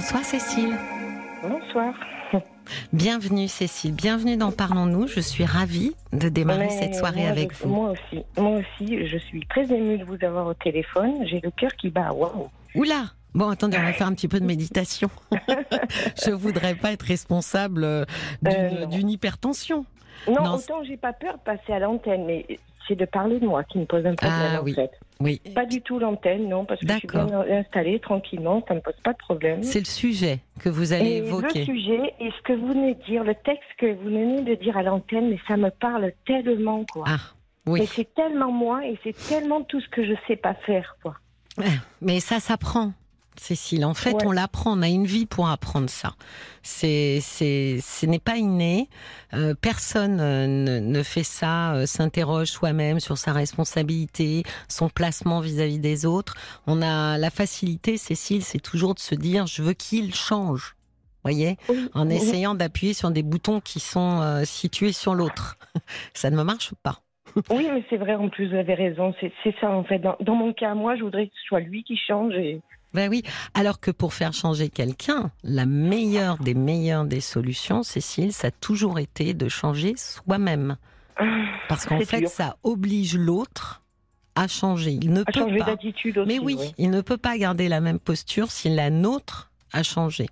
Bonsoir 0.00 0.24
Cécile. 0.24 0.74
Bonsoir. 1.42 1.92
Bienvenue 2.94 3.48
Cécile, 3.48 3.92
bienvenue 3.92 4.38
dans 4.38 4.50
Parlons-nous. 4.50 5.06
Je 5.08 5.20
suis 5.20 5.44
ravie 5.44 5.92
de 6.14 6.30
démarrer 6.30 6.68
Mais 6.68 6.70
cette 6.70 6.94
soirée 6.94 7.26
avec 7.28 7.52
je- 7.52 7.64
vous. 7.64 7.68
Moi 7.68 7.90
aussi, 7.90 8.24
moi 8.38 8.60
aussi, 8.60 9.06
je 9.06 9.18
suis 9.18 9.44
très 9.48 9.70
émue 9.70 9.98
de 9.98 10.04
vous 10.04 10.16
avoir 10.24 10.46
au 10.46 10.54
téléphone. 10.54 11.26
J'ai 11.26 11.40
le 11.42 11.50
cœur 11.50 11.72
qui 11.76 11.90
bat. 11.90 12.14
Waouh. 12.14 12.48
Oula 12.74 13.10
Bon, 13.34 13.50
attendez, 13.50 13.76
on 13.78 13.82
va 13.82 13.92
faire 13.92 14.06
un 14.06 14.14
petit 14.14 14.26
peu 14.26 14.40
de 14.40 14.46
méditation. 14.46 15.10
Je 16.24 16.30
voudrais 16.30 16.74
pas 16.76 16.92
être 16.92 17.02
responsable 17.04 17.84
euh, 17.84 18.06
d'une 18.40 18.54
Euh, 18.54 18.86
d'une 18.86 19.10
hypertension. 19.10 19.84
Non, 20.26 20.42
Non, 20.44 20.54
autant 20.54 20.82
j'ai 20.82 20.96
pas 20.96 21.12
peur 21.12 21.34
de 21.34 21.40
passer 21.40 21.74
à 21.74 21.78
l'antenne, 21.78 22.24
mais 22.24 22.46
c'est 22.90 22.96
de 22.96 23.04
parler 23.06 23.38
de 23.38 23.46
moi 23.46 23.62
qui 23.64 23.78
me 23.78 23.84
pose 23.86 24.04
un 24.04 24.14
problème 24.16 24.50
Ah, 24.56 24.60
en 24.60 24.66
fait. 24.66 24.90
Oui, 25.20 25.40
Pas 25.54 25.64
du 25.66 25.80
tout 25.80 25.98
l'antenne, 25.98 26.48
non, 26.48 26.64
parce 26.64 26.80
que 26.80 26.88
je 26.92 26.98
suis 26.98 27.06
bien 27.08 27.28
installée 27.50 28.00
tranquillement, 28.00 28.64
ça 28.66 28.74
me 28.74 28.80
pose 28.80 28.94
pas 29.04 29.12
de 29.12 29.18
problème. 29.18 29.62
c'est 29.62 29.78
le 29.78 29.84
sujet 29.84 30.40
que 30.58 30.68
vous 30.68 30.92
allez 30.92 31.10
Et 31.12 31.20
le 31.20 31.26
évoquer. 31.26 31.64
sujet 31.64 32.14
et 32.20 32.30
ce 32.30 32.42
que 32.42 32.52
vous 32.54 32.68
venez 32.68 32.94
de 32.94 33.02
dire, 33.04 33.22
le 33.22 33.34
texte 33.34 33.68
que 33.78 33.94
vous 33.94 34.04
venez 34.04 34.42
de 34.42 34.54
dire 34.56 34.76
à 34.76 34.82
l'antenne, 34.82 35.30
mais 35.30 35.38
ça 35.46 35.56
me 35.56 35.70
parle 35.70 36.12
tellement 36.26 36.84
quoi. 36.92 37.04
Ah, 37.06 37.18
oui. 37.66 37.80
Mais 37.80 37.86
c'est 37.86 38.12
tellement 38.14 38.50
moi 38.50 38.84
et 38.86 38.98
c'est 39.04 39.16
tellement 39.28 39.62
tout 39.62 39.80
ce 39.80 39.88
que 39.90 40.04
je 40.04 40.14
sais 40.26 40.36
pas 40.36 40.54
faire 40.54 40.96
quoi. 41.02 41.14
Mais 42.00 42.18
ça 42.20 42.40
s'apprend, 42.40 42.92
Cécile. 43.40 43.84
En 43.84 43.94
fait, 43.94 44.12
Ouais. 44.14 44.26
on 44.26 44.32
l'apprend. 44.32 44.78
On 44.78 44.82
a 44.82 44.88
une 44.88 45.06
vie 45.06 45.24
pour 45.26 45.48
apprendre 45.48 45.88
ça. 45.88 46.12
C'est, 46.62 47.20
c'est, 47.22 47.78
ce 47.82 48.04
n'est 48.06 48.18
pas 48.18 48.36
inné. 48.36 48.88
Euh, 49.32 49.54
personne 49.60 50.20
euh, 50.20 50.46
ne, 50.46 50.78
ne 50.78 51.02
fait 51.02 51.22
ça. 51.24 51.72
euh, 51.74 51.86
s'interroge 51.86 52.48
soi-même 52.48 53.00
sur 53.00 53.16
sa 53.18 53.32
responsabilité, 53.32 54.42
son 54.68 54.88
placement 54.88 55.40
vis-à-vis 55.40 55.78
des 55.78 56.04
autres. 56.06 56.34
On 56.66 56.82
a 56.82 57.16
la 57.18 57.30
facilité, 57.30 57.96
Cécile, 57.96 58.42
c'est 58.44 58.60
toujours 58.60 58.94
de 58.94 59.00
se 59.00 59.14
dire 59.14 59.46
je 59.46 59.62
veux 59.62 59.72
qu'il 59.74 60.14
change. 60.14 60.76
Voyez, 61.22 61.56
en 61.94 62.08
essayant 62.08 62.54
d'appuyer 62.54 62.94
sur 62.94 63.10
des 63.10 63.22
boutons 63.22 63.60
qui 63.60 63.78
sont 63.80 64.20
euh, 64.22 64.44
situés 64.44 64.92
sur 64.92 65.14
l'autre. 65.14 65.58
Ça 66.14 66.30
ne 66.30 66.42
marche 66.42 66.72
pas. 66.82 67.00
Oui, 67.50 67.68
mais 67.72 67.84
c'est 67.90 67.96
vrai, 67.98 68.14
en 68.14 68.28
plus, 68.28 68.48
vous 68.48 68.56
avez 68.56 68.74
raison. 68.74 69.14
C'est 69.20 69.30
c'est 69.44 69.54
ça, 69.60 69.70
en 69.70 69.84
fait. 69.84 69.98
Dans, 69.98 70.16
dans 70.20 70.34
mon 70.34 70.52
cas, 70.52 70.74
moi, 70.74 70.96
je 70.96 71.02
voudrais 71.02 71.26
que 71.26 71.32
ce 71.40 71.46
soit 71.46 71.60
lui 71.60 71.84
qui 71.84 71.96
change. 72.08 72.32
Et... 72.34 72.60
Ben 72.94 73.08
oui, 73.08 73.22
alors 73.54 73.78
que 73.80 73.90
pour 73.90 74.14
faire 74.14 74.32
changer 74.32 74.68
quelqu'un, 74.68 75.30
la 75.44 75.64
meilleure 75.66 76.38
des 76.38 76.54
meilleures 76.54 77.04
des 77.04 77.20
solutions, 77.20 77.82
Cécile, 77.82 78.32
ça 78.32 78.48
a 78.48 78.50
toujours 78.50 78.98
été 78.98 79.32
de 79.34 79.48
changer 79.48 79.94
soi-même. 79.96 80.76
Parce 81.68 81.86
qu'en 81.86 82.00
fait, 82.00 82.20
dur. 82.20 82.28
ça 82.30 82.56
oblige 82.64 83.16
l'autre 83.16 83.82
à 84.34 84.48
changer. 84.48 84.92
Il 84.92 85.12
ne 85.12 85.20
À 85.22 85.24
peut 85.26 85.38
changer 85.40 85.58
pas. 85.58 85.64
d'attitude 85.66 86.18
aussi. 86.18 86.28
Mais 86.28 86.38
oui, 86.38 86.56
il 86.78 86.90
ne 86.90 87.00
peut 87.00 87.16
pas 87.18 87.36
garder 87.38 87.68
la 87.68 87.80
même 87.80 87.98
posture 87.98 88.50
si 88.50 88.68
la 88.74 88.90
nôtre 88.90 89.50
a 89.72 89.82
changé. 89.82 90.26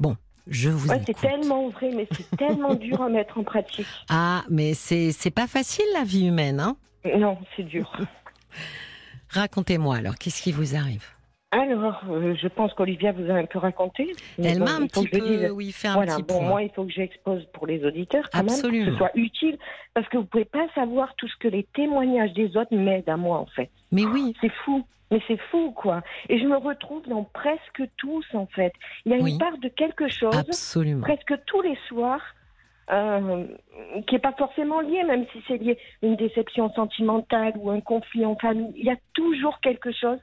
Bon, 0.00 0.16
je 0.48 0.70
vous 0.70 0.88
Ouais, 0.88 1.02
c'est 1.06 1.18
tellement 1.18 1.68
vrai, 1.68 1.90
mais 1.94 2.08
c'est 2.10 2.30
tellement 2.36 2.74
dur 2.74 3.00
à 3.02 3.08
mettre 3.08 3.38
en 3.38 3.44
pratique. 3.44 3.86
Ah, 4.08 4.42
mais 4.48 4.74
c'est 4.74 5.12
c'est 5.12 5.30
pas 5.30 5.46
facile 5.46 5.84
la 5.94 6.02
vie 6.04 6.26
humaine, 6.26 6.58
hein? 6.60 6.76
Non, 7.16 7.38
c'est 7.56 7.62
dur. 7.64 7.92
Racontez-moi 9.28 9.96
alors, 9.96 10.16
qu'est-ce 10.16 10.42
qui 10.42 10.52
vous 10.52 10.74
arrive? 10.76 11.04
Alors, 11.52 12.02
euh, 12.10 12.34
je 12.34 12.48
pense 12.48 12.74
qu'Olivia 12.74 13.12
vous 13.12 13.30
a 13.30 13.34
un 13.34 13.44
peu 13.46 13.58
raconté. 13.58 14.12
Elle 14.42 14.58
m'a 14.58 14.72
un 14.74 14.86
petit 14.86 15.06
peu, 15.06 15.48
oui, 15.50 15.70
fait 15.70 15.88
un 15.88 15.94
Voilà, 15.94 16.16
petit 16.16 16.22
bon, 16.24 16.38
point. 16.38 16.48
moi, 16.48 16.62
il 16.64 16.70
faut 16.70 16.84
que 16.84 16.92
j'expose 16.92 17.46
pour 17.52 17.66
les 17.66 17.84
auditeurs 17.84 18.28
quand 18.30 18.38
même, 18.42 18.60
que 18.60 18.84
ce 18.90 18.96
soit 18.96 19.12
utile, 19.14 19.56
parce 19.94 20.08
que 20.08 20.16
vous 20.18 20.24
pouvez 20.24 20.44
pas 20.44 20.66
savoir 20.74 21.14
tout 21.16 21.28
ce 21.28 21.36
que 21.36 21.48
les 21.48 21.62
témoignages 21.74 22.32
des 22.32 22.56
autres 22.56 22.74
m'aident 22.74 23.08
à 23.08 23.16
moi, 23.16 23.38
en 23.38 23.46
fait. 23.46 23.70
Mais 23.92 24.04
oui, 24.04 24.34
C'est 24.40 24.52
fou. 24.64 24.84
Mais 25.12 25.22
c'est 25.28 25.38
fou, 25.52 25.70
quoi. 25.70 26.02
Et 26.28 26.40
je 26.40 26.44
me 26.46 26.56
retrouve 26.56 27.06
dans 27.08 27.22
presque 27.22 27.80
tous, 27.96 28.26
en 28.34 28.46
fait. 28.46 28.72
Il 29.04 29.12
y 29.12 29.14
a 29.14 29.18
une 29.18 29.38
part 29.38 29.56
de 29.58 29.68
quelque 29.68 30.08
chose, 30.08 30.36
absolument. 30.36 31.00
presque 31.02 31.32
tous 31.46 31.62
les 31.62 31.78
soirs, 31.86 32.22
euh, 32.90 33.44
qui 34.08 34.16
n'est 34.16 34.20
pas 34.20 34.32
forcément 34.32 34.80
lié, 34.80 35.04
même 35.04 35.24
si 35.32 35.38
c'est 35.46 35.58
lié 35.58 35.78
à 36.02 36.06
une 36.06 36.16
déception 36.16 36.72
sentimentale 36.72 37.52
ou 37.56 37.70
un 37.70 37.80
conflit 37.80 38.26
en 38.26 38.34
famille. 38.34 38.72
Il 38.76 38.84
y 38.84 38.90
a 38.90 38.96
toujours 39.14 39.60
quelque 39.60 39.92
chose 39.92 40.18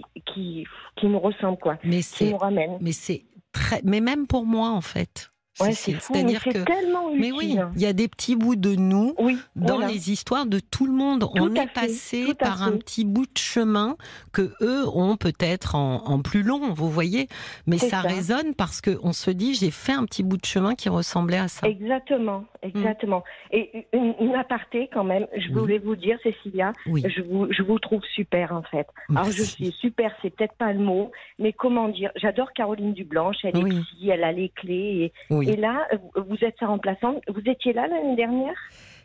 qui, 0.00 0.22
qui, 0.34 0.66
qui 0.96 1.06
nous 1.06 1.20
ressemble, 1.20 1.58
quoi. 1.58 1.78
Mais 1.84 1.98
Qui 1.98 2.02
c'est 2.02 2.30
nous 2.30 2.38
ramène. 2.38 2.78
Mais 2.80 2.92
c'est 2.92 3.24
très, 3.52 3.80
mais 3.84 4.00
même 4.00 4.26
pour 4.26 4.46
moi 4.46 4.70
en 4.70 4.80
fait. 4.80 5.28
Ouais, 5.60 5.74
c'est 5.74 6.00
C'est-à-dire 6.00 6.40
c'est 6.44 6.52
que, 6.54 6.64
tellement 6.64 7.10
utile. 7.10 7.20
mais 7.20 7.30
oui, 7.30 7.58
il 7.76 7.82
y 7.82 7.84
a 7.86 7.92
des 7.92 8.08
petits 8.08 8.36
bouts 8.36 8.56
de 8.56 8.74
nous 8.74 9.14
Oui, 9.18 9.36
dans 9.54 9.74
voilà. 9.76 9.92
les 9.92 10.10
histoires 10.10 10.46
de 10.46 10.58
tout 10.60 10.86
le 10.86 10.94
monde. 10.94 11.28
On 11.34 11.54
à 11.54 11.64
est 11.64 11.66
fait, 11.66 11.72
passé 11.74 12.26
à 12.30 12.34
par 12.34 12.62
un 12.62 12.78
petit 12.78 13.04
bout 13.04 13.26
de 13.26 13.36
chemin 13.38 13.96
que 14.32 14.54
eux 14.62 14.88
ont 14.88 15.18
peut-être 15.18 15.74
en, 15.74 16.06
en 16.06 16.22
plus 16.22 16.42
long, 16.42 16.72
vous 16.72 16.88
voyez. 16.88 17.28
Mais 17.66 17.76
ça, 17.76 17.88
ça. 17.90 18.00
résonne 18.00 18.54
parce 18.54 18.80
que 18.80 18.98
on 19.02 19.12
se 19.12 19.30
dit 19.30 19.54
j'ai 19.54 19.70
fait 19.70 19.92
un 19.92 20.06
petit 20.06 20.22
bout 20.22 20.38
de 20.38 20.46
chemin 20.46 20.74
qui 20.74 20.88
ressemblait 20.88 21.36
à 21.36 21.48
ça. 21.48 21.66
Exactement, 21.68 22.44
exactement. 22.62 23.22
Et 23.50 23.86
une, 23.92 24.14
une 24.20 24.34
aparté 24.34 24.88
quand 24.92 25.04
même, 25.04 25.26
je 25.36 25.48
Oui. 25.48 25.54
voulais 25.54 25.78
vous 25.78 25.96
dire, 25.96 26.18
Cécilia, 26.22 26.72
Oui. 26.86 27.02
je 27.06 27.22
vous, 27.22 27.52
je 27.52 27.62
vous 27.62 27.78
trouve 27.78 28.02
super 28.14 28.52
en 28.52 28.62
fait. 28.62 28.86
Alors 29.10 29.26
je 29.30 29.42
suis 29.42 29.72
super, 29.72 30.14
c'est 30.22 30.30
peut-être 30.30 30.54
pas 30.54 30.72
le 30.72 30.78
mot, 30.78 31.10
mais 31.38 31.52
comment 31.52 31.88
dire, 31.88 32.10
j'adore 32.16 32.52
Caroline 32.52 32.92
Dublanche, 32.92 33.36
elle 33.44 33.56
est 33.58 33.70
ici, 33.74 34.08
elle 34.10 34.24
a 34.24 34.32
les 34.32 34.48
clés. 34.50 35.12
Et, 35.30 35.56
là, 35.56 35.86
vous- 36.16 36.36
êtes 36.42 36.56
sa 36.58 36.66
remplaçante. 36.66 37.22
Vous 37.28 37.42
étiez 37.46 37.72
là 37.72 37.86
l'année 37.86 38.16
dernière? 38.16 38.54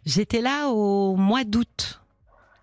J'étais 0.06 0.42
là 0.42 0.70
au 0.70 1.16
mois 1.16 1.44
d'août. 1.44 2.02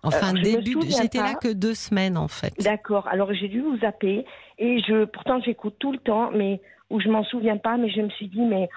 Enfin 0.03 0.35
Euh, 0.35 0.41
début. 0.41 0.77
J'étais 0.89 1.17
là 1.19 1.33
que 1.35 1.51
deux 1.51 1.73
semaines 1.73 2.17
en 2.17 2.27
fait. 2.27 2.53
D'accord. 2.61 3.07
Alors 3.07 3.33
j'ai 3.33 3.47
dû 3.47 3.61
vous 3.61 3.77
zapper 3.79 4.25
et 4.59 4.79
je, 4.79 5.05
pourtant 5.05 5.39
j'écoute 5.41 5.75
tout 5.79 5.91
le 5.91 5.97
temps, 5.97 6.29
mais 6.31 6.61
où 6.91 6.99
je 6.99 7.09
m'en 7.09 7.23
souviens 7.23 7.57
pas, 7.57 7.77
mais 7.77 7.89
je 7.89 8.01
me 8.01 8.09
suis 8.09 8.27
dit 8.27 8.41
mais 8.41 8.69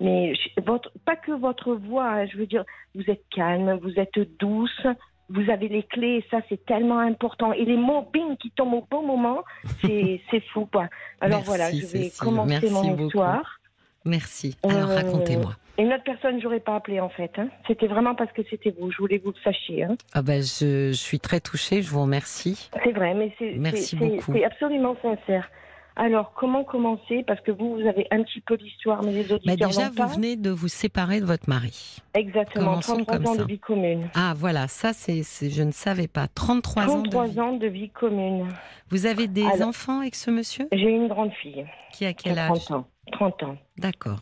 mais 0.00 0.32
votre 0.66 0.90
pas 1.04 1.16
que 1.16 1.32
votre 1.32 1.74
voix, 1.74 2.08
hein, 2.08 2.26
je 2.26 2.36
veux 2.36 2.46
dire, 2.46 2.64
vous 2.94 3.04
êtes 3.08 3.22
calme, 3.34 3.78
vous 3.82 3.98
êtes 3.98 4.18
douce, 4.38 4.86
vous 5.28 5.50
avez 5.50 5.68
les 5.68 5.82
clés, 5.82 6.18
et 6.18 6.24
ça 6.30 6.38
c'est 6.48 6.64
tellement 6.66 6.98
important. 7.00 7.52
Et 7.52 7.64
les 7.64 7.76
mots 7.76 8.08
bing 8.12 8.36
qui 8.36 8.50
tombent 8.50 8.74
au 8.74 8.86
bon 8.90 9.02
moment, 9.06 9.42
c'est 9.84 10.20
fou 10.52 10.66
quoi. 10.70 10.88
Alors 11.20 11.38
Merci, 11.38 11.46
voilà, 11.46 11.70
je 11.70 11.80
vais 11.80 11.86
Cécile. 11.86 12.18
commencer 12.20 12.48
Merci 12.60 12.72
mon 12.72 12.90
beaucoup. 12.92 13.06
histoire. 13.06 13.60
Merci. 14.04 14.56
Alors 14.62 14.90
Euh, 14.90 14.94
racontez-moi. 14.96 15.52
Et 15.78 15.82
une 15.82 15.92
autre 15.92 16.04
personne, 16.04 16.40
j'aurais 16.40 16.60
pas 16.60 16.76
appelé 16.76 17.00
en 17.00 17.08
fait. 17.10 17.30
hein. 17.38 17.48
C'était 17.66 17.88
vraiment 17.88 18.14
parce 18.14 18.30
que 18.32 18.42
c'était 18.48 18.72
vous. 18.78 18.90
Je 18.92 18.98
voulais 18.98 19.18
que 19.18 19.24
vous 19.24 19.32
le 19.32 19.42
sachiez. 19.42 19.82
hein. 19.84 19.96
Ah 20.14 20.22
ben 20.22 20.40
je, 20.40 20.88
je 20.88 20.92
suis 20.92 21.18
très 21.20 21.40
touchée. 21.40 21.82
Je 21.82 21.90
vous 21.90 22.02
remercie. 22.02 22.70
C'est 22.84 22.92
vrai, 22.92 23.12
mais 23.14 23.34
c'est 23.38 24.44
absolument 24.44 24.96
sincère. 25.02 25.50
Alors, 25.98 26.32
comment 26.34 26.62
commencer? 26.62 27.24
Parce 27.26 27.40
que 27.40 27.50
vous, 27.50 27.76
vous 27.76 27.86
avez 27.86 28.06
un 28.10 28.22
petit 28.22 28.40
peu 28.42 28.54
l'histoire, 28.56 29.02
mais 29.02 29.12
les 29.12 29.24
Bah 29.24 29.34
auditeurs 29.36 29.68
déjà, 29.70 29.82
n'ont 29.84 29.88
vous 29.88 29.94
pas. 29.96 30.06
venez 30.06 30.36
de 30.36 30.50
vous 30.50 30.68
séparer 30.68 31.20
de 31.20 31.24
votre 31.24 31.48
mari. 31.48 31.96
Exactement, 32.14 32.66
Commençons 32.72 32.96
33 33.04 33.16
comme 33.16 33.26
ans 33.26 33.34
ça. 33.34 33.42
de 33.42 33.48
vie 33.48 33.58
commune. 33.58 34.08
Ah 34.14 34.34
voilà, 34.36 34.68
ça 34.68 34.92
c'est, 34.92 35.22
je 35.48 35.62
ne 35.62 35.70
savais 35.72 36.06
pas. 36.08 36.28
33, 36.28 36.82
ans 36.82 36.86
de 37.02 37.08
33 37.08 37.26
vie. 37.28 37.40
ans 37.40 37.52
de 37.56 37.66
vie 37.66 37.88
commune. 37.88 38.46
Vous 38.90 39.06
avez 39.06 39.26
des 39.26 39.46
Alors- 39.46 39.68
enfants 39.68 40.00
avec 40.00 40.14
ce 40.14 40.30
monsieur? 40.30 40.68
J'ai 40.72 40.90
une 40.90 41.08
grande 41.08 41.32
fille, 41.32 41.64
Qui 41.92 42.04
a 42.04 42.12
quel 42.12 42.38
âge? 42.38 42.48
30 42.66 42.70
ans. 42.72 42.86
30 43.12 43.42
ans. 43.44 43.56
D'accord. 43.78 44.20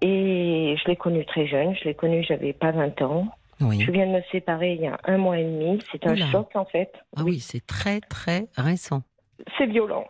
Et 0.00 0.76
je 0.80 0.88
l'ai 0.88 0.96
connue 0.96 1.24
très 1.24 1.46
jeune, 1.46 1.74
je 1.74 1.84
l'ai 1.84 1.94
connue, 1.94 2.22
j'avais 2.22 2.52
pas 2.52 2.70
20 2.72 3.02
ans. 3.02 3.26
Oui. 3.60 3.80
Je 3.80 3.90
viens 3.90 4.06
de 4.06 4.12
me 4.12 4.20
séparer 4.30 4.74
il 4.74 4.82
y 4.82 4.86
a 4.86 4.98
un 5.04 5.16
mois 5.16 5.38
et 5.38 5.44
demi. 5.44 5.78
C'est 5.90 6.06
un 6.06 6.12
Oula. 6.12 6.26
choc 6.30 6.50
en 6.54 6.64
fait. 6.66 6.92
Ah 7.16 7.22
oui, 7.24 7.40
c'est 7.40 7.64
très 7.66 8.00
très 8.00 8.46
récent. 8.56 9.02
C'est 9.58 9.66
violent. 9.66 10.04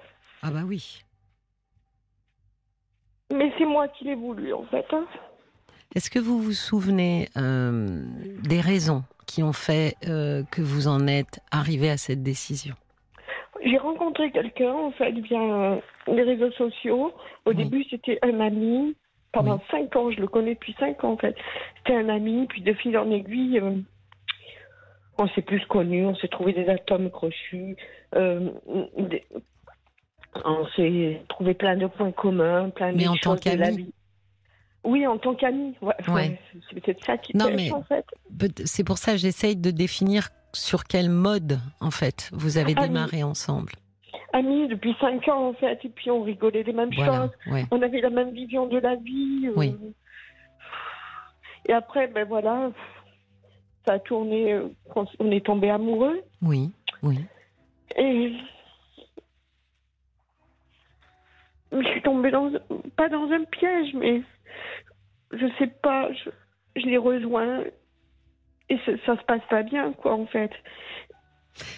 Ah 0.46 0.50
bah 0.50 0.60
oui. 0.66 1.02
Mais 3.32 3.50
c'est 3.56 3.64
moi 3.64 3.88
qui 3.88 4.04
l'ai 4.04 4.14
voulu 4.14 4.52
en 4.52 4.64
fait. 4.64 4.84
hein. 4.92 5.06
Est-ce 5.94 6.10
que 6.10 6.18
vous 6.18 6.38
vous 6.42 6.52
souvenez 6.52 7.28
euh, 7.38 8.04
des 8.42 8.60
raisons 8.60 9.04
qui 9.26 9.42
ont 9.42 9.54
fait 9.54 9.94
euh, 10.06 10.42
que 10.50 10.60
vous 10.60 10.86
en 10.86 11.06
êtes 11.06 11.40
arrivé 11.50 11.88
à 11.88 11.96
cette 11.96 12.22
décision? 12.22 12.74
J'ai 13.64 13.78
rencontré 13.78 14.30
quelqu'un, 14.30 14.72
en 14.74 14.90
fait, 14.90 15.12
via 15.12 15.80
les 16.08 16.22
réseaux 16.22 16.50
sociaux. 16.52 17.14
Au 17.46 17.50
Oui. 17.50 17.56
début, 17.56 17.84
c'était 17.88 18.18
un 18.22 18.40
ami. 18.40 18.94
Pendant 19.32 19.56
Oui. 19.56 19.62
cinq 19.70 19.96
ans, 19.96 20.10
je 20.10 20.20
le 20.20 20.28
connais 20.28 20.54
depuis 20.54 20.76
cinq 20.78 21.02
ans, 21.04 21.12
en 21.12 21.16
fait. 21.16 21.34
C'était 21.78 21.96
un 21.96 22.08
ami, 22.10 22.46
puis 22.48 22.60
de 22.60 22.74
fil 22.74 22.98
en 22.98 23.10
aiguille, 23.10 23.58
euh, 23.60 23.76
on 25.16 25.26
s'est 25.28 25.42
plus 25.42 25.64
connus, 25.66 26.04
on 26.04 26.14
s'est 26.16 26.28
trouvé 26.28 26.52
des 26.52 26.68
atomes 26.68 27.10
crochus. 27.10 27.76
des- 28.12 29.24
On 30.44 30.66
s'est 30.76 31.22
trouvé 31.28 31.54
plein 31.54 31.76
de 31.76 31.86
points 31.86 32.12
communs, 32.12 32.70
plein 32.70 32.92
de 32.92 32.96
Mais 32.98 33.06
en 33.08 33.14
tant 33.14 33.32
choses 33.36 33.40
de 33.40 33.50
la 33.50 33.66
qu'ami. 33.66 33.76
vie. 33.84 33.92
Oui, 34.84 35.06
en 35.06 35.16
tant 35.16 35.34
qu'ami. 35.34 35.74
Ouais, 35.80 35.94
Ouais. 36.08 36.14
ouais, 36.14 36.40
c'est 36.68 36.80
peut-être 36.80 37.04
ça 37.04 37.16
qui 37.16 37.36
Non, 37.36 37.46
pêche, 37.46 37.56
mais- 37.56 37.72
en 37.72 37.82
fait. 37.84 38.04
C'est 38.64 38.84
pour 38.84 38.98
ça 38.98 39.12
que 39.12 39.18
j'essaye 39.18 39.56
de 39.56 39.70
définir 39.70 40.28
sur 40.52 40.84
quel 40.84 41.08
mode, 41.08 41.58
en 41.80 41.90
fait, 41.90 42.30
vous 42.32 42.58
avez 42.58 42.74
démarré 42.74 43.22
ensemble. 43.22 43.72
Amis 44.32 44.66
depuis 44.68 44.94
cinq 45.00 45.26
ans, 45.28 45.48
en 45.50 45.54
fait, 45.54 45.78
et 45.84 45.88
puis 45.88 46.10
on 46.10 46.22
rigolait 46.22 46.64
des 46.64 46.72
mêmes 46.72 46.90
Voilà, 46.94 47.28
choses. 47.28 47.52
ouais. 47.54 47.64
on 47.70 47.80
avait 47.80 48.00
la 48.00 48.10
même 48.10 48.30
vision 48.32 48.66
de 48.66 48.78
la 48.78 48.96
vie. 48.96 49.46
euh. 49.46 49.52
Oui. 49.56 49.76
Et 51.66 51.72
après, 51.72 52.08
ben 52.08 52.26
voilà, 52.26 52.70
ça 53.86 53.94
a 53.94 53.98
tourné, 54.00 54.52
euh, 54.52 54.68
on 55.18 55.30
est 55.30 55.44
tombé 55.46 55.70
amoureux. 55.70 56.20
Oui, 56.42 56.72
oui. 57.02 57.20
Et 57.96 58.32
je 61.82 61.88
suis 61.88 62.02
tombée 62.02 62.30
dans, 62.30 62.50
pas 62.96 63.08
dans 63.08 63.30
un 63.30 63.44
piège, 63.44 63.94
mais 63.94 64.22
je 65.32 65.46
sais 65.58 65.66
pas, 65.82 66.12
je, 66.12 66.30
je 66.76 66.86
les 66.86 66.98
rejoins 66.98 67.64
et 68.68 68.78
ça, 68.86 68.92
ça 69.06 69.16
se 69.18 69.24
passe 69.24 69.42
pas 69.50 69.62
bien, 69.62 69.92
quoi, 69.92 70.14
en 70.14 70.26
fait. 70.26 70.50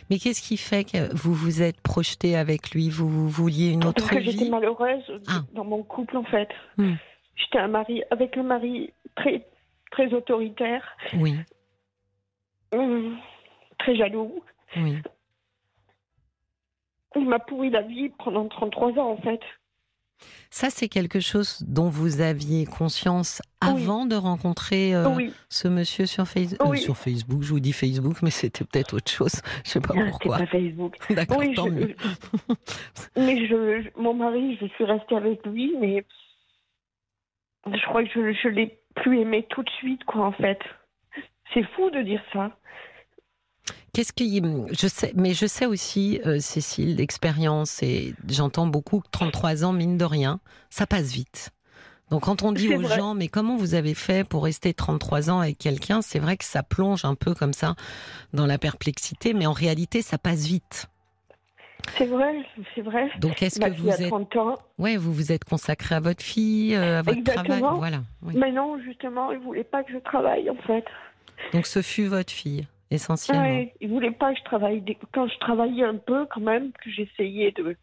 Mais 0.08 0.18
qu'est-ce 0.18 0.40
qui 0.40 0.56
fait 0.56 0.84
que 0.84 1.14
vous 1.14 1.34
vous 1.34 1.60
êtes 1.62 1.80
projeté 1.82 2.36
avec 2.36 2.70
lui? 2.70 2.88
Vous, 2.88 3.08
vous 3.08 3.28
vouliez 3.28 3.70
une 3.72 3.84
autre 3.84 4.02
Parce 4.02 4.10
que 4.10 4.20
j'étais 4.20 4.48
malheureuse 4.48 5.20
Ah. 5.28 5.40
dans 5.52 5.64
mon 5.64 5.82
couple, 5.82 6.16
en 6.16 6.24
fait. 6.24 6.48
Hmm. 6.78 6.94
J'étais 7.36 7.58
un 7.58 7.68
mari, 7.68 8.02
avec 8.10 8.36
un 8.38 8.42
mari 8.42 8.92
très, 9.16 9.46
très 9.90 10.12
autoritaire, 10.14 10.96
Oui, 11.14 11.34
hum, 12.72 13.18
très 13.78 13.96
jaloux. 13.96 14.42
oui. 14.76 14.96
Il 17.18 17.26
m'a 17.26 17.38
pourri 17.38 17.70
la 17.70 17.80
vie 17.82 18.10
pendant 18.22 18.46
33 18.46 18.90
ans, 18.98 19.12
en 19.12 19.16
fait. 19.16 19.40
Ça, 20.50 20.70
c'est 20.70 20.88
quelque 20.88 21.20
chose 21.20 21.62
dont 21.66 21.88
vous 21.88 22.20
aviez 22.20 22.64
conscience 22.64 23.42
Oui. 23.62 23.68
avant 23.70 24.06
de 24.06 24.14
rencontrer 24.16 24.94
euh, 24.94 25.08
oui, 25.10 25.32
ce 25.48 25.68
monsieur 25.68 26.06
sur, 26.06 26.26
Face- 26.26 26.56
euh, 26.60 26.74
sur 26.76 26.96
Facebook. 26.96 27.42
Je 27.42 27.50
vous 27.50 27.60
dis 27.60 27.72
Facebook, 27.72 28.22
mais 28.22 28.30
c'était 28.30 28.64
peut-être 28.64 28.94
autre 28.96 29.10
chose. 29.10 29.42
Je 29.64 29.70
sais 29.70 29.80
pas 29.80 29.92
c'est 29.94 30.08
pourquoi. 30.10 30.38
pas 30.38 30.46
Facebook. 30.46 30.94
D'accord, 31.14 31.42
tant 31.54 31.66
je- 31.66 31.70
mieux. 31.72 31.96
mais 33.16 33.46
je, 33.46 33.82
je- 33.82 34.00
mon 34.00 34.14
mari, 34.14 34.56
je 34.60 34.66
suis 34.68 34.84
restée 34.84 35.16
avec 35.16 35.44
lui, 35.46 35.74
mais 35.80 36.04
je 37.66 37.86
crois 37.86 38.02
que 38.04 38.10
je, 38.14 38.32
je 38.42 38.48
l'ai 38.48 38.78
plus 38.94 39.20
aimé 39.20 39.46
tout 39.50 39.62
de 39.62 39.70
suite, 39.78 40.04
quoi, 40.04 40.26
en 40.26 40.32
fait. 40.32 40.58
C'est 41.52 41.64
fou 41.74 41.90
de 41.90 42.02
dire 42.02 42.22
ça. 42.32 42.56
Qu'est-ce 43.96 44.12
qui, 44.12 44.42
je 44.72 44.88
sais, 44.88 45.10
mais 45.16 45.32
je 45.32 45.46
sais 45.46 45.64
aussi, 45.64 46.20
euh, 46.26 46.38
Cécile, 46.38 46.96
d'expérience 46.96 47.82
et 47.82 48.14
j'entends 48.28 48.66
beaucoup 48.66 49.00
que 49.00 49.08
33 49.10 49.64
ans, 49.64 49.72
mine 49.72 49.96
de 49.96 50.04
rien, 50.04 50.38
ça 50.68 50.86
passe 50.86 51.12
vite. 51.12 51.48
Donc 52.10 52.24
quand 52.24 52.42
on 52.42 52.52
dit 52.52 52.74
aux 52.74 52.80
vrai. 52.82 52.94
gens, 52.94 53.14
mais 53.14 53.28
comment 53.28 53.56
vous 53.56 53.72
avez 53.72 53.94
fait 53.94 54.28
pour 54.28 54.44
rester 54.44 54.74
33 54.74 55.30
ans 55.30 55.40
avec 55.40 55.56
quelqu'un, 55.56 56.02
c'est 56.02 56.18
vrai 56.18 56.36
que 56.36 56.44
ça 56.44 56.62
plonge 56.62 57.06
un 57.06 57.14
peu 57.14 57.32
comme 57.32 57.54
ça 57.54 57.74
dans 58.34 58.44
la 58.44 58.58
perplexité, 58.58 59.32
mais 59.32 59.46
en 59.46 59.54
réalité, 59.54 60.02
ça 60.02 60.18
passe 60.18 60.44
vite. 60.46 60.88
C'est 61.96 62.04
vrai, 62.04 62.44
c'est 62.74 62.82
vrai. 62.82 63.08
Donc 63.18 63.42
est-ce 63.42 63.58
Ma 63.60 63.70
que 63.70 63.80
vous 63.80 63.88
a 63.88 63.94
êtes, 63.94 64.08
30 64.08 64.36
ans. 64.36 64.54
ouais, 64.76 64.98
vous 64.98 65.14
vous 65.14 65.32
êtes 65.32 65.44
consacré 65.44 65.94
à 65.94 66.00
votre 66.00 66.22
fille, 66.22 66.74
euh, 66.74 66.98
à 66.98 67.02
votre 67.02 67.16
Exactement. 67.16 67.56
travail, 67.60 67.78
voilà. 67.78 68.00
oui. 68.20 68.34
Mais 68.36 68.52
non, 68.52 68.78
justement, 68.78 69.32
il 69.32 69.38
voulait 69.38 69.64
pas 69.64 69.82
que 69.84 69.92
je 69.94 69.98
travaille, 70.00 70.50
en 70.50 70.56
fait. 70.66 70.84
Donc 71.54 71.66
ce 71.66 71.80
fut 71.80 72.08
votre 72.08 72.30
fille 72.30 72.66
essentiellement. 72.90 73.42
Ouais, 73.42 73.74
il 73.80 73.88
voulait 73.88 74.10
pas 74.10 74.32
que 74.32 74.38
je 74.38 74.44
travaille. 74.44 74.82
Quand 75.12 75.26
je 75.28 75.38
travaillais 75.38 75.84
un 75.84 75.96
peu, 75.96 76.26
quand 76.26 76.40
même, 76.40 76.72
que 76.72 76.90
j'essayais 76.90 77.52
de, 77.52 77.76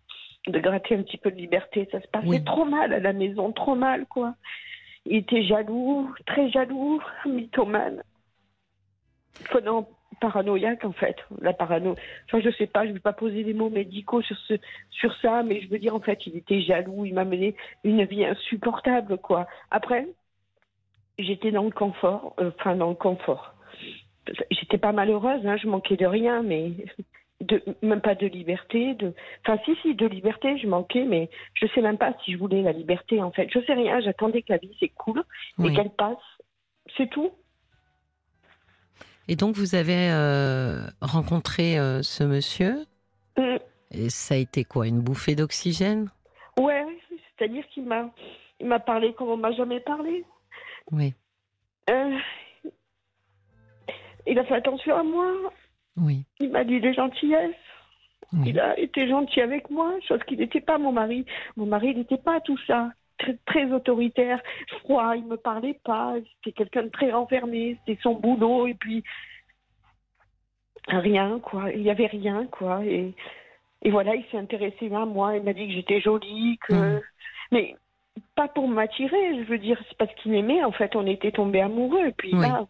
de 0.47 0.59
gratter 0.59 0.95
un 0.95 1.03
petit 1.03 1.17
peu 1.17 1.31
de 1.31 1.37
liberté, 1.37 1.87
ça 1.91 2.01
se 2.01 2.07
passait 2.07 2.27
Oui. 2.27 2.43
trop 2.43 2.65
mal 2.65 2.93
à 2.93 2.99
la 2.99 3.13
maison, 3.13 3.51
trop 3.51 3.75
mal, 3.75 4.05
quoi. 4.07 4.35
Il 5.05 5.17
était 5.17 5.43
jaloux, 5.43 6.09
très 6.25 6.49
jaloux, 6.49 7.01
mythomane. 7.25 8.03
Pendant 9.51 9.89
paranoïaque, 10.21 10.85
en 10.85 10.93
fait. 10.93 11.17
La 11.41 11.53
parano. 11.53 11.95
Enfin, 12.25 12.39
je 12.39 12.49
sais 12.51 12.67
pas, 12.67 12.85
je 12.87 12.91
vais 12.91 12.99
pas 12.99 13.13
poser 13.13 13.43
des 13.43 13.53
mots 13.53 13.69
médicaux 13.69 14.21
sur, 14.21 14.37
ce, 14.47 14.53
sur 14.91 15.13
ça, 15.21 15.43
mais 15.43 15.61
je 15.61 15.69
veux 15.69 15.79
dire, 15.79 15.95
en 15.95 15.99
fait, 15.99 16.25
il 16.27 16.37
était 16.37 16.61
jaloux, 16.61 17.05
il 17.05 17.13
m'a 17.13 17.25
mené 17.25 17.55
une 17.83 18.05
vie 18.05 18.23
insupportable, 18.23 19.17
quoi. 19.17 19.47
Après, 19.71 20.07
j'étais 21.19 21.51
dans 21.51 21.63
le 21.63 21.71
confort, 21.71 22.35
euh, 22.39 22.51
enfin, 22.57 22.75
dans 22.75 22.89
le 22.89 22.95
confort 22.95 23.53
j'étais 24.51 24.77
pas 24.77 24.91
malheureuse, 24.91 25.45
hein, 25.45 25.57
je 25.57 25.67
manquais 25.67 25.97
de 25.97 26.05
rien, 26.05 26.41
mais 26.43 26.71
de, 27.41 27.61
même 27.81 28.01
pas 28.01 28.15
de 28.15 28.27
liberté. 28.27 28.93
De... 28.95 29.13
Enfin, 29.45 29.59
si, 29.65 29.75
si, 29.81 29.95
de 29.95 30.07
liberté, 30.07 30.57
je 30.57 30.67
manquais, 30.67 31.03
mais 31.05 31.29
je 31.55 31.67
sais 31.67 31.81
même 31.81 31.97
pas 31.97 32.13
si 32.23 32.33
je 32.33 32.37
voulais 32.37 32.61
la 32.61 32.71
liberté, 32.71 33.21
en 33.21 33.31
fait. 33.31 33.49
Je 33.53 33.59
sais 33.65 33.73
rien, 33.73 33.99
j'attendais 34.01 34.41
que 34.41 34.51
la 34.53 34.57
vie, 34.57 34.75
c'est 34.79 34.89
cool, 34.89 35.23
Oui. 35.57 35.71
et 35.71 35.75
qu'elle 35.75 35.89
passe. 35.91 36.17
C'est 36.97 37.09
tout. 37.09 37.31
Et 39.27 39.35
donc 39.37 39.55
vous 39.55 39.73
avez 39.75 40.11
euh, 40.11 40.85
rencontré 41.01 41.79
euh, 41.79 42.01
ce 42.01 42.23
monsieur 42.23 42.75
Mm. 43.37 43.55
et 43.91 44.09
ça 44.11 44.35
a 44.35 44.37
été 44.37 44.63
quoi 44.63 44.85
Une 44.87 44.99
bouffée 45.01 45.33
d'oxygène? 45.33 46.09
Ouais, 46.59 46.85
c'est-à-dire 47.37 47.65
qu'il 47.69 47.83
m'a, 47.85 48.11
il 48.59 48.67
m'a 48.67 48.79
parlé 48.79 49.13
comme 49.13 49.29
on 49.29 49.37
m'a 49.37 49.51
jamais 49.53 49.79
parlé. 49.79 50.23
Oui, 50.91 51.13
Euh, 51.89 52.17
Il 54.27 54.39
a 54.39 54.43
fait 54.45 54.55
attention 54.55 54.95
à 54.97 55.03
moi, 55.03 55.27
oui, 55.97 56.23
il 56.39 56.49
m'a 56.51 56.63
dit 56.63 56.79
des 56.79 56.93
gentillesses. 56.93 57.55
oui. 58.33 58.49
Il 58.49 58.59
a 58.59 58.77
été 58.79 59.07
gentil 59.07 59.41
avec 59.41 59.69
moi, 59.69 59.93
chose 60.07 60.21
qu'il 60.27 60.39
n'était 60.39 60.61
pas 60.61 60.77
mon 60.77 60.91
mari. 60.91 61.25
Mon 61.57 61.65
mari, 61.65 61.93
n'était 61.95 62.17
pas 62.17 62.39
tout 62.41 62.57
ça. 62.65 62.91
Très, 63.19 63.37
très 63.45 63.71
autoritaire, 63.71 64.41
froid, 64.79 65.15
il 65.15 65.25
me 65.25 65.37
parlait 65.37 65.79
pas. 65.83 66.15
C'était 66.37 66.51
quelqu'un 66.53 66.83
de 66.83 66.89
très 66.89 67.11
renfermé. 67.11 67.77
C'était 67.85 68.01
son 68.01 68.15
boulot 68.15 68.65
et 68.67 68.73
puis 68.73 69.03
rien, 70.87 71.39
quoi. 71.39 71.71
Il 71.71 71.81
y 71.81 71.89
avait 71.91 72.07
rien, 72.07 72.45
quoi. 72.47 72.83
Et, 72.85 73.13
et 73.83 73.91
voilà, 73.91 74.15
il 74.15 74.25
s'est 74.31 74.37
intéressé 74.37 74.91
à 74.93 75.05
moi. 75.05 75.35
Il 75.37 75.43
m'a 75.43 75.53
dit 75.53 75.67
que 75.67 75.73
j'étais 75.73 76.01
jolie, 76.01 76.57
que. 76.67 76.73
Mhm. 76.73 77.01
Mais 77.51 77.75
pas 78.35 78.47
pour 78.47 78.67
m'attirer, 78.67 79.37
je 79.43 79.47
veux 79.49 79.57
dire, 79.59 79.79
c'est 79.87 79.97
parce 79.97 80.13
qu'il 80.15 80.31
m'aimait. 80.31 80.63
En 80.63 80.71
fait, 80.71 80.95
on 80.95 81.05
était 81.05 81.31
tombés 81.31 81.61
amoureux. 81.61 82.07
Et 82.07 82.11
puis 82.13 82.33
Oui. 82.33 82.41
là, 82.41 82.65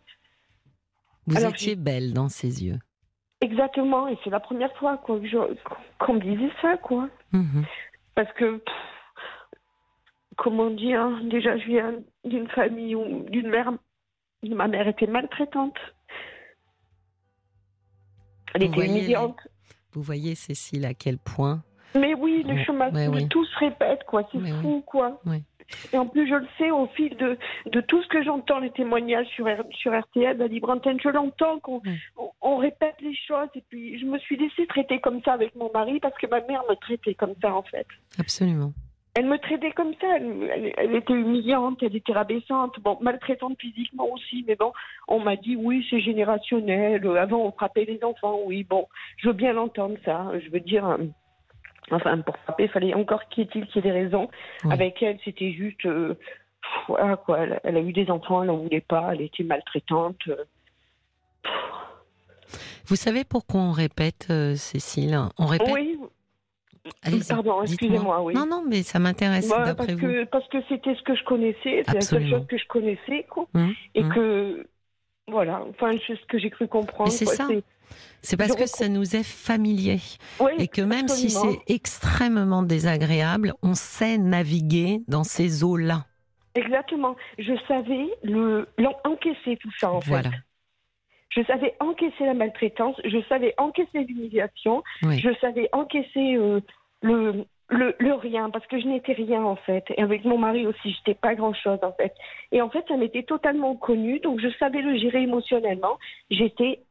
Vous 1.27 1.37
Alors, 1.37 1.51
étiez 1.51 1.75
belle 1.75 2.13
dans 2.13 2.29
ses 2.29 2.63
yeux. 2.65 2.79
exactement. 3.41 4.07
Et 4.07 4.17
c'est 4.23 4.29
la 4.29 4.39
première 4.39 4.75
fois 4.77 4.97
quoi, 4.97 5.19
que 5.19 5.27
je- 5.27 5.55
qu'on 5.99 6.13
me 6.15 6.19
disait 6.19 6.51
ça, 6.61 6.77
quoi. 6.77 7.09
Mhm. 7.31 7.65
Parce 8.15 8.31
que, 8.33 8.57
pff, 8.57 8.75
comment 10.37 10.69
dire, 10.69 11.19
déjà 11.25 11.57
je 11.57 11.65
viens 11.67 11.93
d'une 12.25 12.47
famille 12.49 12.95
où 12.95 13.23
d'une 13.29 13.49
mère, 13.49 13.71
ma 14.43 14.67
mère 14.67 14.87
était 14.87 15.07
maltraitante. 15.07 15.77
Elle 18.53 18.61
Vous 18.61 18.67
était 18.67 18.75
voyez 18.75 18.99
humiliante. 18.99 19.39
Vous 19.93 20.01
voyez, 20.01 20.35
Cécile, 20.35 20.85
à 20.85 20.93
quel 20.93 21.17
point. 21.17 21.63
Mais 21.95 22.13
oui, 22.15 22.43
le 22.47 22.53
Ouais, 22.55 22.63
chemin, 22.63 22.91
ouais, 22.93 23.07
oui. 23.07 23.27
tout 23.29 23.45
se 23.45 23.57
répète, 23.59 24.03
quoi. 24.05 24.23
C'est 24.31 24.37
Mais 24.39 24.51
fou, 24.61 24.83
quoi. 24.85 25.19
Oui. 25.25 25.43
Et 25.93 25.97
en 25.97 26.05
plus, 26.05 26.27
je 26.27 26.35
le 26.35 26.47
sais 26.57 26.69
au 26.71 26.87
fil 26.87 27.15
de, 27.17 27.37
de 27.67 27.81
tout 27.81 28.01
ce 28.03 28.07
que 28.07 28.21
j'entends, 28.23 28.59
les 28.59 28.69
témoignages 28.71 29.27
sur, 29.27 29.45
R- 29.45 29.71
sur 29.75 29.97
RTL, 29.97 30.37
la 30.37 30.47
libre 30.47 30.69
antenne, 30.69 30.99
je 31.01 31.09
l'entends 31.09 31.59
qu'on 31.59 31.81
on, 32.17 32.29
on 32.41 32.57
répète 32.57 32.95
les 33.01 33.15
choses. 33.15 33.47
Et 33.55 33.63
puis, 33.69 33.97
je 33.97 34.05
me 34.05 34.19
suis 34.19 34.37
laissée 34.37 34.67
traiter 34.67 34.99
comme 34.99 35.21
ça 35.23 35.33
avec 35.33 35.55
mon 35.55 35.71
mari 35.73 35.99
parce 35.99 36.15
que 36.17 36.27
ma 36.27 36.41
mère 36.41 36.61
me 36.69 36.75
traitait 36.75 37.15
comme 37.15 37.33
ça, 37.41 37.53
en 37.55 37.63
fait. 37.63 37.87
Absolument. 38.19 38.71
Elle 39.15 39.27
me 39.27 39.37
traitait 39.37 39.71
comme 39.71 39.93
ça. 40.01 40.07
Elle, 40.17 40.49
elle- 40.53 40.73
elle 40.75 40.95
était 40.95 41.13
humiliante, 41.13 41.81
elle 41.81 41.95
était 41.95 42.13
rabaissante, 42.13 42.79
bon, 42.81 42.97
maltraitante 43.01 43.59
physiquement 43.59 44.07
aussi. 44.11 44.43
Mais 44.47 44.55
bon, 44.55 44.73
on 45.07 45.19
m'a 45.19 45.35
dit 45.37 45.55
oui, 45.55 45.85
c'est 45.89 46.01
générationnel. 46.01 47.05
Avant, 47.17 47.45
on 47.45 47.51
frappait 47.51 47.85
les 47.85 48.03
enfants. 48.03 48.39
Oui, 48.45 48.63
bon, 48.63 48.87
je 49.17 49.27
veux 49.27 49.33
bien 49.33 49.53
l'entendre 49.53 49.95
ça. 50.03 50.31
Je 50.43 50.49
veux 50.49 50.59
dire, 50.59 50.85
euh, 50.87 50.97
enfin, 51.91 52.19
pour 52.21 52.37
frapper, 52.37 52.63
il 52.63 52.69
fallait 52.69 52.93
encore 52.93 53.27
qu'il 53.29 53.43
y 53.43 53.47
ait 53.47 53.49
qu'il 53.49 53.75
y 53.75 53.79
ait 53.79 53.81
des 53.81 53.91
raisons. 53.91 54.29
Oui. 54.63 54.73
Avec 54.73 55.01
elle, 55.01 55.19
c'était 55.23 55.51
juste, 55.51 55.85
euh, 55.85 56.13
pff, 56.13 56.87
voilà 56.87 57.17
quoi. 57.17 57.39
Elle, 57.39 57.59
elle 57.63 57.77
a 57.77 57.81
eu 57.81 57.93
des 57.93 58.09
enfants, 58.09 58.41
elle 58.41 58.47
n'en 58.47 58.57
voulait 58.57 58.81
pas. 58.81 59.09
Elle 59.13 59.21
était 59.21 59.43
maltraitante. 59.43 60.17
euh. 60.27 60.35
Vous 62.85 62.95
savez 62.95 63.23
pourquoi 63.23 63.61
on 63.61 63.71
répète, 63.71 64.27
euh, 64.29 64.55
Cécile? 64.55 65.17
On 65.37 65.45
répète. 65.45 65.69
Oui, 65.71 65.97
pardon, 67.29 67.63
excusez-moi, 67.63 68.21
oui. 68.23 68.33
Non, 68.33 68.45
non, 68.45 68.63
mais 68.67 68.83
ça 68.83 68.99
m'intéresse 68.99 69.47
d'après 69.47 69.75
parce 69.75 69.91
vous. 69.91 69.99
que 69.99 70.23
parce 70.25 70.47
que 70.49 70.57
c'était 70.67 70.95
ce 70.95 71.01
que 71.03 71.15
je 71.15 71.23
connaissais, 71.23 71.83
c'est 71.85 71.93
la 71.93 72.01
seule 72.01 72.29
chose 72.29 72.45
que 72.47 72.57
je 72.57 72.67
connaissais, 72.67 73.25
quoi. 73.29 73.47
Hum, 73.53 73.73
et 73.95 74.03
hum. 74.03 74.13
que 74.13 74.67
voilà, 75.27 75.63
enfin 75.69 75.91
c'est 76.05 76.15
ce 76.19 76.25
que 76.25 76.37
j'ai 76.37 76.49
cru 76.49 76.67
comprendre. 76.67 77.11
C'est 77.11 77.25
ça. 77.25 77.47
c'est- 78.21 78.37
parce 78.37 78.53
je 78.53 78.57
que 78.57 78.65
ça 78.65 78.87
nous 78.89 79.15
est 79.15 79.23
familier. 79.23 79.99
Oui, 80.39 80.51
Et 80.57 80.67
que 80.67 80.81
même 80.81 81.07
si 81.07 81.29
c'est 81.29 81.59
extrêmement 81.67 82.63
désagréable, 82.63 83.53
on 83.61 83.73
sait 83.75 84.17
naviguer 84.17 85.01
dans 85.07 85.23
ces 85.23 85.63
eaux-là. 85.63 86.05
exactement. 86.55 87.15
Je 87.39 87.53
savais 87.67 88.07
le 88.23 88.67
encaisser 89.05 89.57
tout 89.57 89.71
ça 89.79 89.91
en 89.91 89.99
Voilà. 89.99 90.29
fait. 90.31 90.37
Je 91.29 91.43
savais 91.45 91.75
encaisser 91.79 92.25
la 92.25 92.35
maltraitance, 92.35 92.95
je 93.05 93.17
savais 93.27 93.55
encaisser 93.57 94.03
l'humiliation, 94.03 94.83
Oui. 95.01 95.19
je 95.19 95.29
savais 95.41 95.67
encaisser 95.71 96.35
euh, 96.35 96.61
le, 97.01 97.45
le 97.69 97.95
le 97.99 98.13
rien 98.13 98.49
parce 98.49 98.65
que 98.67 98.79
je 98.79 98.87
n'étais 98.87 99.13
rien 99.13 99.43
en 99.43 99.55
fait. 99.55 99.83
Et 99.97 100.01
avec 100.01 100.25
mon 100.25 100.37
mari 100.37 100.67
aussi, 100.67 100.93
j'étais 100.93 101.13
pas 101.15 101.35
grand 101.35 101.53
chose 101.53 101.79
en 101.81 101.93
fait. 101.93 102.13
Et 102.51 102.61
en 102.61 102.69
fait, 102.69 102.83
ça 102.87 102.97
m'était 102.97 103.23
totalement 103.23 103.75
connu, 103.75 104.19
donc 104.19 104.39
je 104.39 104.49
savais 104.59 104.81
le 104.81 104.97
gérer 104.97 105.23
émotionnellement. 105.23 105.97
J'étais 106.29 106.81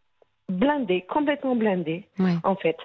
blindée, 0.48 1.02
complètement 1.08 1.56
blindée 1.56 2.08
Oui. 2.18 2.32
en 2.44 2.56
fait. 2.56 2.76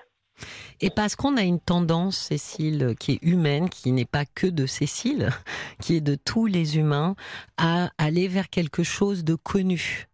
Et 0.81 0.91
parce 0.91 1.15
qu'on 1.15 1.37
a 1.37 1.41
une 1.41 1.59
tendance, 1.59 2.17
Cécile, 2.17 2.93
qui 2.99 3.13
est 3.13 3.23
humaine, 3.23 3.69
qui 3.69 3.91
n'est 3.91 4.05
pas 4.05 4.25
que 4.25 4.45
de 4.45 4.65
Cécile, 4.67 5.29
qui 5.81 5.95
est 5.97 6.01
de 6.01 6.15
tous 6.15 6.45
les 6.45 6.77
humains, 6.77 7.15
à 7.57 7.89
aller 7.97 8.27
vers 8.27 8.49
quelque 8.49 8.83
chose 8.83 9.23
de 9.23 9.35
connu. 9.35 10.06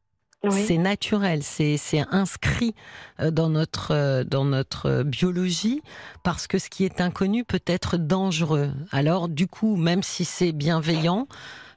C'est 0.49 0.77
naturel, 0.77 1.41
c'est 1.41 1.77
inscrit 2.11 2.75
euh, 3.21 3.31
dans 3.31 3.47
notre 3.49 3.93
euh, 3.93 4.23
dans 4.25 4.43
notre 4.43 5.03
biologie 5.03 5.81
parce 6.23 6.47
que 6.47 6.57
ce 6.57 6.69
qui 6.69 6.83
est 6.83 6.99
inconnu 6.99 7.45
peut 7.45 7.63
être 7.65 7.95
dangereux. 7.97 8.71
Alors 8.91 9.29
du 9.29 9.47
coup, 9.47 9.77
même 9.77 10.03
si 10.03 10.25
c'est 10.25 10.51
bienveillant, 10.51 11.27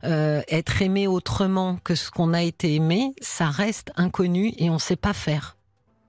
euh, 0.03 0.41
être 0.49 0.83
aimé 0.83 1.07
autrement 1.07 1.77
que 1.85 1.95
ce 1.95 2.11
qu'on 2.11 2.35
a 2.35 2.43
été 2.43 2.75
aimé, 2.75 3.13
ça 3.21 3.47
reste 3.47 3.93
inconnu 3.97 4.53
et 4.59 4.69
on 4.69 4.75
ne 4.75 4.79
sait 4.79 4.97
pas 4.97 5.13
faire. 5.13 5.57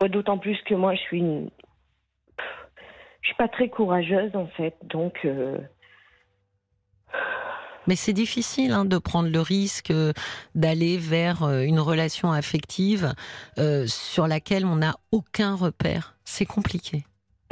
D'autant 0.01 0.39
plus 0.39 0.57
que 0.63 0.73
moi, 0.73 0.95
je 0.95 1.01
suis 1.01 1.19
une... 1.19 1.49
je 3.21 3.27
suis 3.27 3.35
pas 3.35 3.47
très 3.47 3.69
courageuse 3.69 4.35
en 4.35 4.47
fait, 4.47 4.75
donc. 4.83 5.27
Mais 7.87 7.95
c'est 7.95 8.13
difficile 8.13 8.71
hein, 8.73 8.85
de 8.85 8.97
prendre 8.97 9.29
le 9.29 9.39
risque 9.39 9.91
euh, 9.91 10.11
d'aller 10.55 10.97
vers 10.97 11.43
euh, 11.43 11.61
une 11.61 11.79
relation 11.79 12.31
affective 12.31 13.13
euh, 13.57 13.85
sur 13.87 14.27
laquelle 14.27 14.65
on 14.65 14.75
n'a 14.75 14.95
aucun 15.11 15.55
repère. 15.55 16.15
C'est 16.25 16.45
compliqué. 16.45 17.05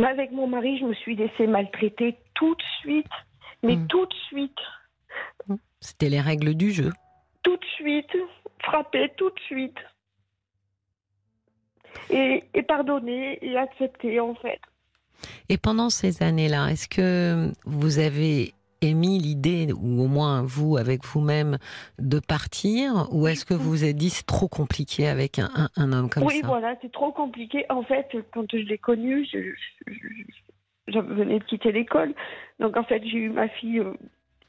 Avec 0.03 0.31
mon 0.31 0.47
mari, 0.47 0.77
je 0.77 0.85
me 0.85 0.93
suis 0.93 1.15
laissée 1.15 1.47
maltraiter 1.47 2.17
tout 2.33 2.53
de 2.53 2.63
suite. 2.81 3.11
Mais 3.63 3.77
hmm. 3.77 3.87
tout 3.87 4.05
de 4.05 4.13
suite. 4.27 4.59
Hmm. 5.47 5.55
C'était 5.79 6.09
les 6.09 6.21
règles 6.21 6.53
du 6.53 6.71
jeu. 6.71 6.91
Tout 7.43 7.55
de 7.55 7.65
suite. 7.75 8.17
Frapper 8.61 9.11
tout 9.17 9.29
de 9.29 9.39
suite. 9.45 9.77
Et, 12.09 12.43
et 12.53 12.63
pardonner 12.63 13.39
et 13.41 13.57
accepter, 13.57 14.19
en 14.19 14.35
fait. 14.35 14.59
Et 15.47 15.57
pendant 15.57 15.89
ces 15.89 16.21
années-là, 16.21 16.67
est-ce 16.67 16.89
que 16.89 17.51
vous 17.65 17.99
avez 17.99 18.53
émis 18.85 19.19
l'idée, 19.19 19.73
ou 19.73 20.03
au 20.03 20.07
moins 20.07 20.43
vous 20.43 20.77
avec 20.77 21.03
vous-même, 21.05 21.57
de 21.99 22.19
partir 22.19 23.07
Ou 23.11 23.27
est-ce 23.27 23.45
que 23.45 23.53
vous 23.53 23.69
vous 23.69 23.83
êtes 23.83 23.95
dit 23.95 24.09
c'est 24.09 24.25
trop 24.25 24.47
compliqué 24.47 25.07
avec 25.07 25.39
un, 25.39 25.69
homme 25.77 26.09
comme 26.09 26.23
ça? 26.23 26.27
Oui, 26.27 26.41
voilà, 26.43 26.75
c'est 26.81 26.91
trop 26.91 27.11
compliqué. 27.11 27.65
En 27.69 27.83
fait, 27.83 28.07
quand 28.33 28.45
je 28.51 28.57
l'ai 28.57 28.77
connu, 28.77 29.27
je, 29.31 29.39
je, 30.87 30.99
venais 30.99 31.39
de 31.39 31.43
quitter 31.43 31.71
l'école. 31.71 32.13
Donc 32.59 32.77
en 32.77 32.83
fait, 32.83 33.01
j'ai 33.03 33.17
eu 33.17 33.29
ma 33.29 33.47
fille 33.47 33.79
euh, 33.79 33.93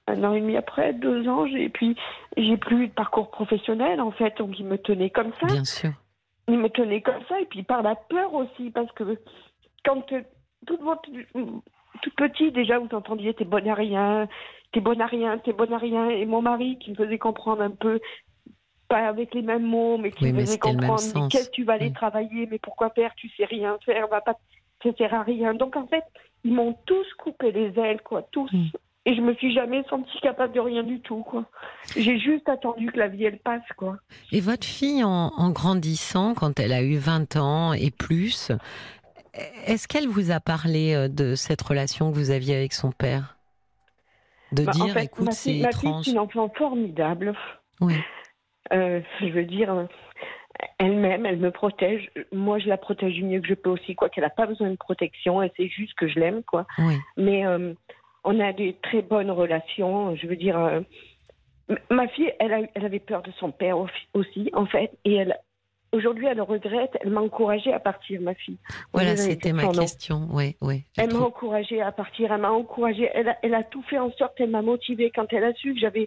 un 0.06 0.22
an 0.24 0.34
et 0.34 0.40
demi 0.40 0.56
après, 0.56 0.92
deux 0.92 1.28
ans, 1.28 1.46
et 1.46 1.68
puis 1.68 1.96
j'ai 2.36 2.56
plus 2.56 2.84
eu 2.84 2.88
de 2.88 2.92
parcours 2.92 3.30
professionnel 3.30 4.00
en 4.00 4.12
fait, 4.12 4.36
donc 4.38 4.58
il 4.58 4.66
me 4.66 4.78
tenait 4.78 5.10
comme 5.10 5.32
ça. 5.40 5.46
Bien 5.46 5.64
sûr. 5.64 5.90
Il 6.48 6.58
me 6.58 6.68
tenait 6.68 7.02
comme 7.02 7.22
ça, 7.28 7.40
et 7.40 7.46
puis 7.46 7.64
par 7.64 7.82
la 7.82 7.96
peur 7.96 8.32
aussi, 8.34 8.70
parce 8.70 8.90
que 8.92 9.18
quand 9.84 10.12
euh, 10.12 10.22
toute 10.66 10.80
votre 10.80 11.08
tout 12.02 12.10
petit, 12.16 12.52
déjà, 12.52 12.78
vous 12.78 12.88
entendiez 12.92 13.34
t'es 13.34 13.44
bonne 13.44 13.68
à 13.68 13.74
rien, 13.74 14.28
t'es 14.72 14.80
bonne 14.80 15.00
à 15.00 15.06
rien, 15.06 15.38
t'es 15.38 15.52
bonne 15.52 15.72
à 15.72 15.78
rien. 15.78 16.08
Et 16.10 16.24
mon 16.26 16.42
mari 16.42 16.78
qui 16.78 16.90
me 16.90 16.96
faisait 16.96 17.18
comprendre 17.18 17.62
un 17.62 17.70
peu, 17.70 18.00
pas 18.88 19.08
avec 19.08 19.34
les 19.34 19.42
mêmes 19.42 19.66
mots, 19.66 19.98
mais 19.98 20.10
qui 20.10 20.32
me 20.32 20.40
faisait 20.40 20.58
comprendre, 20.58 21.02
mais 21.14 21.28
qu'est-ce 21.28 21.50
que 21.50 21.54
tu 21.54 21.64
vas 21.64 21.74
aller 21.74 21.92
travailler, 21.92 22.46
mais 22.50 22.58
pourquoi 22.58 22.90
faire, 22.90 23.14
tu 23.16 23.28
sais 23.36 23.44
rien 23.44 23.78
faire, 23.84 24.08
va 24.08 24.20
pas, 24.20 24.36
ça 24.82 24.90
sert 24.96 25.14
à 25.14 25.22
rien. 25.22 25.54
Donc 25.54 25.76
en 25.76 25.86
fait, 25.86 26.04
ils 26.44 26.52
m'ont 26.52 26.76
tous 26.86 27.06
coupé 27.18 27.52
les 27.52 27.78
ailes, 27.78 28.00
quoi, 28.02 28.22
tous. 28.30 28.52
Mm. 28.52 28.70
Et 29.08 29.14
je 29.14 29.20
me 29.20 29.34
suis 29.34 29.54
jamais 29.54 29.84
sentie 29.88 30.18
capable 30.20 30.52
de 30.52 30.58
rien 30.58 30.82
du 30.82 30.98
tout, 30.98 31.22
quoi. 31.22 31.44
J'ai 31.96 32.18
juste 32.18 32.48
attendu 32.48 32.90
que 32.90 32.98
la 32.98 33.06
vie, 33.06 33.22
elle 33.22 33.38
passe, 33.38 33.62
quoi. 33.76 33.98
Et 34.32 34.40
votre 34.40 34.66
fille, 34.66 35.04
en, 35.04 35.32
en 35.36 35.50
grandissant, 35.50 36.34
quand 36.34 36.58
elle 36.58 36.72
a 36.72 36.82
eu 36.82 36.96
20 36.96 37.36
ans 37.36 37.72
et 37.72 37.92
plus, 37.92 38.50
est-ce 39.66 39.88
qu'elle 39.88 40.08
vous 40.08 40.30
a 40.30 40.40
parlé 40.40 40.94
euh, 40.94 41.08
de 41.08 41.34
cette 41.34 41.62
relation 41.62 42.10
que 42.10 42.16
vous 42.16 42.30
aviez 42.30 42.56
avec 42.56 42.72
son 42.72 42.92
père? 42.92 43.36
De 44.52 44.64
bah, 44.64 44.72
dire, 44.72 44.96
écoute, 44.96 45.32
c'est 45.32 45.58
étrange. 45.58 46.04
C'est 46.04 46.12
une 46.12 46.18
enfant 46.18 46.52
formidable. 46.56 47.34
Oui. 47.80 47.94
Euh, 48.72 49.00
je 49.20 49.26
veux 49.26 49.44
dire, 49.44 49.88
elle-même, 50.78 51.26
elle 51.26 51.38
me 51.38 51.50
protège. 51.50 52.10
Moi, 52.32 52.58
je 52.58 52.68
la 52.68 52.76
protège 52.76 53.14
du 53.14 53.24
mieux 53.24 53.40
que 53.40 53.48
je 53.48 53.54
peux 53.54 53.70
aussi, 53.70 53.94
quoi 53.94 54.08
qu'elle 54.08 54.24
n'a 54.24 54.30
pas 54.30 54.46
besoin 54.46 54.70
de 54.70 54.76
protection. 54.76 55.42
Et 55.42 55.52
c'est 55.56 55.68
juste 55.68 55.94
que 55.94 56.08
je 56.08 56.18
l'aime, 56.18 56.42
quoi. 56.44 56.66
Oui. 56.78 56.94
Mais 57.16 57.46
euh, 57.46 57.74
on 58.24 58.38
a 58.40 58.52
des 58.52 58.76
très 58.82 59.02
bonnes 59.02 59.30
relations. 59.30 60.14
Je 60.16 60.26
veux 60.26 60.36
dire, 60.36 60.82
ma 61.90 62.08
fille, 62.08 62.32
elle, 62.38 62.68
elle 62.74 62.84
avait 62.84 63.00
peur 63.00 63.22
de 63.22 63.32
son 63.32 63.50
père 63.50 63.78
aussi, 64.14 64.50
en 64.52 64.66
fait, 64.66 64.92
et 65.04 65.14
elle, 65.14 65.36
Aujourd'hui, 65.96 66.26
elle 66.26 66.42
regrette. 66.42 66.98
Elle 67.00 67.10
m'a 67.10 67.22
encouragée 67.22 67.72
à 67.72 67.80
partir, 67.80 68.20
ma 68.20 68.34
fille. 68.34 68.58
Voilà, 68.92 69.16
c'était 69.16 69.54
ma 69.54 69.66
question. 69.68 70.28
Oui, 70.30 70.54
oui. 70.60 70.84
Elle 70.98 71.10
m'a 71.14 71.20
encouragée 71.20 71.80
à 71.80 71.90
partir. 71.90 72.30
Elle 72.32 72.40
m'a 72.42 72.52
encouragée. 72.52 73.08
Elle 73.14 73.30
a, 73.30 73.38
elle 73.42 73.54
a, 73.54 73.62
tout 73.62 73.82
fait 73.82 73.98
en 73.98 74.10
sorte. 74.12 74.34
Elle 74.38 74.50
m'a 74.50 74.60
motivée 74.60 75.10
quand 75.14 75.32
elle 75.32 75.44
a 75.44 75.54
su 75.54 75.72
que 75.72 75.80
j'avais 75.80 76.06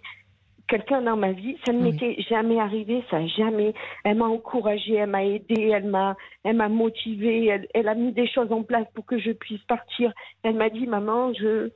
quelqu'un 0.68 1.02
dans 1.02 1.16
ma 1.16 1.32
vie. 1.32 1.56
Ça 1.66 1.72
ne 1.72 1.82
m'était 1.82 2.22
jamais 2.30 2.60
arrivé. 2.60 3.02
Ça 3.10 3.26
jamais. 3.26 3.74
Elle 4.04 4.18
m'a 4.18 4.26
encouragée. 4.26 4.94
Elle 4.94 5.10
m'a 5.10 5.24
aidée. 5.24 5.72
Elle 5.74 5.88
m'a, 5.88 6.16
elle 6.44 6.56
m'a 6.56 6.68
motivée. 6.68 7.46
Elle, 7.46 7.66
elle, 7.74 7.88
a 7.88 7.96
mis 7.96 8.12
des 8.12 8.28
choses 8.28 8.52
en 8.52 8.62
place 8.62 8.86
pour 8.94 9.04
que 9.06 9.18
je 9.18 9.32
puisse 9.32 9.62
partir. 9.62 10.12
Elle 10.44 10.54
m'a 10.54 10.70
dit, 10.70 10.86
maman, 10.86 11.32
je, 11.34 11.70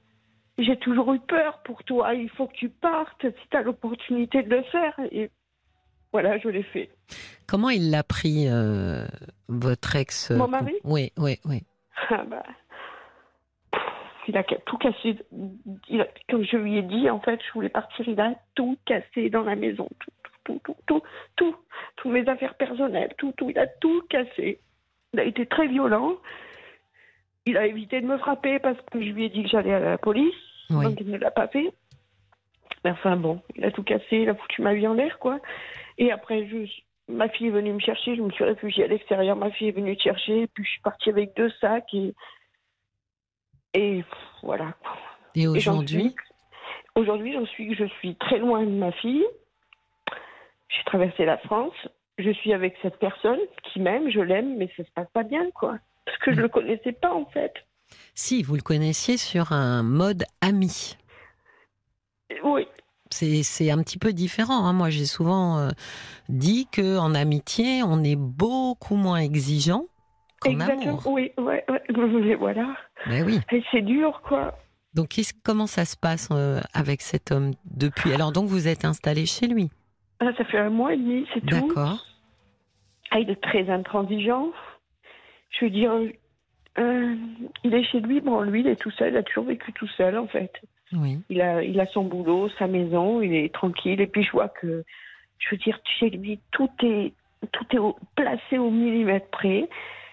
j'ai 0.59 0.77
toujours 0.77 1.13
eu 1.15 1.19
peur 1.19 1.63
pour 1.65 1.83
toi. 1.83 2.15
Il 2.15 2.31
faut 2.31 2.47
que 2.47 2.55
tu 2.55 2.69
partes 2.69 3.23
si 3.23 3.49
tu 3.51 3.57
as 3.57 3.63
l'opportunité 3.63 4.45
de 4.45 4.51
le 4.51 4.63
faire. 4.63 4.95
Et 5.11 5.31
voilà, 6.15 6.39
je 6.39 6.49
l'ai 6.49 6.63
fait. 6.63 6.91
Comment 7.49 7.71
il 7.71 7.91
l'a 7.91 8.05
pris, 8.05 8.47
euh, 8.49 9.05
votre 9.49 9.97
ex 9.97 10.31
Mon 10.31 10.47
mari? 10.47 10.75
Oui, 10.85 11.11
oui, 11.19 11.41
oui. 11.45 11.65
Ah 12.09 12.23
bah, 12.23 12.45
il 14.29 14.37
a 14.37 14.45
tout 14.45 14.79
cassé. 14.79 15.17
comme 16.31 16.45
je 16.45 16.57
lui 16.57 16.79
ai 16.79 16.83
dit, 16.83 17.11
en 17.11 17.19
fait, 17.19 17.41
je 17.45 17.53
voulais 17.53 17.69
partir. 17.69 18.09
Il 18.09 18.21
a 18.21 18.33
tout 18.55 18.79
cassé 18.87 19.29
dans 19.29 19.43
la 19.43 19.57
maison. 19.57 19.89
Tout, 19.99 20.13
tout, 20.45 20.61
tout, 20.63 20.77
tout, 20.87 21.03
tout. 21.35 21.57
Toutes 21.97 22.13
mes 22.13 22.29
affaires 22.29 22.55
personnelles, 22.55 23.13
tout, 23.19 23.33
tout. 23.37 23.51
Il 23.51 23.59
a 23.59 23.67
tout 23.67 24.03
cassé. 24.09 24.61
Il 25.15 25.19
a 25.19 25.25
été 25.25 25.47
très 25.47 25.67
violent. 25.67 26.13
Il 27.45 27.57
a 27.57 27.67
évité 27.67 28.01
de 28.01 28.07
me 28.07 28.19
frapper 28.19 28.61
parce 28.61 28.79
que 28.93 29.03
je 29.03 29.11
lui 29.11 29.25
ai 29.25 29.31
dit 29.31 29.43
que 29.43 29.49
j'allais 29.49 29.75
à 29.75 29.81
la 29.81 29.99
police. 29.99 30.33
Donc 30.71 30.95
il 31.01 31.11
ne 31.11 31.19
l'a 31.19 31.33
pas 31.33 31.49
fait. 31.49 31.73
Mais 32.85 32.91
enfin 32.91 33.17
bon, 33.17 33.41
il 33.57 33.65
a 33.65 33.73
tout 33.73 33.83
cassé, 33.83 34.19
il 34.19 34.29
a 34.29 34.35
foutu 34.37 34.63
ma 34.63 34.75
vie 34.75 34.87
en 34.87 34.95
l'air, 34.95 35.19
quoi. 35.19 35.41
Et 35.99 36.11
après, 36.11 36.47
je, 36.49 36.67
ma 37.09 37.29
fille 37.29 37.49
est 37.49 37.51
venue 37.51 37.73
me 37.73 37.81
chercher, 37.81 38.17
je 38.17 38.23
me 38.23 38.31
suis 38.31 38.45
réfugiée 38.45 38.85
à 38.85 38.89
l'extérieur, 38.89 39.37
ma 39.37 39.51
fille 39.51 39.69
est 39.69 39.73
venue 39.73 39.97
te 39.97 40.03
chercher, 40.03 40.47
puis 40.49 40.65
je 40.65 40.71
suis 40.71 40.83
partie 40.83 41.11
avec 41.11 41.37
deux 41.37 41.51
sacs 41.61 41.93
et, 41.95 42.15
et 43.75 44.05
voilà. 44.43 44.75
Et 45.35 45.47
aujourd'hui 45.47 46.15
Aujourd'hui, 46.97 47.33
j'en 47.33 47.47
suis, 47.47 47.75
je 47.75 47.87
suis 47.99 48.15
très 48.17 48.39
loin 48.39 48.63
de 48.63 48.71
ma 48.71 48.93
fille. 48.93 49.25
J'ai 50.69 50.85
traversé 50.85 51.25
la 51.25 51.39
France. 51.39 51.75
Je 52.19 52.31
suis 52.31 52.53
avec 52.53 52.77
cette 52.83 52.99
personne 52.99 53.41
qui 53.65 53.81
m'aime, 53.81 54.11
je 54.11 54.21
l'aime, 54.21 54.57
mais 54.57 54.71
ça 54.77 54.85
se 54.85 54.91
passe 54.95 55.09
pas 55.13 55.25
bien, 55.25 55.51
quoi. 55.51 55.79
Parce 56.07 56.19
que 56.19 56.33
je 56.33 56.41
le 56.41 56.49
connaissais 56.49 56.93
pas, 56.93 57.13
en 57.13 57.27
fait. 57.27 57.53
Si, 58.15 58.45
vous 58.45 58.55
le 58.55 58.63
connaissiez 58.63 59.17
sur 59.17 59.51
un 59.51 59.83
mode 59.83 60.25
ami. 60.41 60.97
Oui, 62.45 62.69
c'est 63.15 63.71
un 63.71 63.83
petit 63.83 63.99
peu 63.99 64.13
différent. 64.13 64.67
Hein. 64.67 64.73
Moi, 64.73 64.91
j'ai 64.91 65.05
souvent 65.07 65.59
euh, 65.59 65.71
dit 66.29 66.67
que 66.71 66.99
en 66.99 67.15
amitié, 67.15 67.83
on 67.83 68.03
est 68.03 68.17
beaucoup 68.17 68.97
moins 68.97 69.19
exigeant 69.19 69.85
qu'en 70.41 70.59
amour. 70.61 71.03
Oui, 71.07 71.33
ouais, 71.39 71.65
ouais. 71.69 72.37
voilà. 72.39 72.77
Ben 73.07 73.25
oui. 73.25 73.41
c'est 73.71 73.83
dur, 73.83 74.21
quoi. 74.27 74.55
Donc, 74.95 75.21
comment 75.43 75.67
ça 75.67 75.85
se 75.85 75.97
passe 75.97 76.29
euh, 76.31 76.61
avec 76.73 77.01
cet 77.03 77.33
homme 77.33 77.53
depuis? 77.65 78.13
Alors, 78.13 78.33
donc, 78.33 78.47
vous 78.47 78.69
êtes 78.69 78.85
installé 78.85 79.27
chez 79.27 79.47
lui? 79.49 79.71
Ah, 80.21 80.33
Ça 80.37 80.45
fait 80.45 80.59
un 80.59 80.71
mois 80.71 80.95
et 80.95 80.97
demi, 80.97 81.27
c'est 81.35 81.41
tout. 81.41 81.47
D'accord. 81.47 82.07
Ah, 83.11 83.19
il 83.19 83.31
est 83.31 83.41
très 83.41 83.69
intransigeant. 83.69 84.51
Je 85.51 85.65
veux 85.65 85.71
dire, 85.71 85.93
euh, 86.79 87.17
il 87.65 87.75
est 87.75 87.85
chez 87.85 88.01
lui. 88.01 88.21
Bon, 88.21 88.41
lui, 88.43 88.61
il 88.61 88.67
est 88.67 88.77
tout 88.77 88.91
seul. 88.93 89.13
Il 89.13 89.17
a 89.17 89.23
toujours 89.23 89.45
vécu 89.45 89.73
tout 89.73 89.89
seul, 89.97 90.17
en 90.17 90.27
fait. 90.29 90.53
Il, 91.29 91.41
a, 91.41 91.63
il 91.63 91.79
a 91.81 91.87
son 91.87 92.05
boulot, 92.05 92.49
sa 92.59 92.67
maison, 92.67 93.21
il 93.21 93.35
est 93.35 93.53
tranquille. 93.53 94.01
Et 94.01 94.07
puis 94.07 94.23
je 94.23 94.31
vois 94.33 94.49
que, 94.49 94.85
je 95.39 95.51
veux 95.51 95.59
dire, 95.59 95.79
chez 95.99 96.11
lui, 96.11 96.41
tout 96.53 96.71
est, 96.83 97.13
tout 97.53 97.67
est 97.73 97.81
placé 98.15 98.59
au 98.59 98.71
millimètre 98.71 99.29
près. 99.29 99.69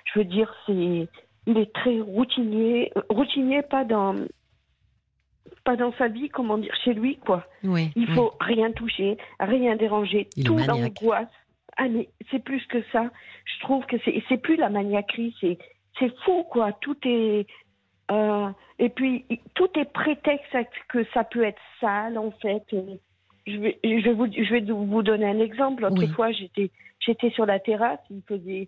Je 0.06 0.20
veux 0.20 0.26
dire, 0.26 0.54
c'est, 0.66 1.08
il 1.48 1.58
est 1.58 1.74
très 1.74 2.00
routinier, 2.00 2.92
routinier 3.10 3.62
pas 3.62 3.84
dans, 3.84 4.16
pas 5.64 5.76
dans 5.76 5.94
sa 5.94 6.08
vie, 6.08 6.30
comment 6.30 6.58
dire, 6.58 6.76
chez 6.84 6.94
lui, 6.94 7.18
quoi. 7.18 7.46
Oui, 7.64 7.92
il 7.96 8.08
faut 8.14 8.34
rien 8.40 8.72
toucher, 8.72 9.18
rien 9.40 9.76
déranger, 9.76 10.28
tout 10.46 10.58
l'angoisse. 10.58 11.30
Ah, 11.78 11.88
mais 11.88 12.10
c'est 12.30 12.44
plus 12.44 12.66
que 12.68 12.84
ça. 12.92 13.10
Je 13.46 13.60
trouve 13.62 13.86
que 13.86 13.96
c'est, 14.04 14.22
c'est 14.28 14.38
plus 14.38 14.58
la 14.58 14.70
maniaquerie, 14.70 15.36
c'est, 15.40 15.58
c'est 16.00 16.14
fou, 16.20 16.44
quoi. 16.44 16.74
Tout 16.74 16.98
est, 17.06 17.48
euh, 18.12 18.50
et 18.80 18.89
puis, 18.89 19.25
tout 19.56 19.70
est 19.80 19.91
prétexte 19.91 20.53
à 20.53 20.63
que 20.89 21.03
ça 21.13 21.24
peut 21.24 21.44
être 21.44 21.62
sale, 21.80 22.18
en 22.18 22.32
fait. 22.32 22.63
Je 23.48 23.58
vais, 23.58 23.80
je 23.84 24.03
vais, 24.03 24.13
vous, 24.13 24.27
je 24.32 24.51
vais 24.51 24.62
vous 24.62 25.03
donner 25.03 25.25
un 25.25 25.39
exemple. 25.39 25.84
L'autre 25.84 26.06
fois, 26.13 26.32
j'étais, 26.32 26.70
j'étais 27.00 27.30
sur 27.32 27.46
la 27.46 27.60
terrasse, 27.60 28.00
il 28.10 28.22
faisait, 28.27 28.68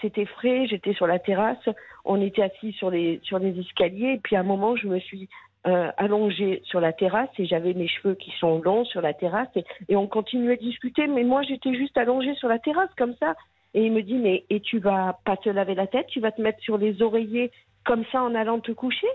c'était 0.00 0.24
frais, 0.24 0.66
j'étais 0.66 0.94
sur 0.94 1.06
la 1.06 1.18
terrasse, 1.18 1.68
on 2.04 2.20
était 2.20 2.42
assis 2.42 2.72
sur 2.72 2.90
les, 2.90 3.20
sur 3.22 3.38
les 3.38 3.58
escaliers, 3.58 4.14
et 4.14 4.18
puis 4.18 4.36
à 4.36 4.40
un 4.40 4.44
moment, 4.44 4.76
je 4.76 4.88
me 4.88 4.98
suis 4.98 5.28
euh, 5.66 5.90
allongée 5.98 6.62
sur 6.64 6.80
la 6.80 6.94
terrasse 6.94 7.28
et 7.38 7.44
j'avais 7.44 7.74
mes 7.74 7.86
cheveux 7.86 8.14
qui 8.14 8.30
sont 8.38 8.62
longs 8.62 8.86
sur 8.86 9.02
la 9.02 9.12
terrasse 9.12 9.50
et, 9.56 9.64
et 9.90 9.96
on 9.96 10.06
continuait 10.06 10.56
de 10.56 10.62
discuter. 10.62 11.06
Mais 11.06 11.22
moi, 11.22 11.42
j'étais 11.42 11.74
juste 11.74 11.98
allongée 11.98 12.34
sur 12.36 12.48
la 12.48 12.58
terrasse 12.58 12.88
comme 12.96 13.14
ça. 13.16 13.34
Et 13.74 13.84
il 13.84 13.92
me 13.92 14.02
dit, 14.02 14.14
mais 14.14 14.44
et 14.48 14.60
tu 14.60 14.78
vas 14.78 15.18
pas 15.24 15.36
te 15.36 15.50
laver 15.50 15.74
la 15.74 15.86
tête, 15.86 16.06
tu 16.06 16.18
vas 16.18 16.32
te 16.32 16.40
mettre 16.40 16.60
sur 16.60 16.78
les 16.78 17.02
oreillers 17.02 17.50
comme 17.84 18.04
ça 18.12 18.22
en 18.22 18.34
allant 18.34 18.60
te 18.60 18.72
coucher 18.72 19.08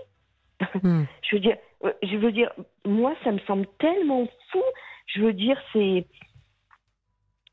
Hmm. 0.82 1.04
Je 1.30 1.36
veux 1.36 1.40
dire, 1.40 1.56
euh, 1.84 1.92
je 2.02 2.16
veux 2.16 2.32
dire, 2.32 2.50
moi, 2.84 3.14
ça 3.24 3.32
me 3.32 3.38
semble 3.40 3.66
tellement 3.78 4.26
fou. 4.50 4.62
Je 5.06 5.20
veux 5.20 5.32
dire, 5.32 5.58
c'est, 5.72 6.06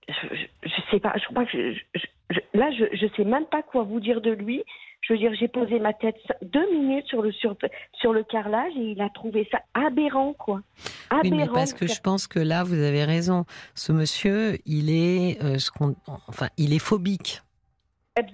je, 0.08 0.14
je, 0.32 0.70
je 0.70 0.82
sais 0.92 1.00
pas, 1.00 1.14
je 1.18 1.26
crois 1.26 1.46
que 1.46 1.74
je, 1.74 2.40
là, 2.54 2.72
je, 2.72 3.08
sais 3.16 3.24
même 3.26 3.46
pas 3.46 3.62
quoi 3.62 3.84
vous 3.84 4.00
dire 4.00 4.22
de 4.22 4.32
lui. 4.32 4.64
Je 5.02 5.14
veux 5.14 5.20
dire, 5.20 5.34
j'ai 5.38 5.50
posé 5.50 5.80
ma 5.80 5.92
tête 5.92 6.16
deux 6.42 6.72
minutes 6.72 7.06
sur 7.08 7.22
le 7.22 7.32
sur, 7.34 7.58
sur 8.00 8.14
le 8.14 8.24
carrelage 8.24 8.72
et 8.78 8.92
il 8.92 9.02
a 9.02 9.10
trouvé 9.10 9.48
ça 9.52 9.60
aberrant, 9.74 10.34
quoi. 10.34 10.62
Oui, 11.12 11.20
Aberrant. 11.20 11.36
mais 11.36 11.48
parce 11.48 11.74
que 11.74 11.88
je 11.88 12.00
pense 12.00 12.26
que 12.26 12.40
là, 12.40 12.64
vous 12.64 12.82
avez 12.82 13.04
raison. 13.04 13.44
Ce 13.76 13.92
monsieur, 13.92 14.58
il 14.66 14.90
est, 14.90 15.44
euh, 15.44 15.58
ce 15.58 15.72
qu'on, 15.72 15.96
enfin, 16.08 16.48
il 16.58 16.74
est 16.74 16.80
phobique. 16.80 17.42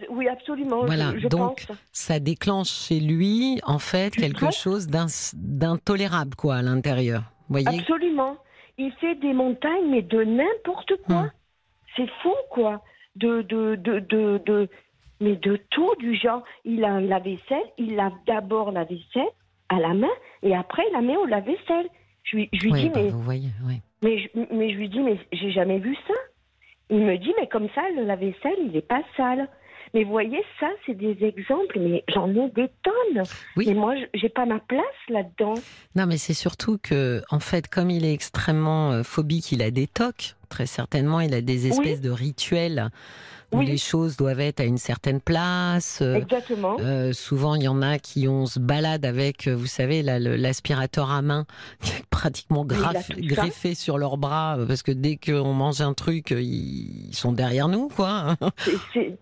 Oui, 0.10 0.28
absolument. 0.28 0.86
Voilà, 0.86 1.14
je, 1.16 1.20
je 1.20 1.28
donc, 1.28 1.66
pense. 1.66 1.78
Ça 1.94 2.20
déclenche 2.20 2.70
chez 2.70 3.00
lui, 3.00 3.60
en 3.66 3.80
fait, 3.80 4.14
quelque 4.14 4.52
chose 4.52 4.88
d'intolérable, 5.34 6.36
quoi, 6.36 6.56
à 6.56 6.62
l'intérieur. 6.62 7.24
Voyez? 7.48 7.68
Absolument. 7.80 8.38
Il 8.78 8.92
fait 8.94 9.16
des 9.16 9.34
montagnes, 9.34 9.90
mais 9.90 10.02
de 10.02 10.24
n'importe 10.24 10.94
quoi. 11.06 11.24
Hmm. 11.24 11.32
C'est 11.96 12.10
fou, 12.22 12.34
quoi. 12.50 12.82
De, 13.16 13.42
de, 13.42 13.76
de, 13.76 14.00
de, 14.00 14.42
de- 14.46 14.70
mais 15.22 15.36
de 15.36 15.58
tout, 15.72 15.94
du 16.00 16.16
genre, 16.16 16.44
il 16.64 16.84
a 16.86 16.90
un 16.92 17.02
lave-vaisselle, 17.02 17.66
il 17.78 17.96
lave 17.96 18.14
d'abord 18.28 18.72
la 18.72 18.84
vaisselle 18.86 19.28
à 19.70 19.80
la 19.80 19.94
main, 19.94 20.08
et 20.44 20.56
après, 20.56 20.84
il 20.90 20.94
la 20.94 21.02
met 21.02 21.18
au 21.18 21.26
lave-vaisselle. 21.26 21.88
Je 22.24 22.38
lui, 22.38 22.50
je 22.54 22.64
lui 22.66 22.72
Oui, 22.72 22.82
dis, 22.84 22.90
bah, 22.90 23.02
mais, 23.04 23.10
vous 23.10 23.22
voyez, 23.22 23.50
oui. 23.66 23.82
mais, 24.02 24.20
je, 24.20 24.28
mais 24.54 24.72
je 24.72 24.78
lui 24.78 24.88
dis, 24.90 25.00
mais 25.00 25.18
j'ai 25.34 25.52
jamais 25.52 25.80
vu 25.80 25.96
ça. 26.08 26.14
Il 26.90 27.00
me 27.06 27.18
dit, 27.18 27.34
mais 27.40 27.48
comme 27.48 27.68
ça, 27.76 27.82
le 27.96 28.04
lave-vaisselle, 28.04 28.56
il 28.66 28.72
n'est 28.72 28.82
pas 28.82 29.02
sale. 29.18 29.48
Mais 29.94 30.04
vous 30.04 30.12
voyez, 30.12 30.44
ça, 30.60 30.68
c'est 30.86 30.94
des 30.96 31.18
exemples, 31.24 31.80
mais 31.80 32.04
j'en 32.14 32.30
ai 32.30 32.50
des 32.52 32.70
tonnes. 32.84 33.24
Oui. 33.58 33.68
Et 33.70 33.74
moi, 33.74 33.96
je- 33.96 34.20
j'ai 34.20 34.30
pas 34.30 34.46
ma 34.46 34.60
place 34.60 34.84
là-dedans. 35.10 35.56
Non, 35.96 36.06
mais 36.06 36.18
c'est 36.18 36.34
surtout 36.34 36.78
que, 36.82 37.22
en 37.32 37.40
fait, 37.40 37.68
comme 37.68 37.90
il 37.90 38.06
est 38.06 38.14
extrêmement 38.14 38.92
euh, 38.92 39.04
phobique, 39.04 39.52
il 39.52 39.62
a 39.62 39.72
des 39.72 39.88
tocs. 39.88 40.36
Très 40.50 40.66
certainement, 40.66 41.20
il 41.20 41.34
a 41.34 41.42
des 41.42 41.68
espèces 41.68 42.02
de 42.02 42.10
rituels 42.10 42.90
où 43.52 43.60
Oui. 43.60 43.66
les 43.68 43.78
choses 43.78 44.16
doivent 44.18 44.40
être 44.40 44.60
à 44.60 44.64
une 44.64 44.78
certaine 44.78 45.22
place. 45.22 46.00
euh, 46.02 46.16
Exactement. 46.16 46.78
Euh, 46.80 47.14
souvent, 47.14 47.56
il 47.56 47.64
y 47.64 47.68
en 47.68 47.82
a 47.82 47.98
qui 48.00 48.28
on 48.28 48.46
se 48.48 48.60
balade 48.60 49.06
avec, 49.06 49.48
vous 49.48 49.66
savez, 49.68 50.02
l'aspirateur 50.04 51.10
à 51.12 51.22
main, 51.22 51.46
pratiquement 52.12 52.66
graf- 52.66 53.12
greffé 53.20 53.74
sur 53.76 53.98
leurs 53.98 54.18
bras, 54.18 54.58
parce 54.68 54.82
que 54.84 54.92
dès 54.92 55.18
qu'on 55.18 55.54
mange 55.54 55.82
un 55.82 55.94
truc, 55.94 56.32
ils 56.32 57.10
sont 57.14 57.32
derrière 57.32 57.68
nous, 57.68 57.88
quoi. 57.88 58.36
C'est- 58.60 58.72
C'est 58.94 59.18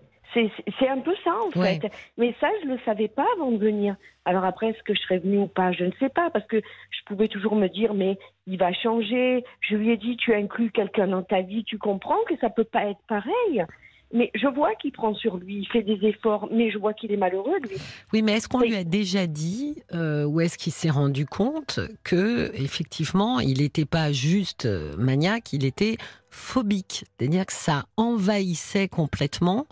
c'est 0.79 0.87
un 0.87 0.99
peu 0.99 1.13
ça, 1.23 1.31
en 1.35 1.59
Ouais. 1.59 1.79
fait. 1.81 1.91
Mais 2.17 2.33
ça, 2.39 2.47
je 2.61 2.67
ne 2.67 2.73
le 2.73 2.79
savais 2.85 3.07
pas 3.07 3.25
avant 3.35 3.51
de 3.51 3.57
venir. 3.57 3.95
Alors 4.25 4.43
après, 4.45 4.67
est-ce 4.69 4.83
que 4.83 4.93
je 4.93 4.99
serais 5.01 5.19
venue 5.19 5.39
ou 5.39 5.47
pas 5.47 5.71
Je 5.71 5.85
ne 5.85 5.91
sais 5.99 6.09
pas, 6.09 6.29
parce 6.29 6.45
que 6.47 6.57
je 6.57 6.99
pouvais 7.05 7.27
toujours 7.27 7.55
me 7.55 7.67
dire, 7.67 7.93
mais 7.93 8.17
il 8.45 8.57
va 8.57 8.73
changer. 8.73 9.43
Je 9.61 9.75
lui 9.75 9.89
ai 9.91 9.97
dit, 9.97 10.17
tu 10.17 10.33
inclus 10.33 10.71
quelqu'un 10.71 11.07
dans 11.07 11.23
ta 11.23 11.41
vie, 11.41 11.63
tu 11.63 11.77
comprends 11.77 12.21
que 12.27 12.35
ça 12.37 12.49
peut 12.49 12.63
pas 12.65 12.85
être 12.85 12.99
pareil. 13.07 13.65
Mais 14.13 14.31
je 14.35 14.47
vois 14.47 14.73
qu'il 14.75 14.93
prend 14.93 15.13
sur 15.15 15.35
lui, 15.37 15.55
il 15.59 15.67
fait 15.67 15.81
des 15.83 15.99
efforts, 16.07 16.47
mais 16.51 16.71
je 16.71 16.77
vois 16.77 16.93
qu'il 16.93 17.11
est 17.11 17.17
malheureux, 17.17 17.57
lui. 17.61 17.75
Oui, 18.13 18.21
mais 18.21 18.33
est-ce 18.37 18.47
qu'on 18.47 18.61
lui 18.61 18.75
a 18.75 18.83
déjà 18.85 19.27
dit, 19.27 19.83
euh, 19.93 20.23
ou 20.23 20.39
est-ce 20.39 20.57
qu'il 20.57 20.71
s'est 20.71 20.89
rendu 20.89 21.25
compte 21.25 21.81
que, 22.05 22.51
effectivement, 22.55 23.39
il 23.41 23.57
n'était 23.61 23.85
pas 23.85 24.13
juste 24.13 24.65
euh, 24.65 24.95
maniaque, 24.97 25.51
il 25.51 25.65
était 25.65 25.97
phobique, 26.29 27.03
c'est-à-dire 27.19 27.45
que 27.45 27.53
ça 27.53 27.85
envahissait 27.97 28.87
complètement 28.87 29.65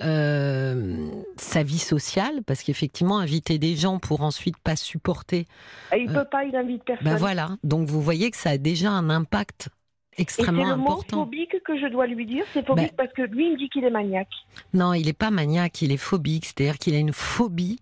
euh, 0.00 1.06
sa 1.36 1.62
vie 1.62 1.78
sociale, 1.78 2.42
parce 2.46 2.62
qu'effectivement, 2.62 3.18
inviter 3.18 3.58
des 3.58 3.76
gens 3.76 3.98
pour 3.98 4.22
ensuite 4.22 4.58
pas 4.58 4.76
supporter, 4.76 5.46
Et 5.92 6.02
il 6.02 6.10
Euh, 6.10 6.22
peut 6.22 6.28
pas, 6.30 6.44
il 6.44 6.54
invite 6.56 6.84
personne. 6.84 7.04
ben 7.04 7.16
voilà. 7.16 7.50
Donc 7.64 7.88
vous 7.88 8.00
voyez 8.02 8.30
que 8.30 8.36
ça 8.36 8.50
a 8.50 8.58
déjà 8.58 8.90
un 8.90 9.10
impact 9.10 9.68
Et 10.12 10.16
c'est 10.18 10.22
extrêmement 10.22 10.68
le 10.70 10.76
mot 10.76 11.02
phobique 11.10 11.56
que 11.64 11.78
je 11.78 11.86
dois 11.86 12.06
lui 12.06 12.26
dire, 12.26 12.44
c'est 12.52 12.66
phobique 12.66 12.88
Ben- 12.88 12.96
parce 13.06 13.12
que 13.14 13.22
lui, 13.22 13.46
il 13.46 13.52
me 13.52 13.56
dit 13.58 13.68
qu'il 13.70 13.84
est 13.84 13.90
maniaque. 13.90 14.28
Non, 14.74 14.92
il 14.92 15.06
n'est 15.06 15.12
pas 15.14 15.30
maniaque, 15.30 15.80
il 15.82 15.90
est 15.90 15.96
phobique, 15.96 16.44
c'est-à-dire 16.44 16.78
qu'il 16.78 16.94
a 16.94 16.98
une 16.98 17.12
phobie 17.14 17.78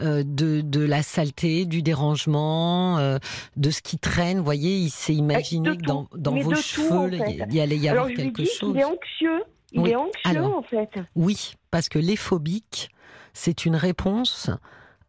euh, 0.00 0.22
de, 0.24 0.60
de 0.60 0.80
la 0.84 1.02
saleté, 1.02 1.64
du 1.66 1.82
dérangement, 1.82 2.98
euh, 2.98 3.18
de 3.56 3.70
ce 3.70 3.80
qui 3.82 3.98
traîne. 3.98 4.38
Vous 4.38 4.44
voyez, 4.44 4.76
il 4.76 4.90
s'est 4.90 5.14
imaginé 5.14 5.70
de 5.70 5.74
que 5.74 5.82
dans, 5.84 6.06
vos 6.36 6.52
tout, 6.52 6.60
cheveux, 6.60 6.92
en 6.92 7.06
là, 7.06 7.18
fait. 7.24 7.38
il 7.48 7.54
y 7.54 7.60
allait 7.60 7.76
y 7.76 7.88
Alors 7.88 8.04
avoir 8.04 8.16
je 8.16 8.22
lui 8.22 8.32
quelque 8.32 8.42
dis 8.42 8.56
chose. 8.56 8.72
qu'il 8.72 8.80
est 8.80 8.84
anxieux. 8.84 9.44
Il 9.72 9.80
Oui. 9.80 9.90
est 9.90 9.96
anxieux, 9.96 10.12
Alors. 10.24 10.56
en 10.58 10.62
fait. 10.62 10.90
Oui, 11.16 11.54
parce 11.72 11.88
que 11.88 11.98
les 11.98 12.16
phobiques, 12.16 12.90
c'est 13.32 13.66
une 13.66 13.74
réponse 13.76 14.48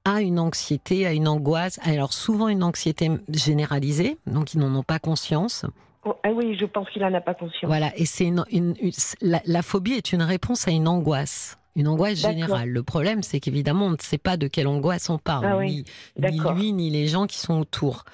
à 0.04 0.22
une 0.22 0.40
anxiété, 0.40 1.06
à 1.06 1.14
une 1.14 1.28
angoisse. 1.28 1.80
Alors 1.84 2.14
souvent 2.14 2.48
une 2.48 2.64
anxiété 2.64 3.10
généralisée, 3.30 4.18
donc 4.28 4.54
ils 4.54 4.60
n'en 4.60 4.74
ont 4.76 4.84
pas 4.84 5.00
conscience. 5.00 5.66
Oh, 6.06 6.16
ah 6.24 6.30
oui, 6.32 6.56
je 6.60 6.66
pense 6.66 6.88
qu'il 6.92 7.04
en 7.04 7.14
a 7.14 7.22
pas 7.22 7.34
conscience. 7.34 7.66
Voilà, 7.66 7.92
et 7.98 8.06
c'est 8.06 8.26
une, 8.26 8.46
une- 8.52 8.76
une- 8.80 8.92
la, 9.22 9.42
la 9.46 9.62
phobie 9.62 9.94
est 9.94 10.14
une 10.14 10.22
réponse 10.22 10.68
à 10.68 10.72
une 10.72 10.88
angoisse. 10.88 11.58
Une 11.76 11.88
angoisse 11.90 12.20
générale. 12.20 12.70
Le 12.70 12.84
problème, 12.84 13.22
c'est 13.22 13.40
qu'évidemment, 13.42 13.88
on 13.88 13.92
ne 13.92 13.98
sait 14.00 14.18
pas 14.18 14.38
de 14.38 14.48
quelle 14.48 14.68
angoisse 14.68 15.10
on 15.10 15.18
parle, 15.18 15.46
Ah 15.46 15.58
oui, 15.58 15.84
ni, 16.18 16.40
lui, 16.56 16.72
ni 16.72 16.90
les 16.90 17.08
gens 17.08 17.26
qui 17.28 17.38
sont 17.38 17.60
autour. 17.60 18.06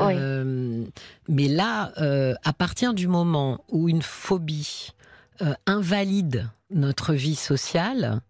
Oui. 0.00 0.14
Euh, 0.16 0.84
mais 1.28 1.46
là, 1.46 1.92
euh, 1.98 2.34
à 2.44 2.52
partir 2.52 2.92
du 2.92 3.06
moment 3.06 3.60
où 3.68 3.88
une 3.88 4.02
phobie 4.02 4.90
euh, 5.42 5.54
invalide 5.66 6.48
notre 6.70 7.12
vie 7.14 7.36
sociale, 7.36 8.20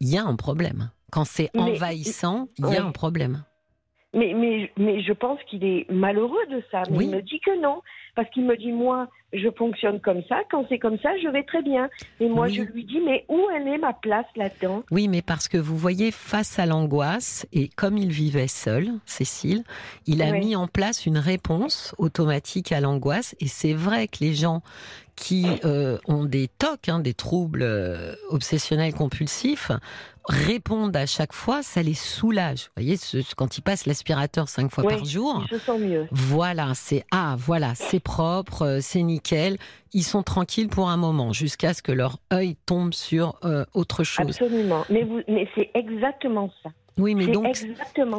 il 0.00 0.08
y 0.10 0.18
a 0.18 0.24
un 0.24 0.36
problème. 0.36 0.90
Quand 1.10 1.24
c'est 1.24 1.50
envahissant, 1.56 2.48
il 2.58 2.64
y 2.66 2.68
Oui. 2.68 2.76
a 2.76 2.84
un 2.84 2.90
problème. 2.90 3.44
Mais, 4.14 4.32
mais, 4.34 4.70
mais 4.76 5.02
je 5.02 5.12
pense 5.12 5.38
qu'il 5.50 5.64
est 5.64 5.90
malheureux 5.90 6.46
de 6.50 6.62
ça. 6.70 6.82
Mais 6.90 6.98
Oui. 6.98 7.04
il 7.06 7.10
me 7.16 7.22
dit 7.22 7.40
que 7.40 7.60
non. 7.60 7.82
Parce 8.14 8.30
qu'il 8.30 8.44
me 8.44 8.56
dit, 8.56 8.70
moi, 8.70 9.08
je 9.32 9.48
fonctionne 9.58 9.98
comme 10.00 10.22
ça. 10.28 10.36
Quand 10.48 10.64
c'est 10.68 10.78
comme 10.78 10.98
ça, 11.00 11.10
je 11.20 11.26
vais 11.28 11.42
très 11.42 11.62
bien. 11.62 11.90
Et 12.20 12.28
moi, 12.28 12.46
Oui. 12.46 12.54
je 12.54 12.62
lui 12.62 12.84
dis, 12.84 13.00
mais 13.00 13.24
où 13.28 13.40
elle 13.56 13.66
est 13.66 13.78
ma 13.78 13.92
place 13.92 14.26
là-dedans? 14.36 14.84
Oui, 14.92 15.08
mais 15.08 15.20
parce 15.20 15.48
que 15.48 15.58
vous 15.58 15.76
voyez, 15.76 16.12
face 16.12 16.60
à 16.60 16.66
l'angoisse, 16.66 17.44
et 17.52 17.66
comme 17.66 17.98
il 17.98 18.10
vivait 18.10 18.46
seul, 18.46 18.90
Cécile, 19.04 19.64
il 20.06 20.22
a 20.22 20.30
Oui. 20.30 20.38
mis 20.38 20.56
en 20.56 20.68
place 20.68 21.06
une 21.06 21.18
réponse 21.18 21.92
automatique 21.98 22.70
à 22.70 22.80
l'angoisse. 22.80 23.34
Et 23.40 23.48
c'est 23.48 23.72
vrai 23.74 24.06
que 24.06 24.18
les 24.20 24.34
gens 24.34 24.62
qui 25.16 25.46
euh, 25.64 25.98
ont 26.06 26.24
des 26.24 26.46
TOC, 26.58 26.88
hein, 26.88 27.00
des 27.00 27.14
troubles 27.14 27.62
euh, 27.62 28.14
obsessionnels 28.30 28.94
compulsifs, 28.94 29.70
répondent 30.26 30.96
à 30.96 31.06
chaque 31.06 31.32
fois, 31.32 31.62
ça 31.62 31.82
les 31.82 31.94
soulage. 31.94 32.64
Vous 32.76 32.82
voyez, 32.82 32.96
ce- 32.96 33.18
quand 33.34 33.58
ils 33.58 33.62
passent 33.62 33.86
l'aspirateur 33.86 34.48
cinq 34.48 34.70
fois 34.70 34.84
Oui, 34.84 34.94
par 34.94 35.04
jour, 35.04 35.44
mieux. 35.78 36.06
voilà, 36.10 36.72
c'est 36.74 37.04
ah, 37.10 37.36
voilà, 37.38 37.74
c'est 37.74 38.00
propre, 38.00 38.62
euh, 38.62 38.78
c'est 38.80 39.02
nickel. 39.02 39.58
Ils 39.92 40.02
sont 40.02 40.22
tranquilles 40.22 40.68
pour 40.68 40.88
un 40.88 40.96
moment, 40.96 41.32
jusqu'à 41.32 41.74
ce 41.74 41.82
que 41.82 41.92
leur 41.92 42.18
œil 42.32 42.56
tombe 42.66 42.94
sur 42.94 43.36
euh, 43.44 43.64
autre 43.74 44.02
chose. 44.04 44.26
Absolument. 44.26 44.84
Mais, 44.90 45.04
vous, 45.04 45.20
mais 45.28 45.48
c'est 45.54 45.70
exactement 45.74 46.50
ça. 46.62 46.70
Oui, 46.96 47.14
mais 47.16 47.26
donc 47.26 47.56
ça. 47.56 47.66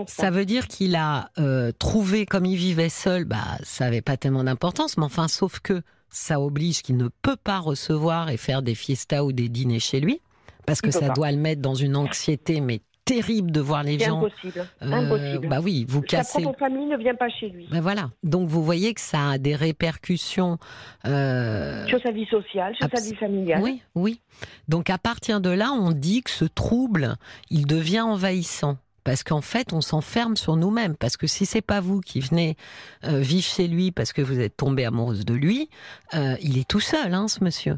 ça 0.07 0.31
veut 0.31 0.43
dire 0.45 0.67
qu'il 0.67 0.95
a 0.97 1.29
euh, 1.39 1.71
trouvé, 1.79 2.25
comme 2.25 2.45
il 2.45 2.57
vivait 2.57 2.89
seul, 2.89 3.23
bah 3.23 3.37
ça 3.63 3.85
avait 3.85 4.01
pas 4.01 4.17
tellement 4.17 4.43
d'importance, 4.43 4.97
mais 4.97 5.05
enfin, 5.05 5.29
sauf 5.29 5.59
que 5.61 5.81
ça 6.09 6.41
oblige 6.41 6.81
qu'il 6.81 6.97
ne 6.97 7.07
peut 7.21 7.37
pas 7.41 7.59
recevoir 7.59 8.29
et 8.29 8.37
faire 8.37 8.61
des 8.61 8.75
fiestas 8.75 9.23
ou 9.23 9.31
des 9.31 9.47
dîners 9.47 9.79
chez 9.79 10.01
lui, 10.01 10.19
parce 10.65 10.81
que 10.81 10.91
ça 10.91 11.07
pas. 11.07 11.13
doit 11.13 11.31
le 11.31 11.37
mettre 11.37 11.61
dans 11.61 11.75
une 11.75 11.95
anxiété 11.95 12.61
mais 12.61 12.81
terrible 13.05 13.51
de 13.51 13.59
voir 13.61 13.83
les 13.83 13.99
gens. 13.99 14.17
impossible. 14.17 14.67
euh, 14.81 14.91
impossible. 14.91 15.47
bah 15.47 15.59
oui, 15.61 15.85
vous 15.87 16.01
Sa 16.01 16.17
cassez. 16.17 16.41
propre 16.41 16.57
famille 16.57 16.87
ne 16.87 16.97
vient 16.97 17.13
pas 17.13 17.29
chez 17.29 17.49
lui. 17.49 17.67
Ben 17.69 17.79
voilà. 17.79 18.09
Donc 18.23 18.49
vous 18.49 18.63
voyez 18.63 18.95
que 18.95 19.01
ça 19.01 19.29
a 19.31 19.37
des 19.37 19.55
répercussions. 19.55 20.57
euh, 21.05 21.85
Sur 21.87 22.01
sa 22.01 22.11
vie 22.11 22.25
sociale, 22.25 22.73
sur 22.75 22.85
Abs- 22.85 22.97
sa 22.97 23.07
vie 23.09 23.15
familiale. 23.15 23.61
Oui, 23.61 23.81
oui. 23.93 24.21
Donc 24.67 24.89
à 24.89 24.97
partir 24.97 25.39
de 25.41 25.49
là, 25.51 25.71
on 25.71 25.91
dit 25.91 26.23
que 26.23 26.31
ce 26.31 26.45
trouble, 26.45 27.15
il 27.49 27.67
devient 27.67 28.01
envahissant. 28.01 28.77
Parce 29.03 29.21
qu'en 29.23 29.41
fait, 29.41 29.71
on 29.71 29.81
s'enferme 29.81 30.35
sur 30.35 30.55
nous-mêmes. 30.55 30.95
Parce 30.95 31.15
que 31.15 31.27
si 31.27 31.45
c'est 31.45 31.61
pas 31.61 31.79
vous 31.79 32.01
qui 32.01 32.21
venez 32.21 32.57
euh, 33.03 33.19
vivre 33.19 33.45
chez 33.45 33.67
lui 33.67 33.91
parce 33.91 34.13
que 34.13 34.23
vous 34.23 34.39
êtes 34.39 34.57
tombée 34.57 34.83
amoureuse 34.83 35.25
de 35.25 35.35
lui, 35.35 35.69
euh, 36.15 36.35
il 36.41 36.57
est 36.57 36.67
tout 36.67 36.79
seul, 36.79 37.13
hein, 37.13 37.27
ce 37.27 37.43
monsieur. 37.43 37.75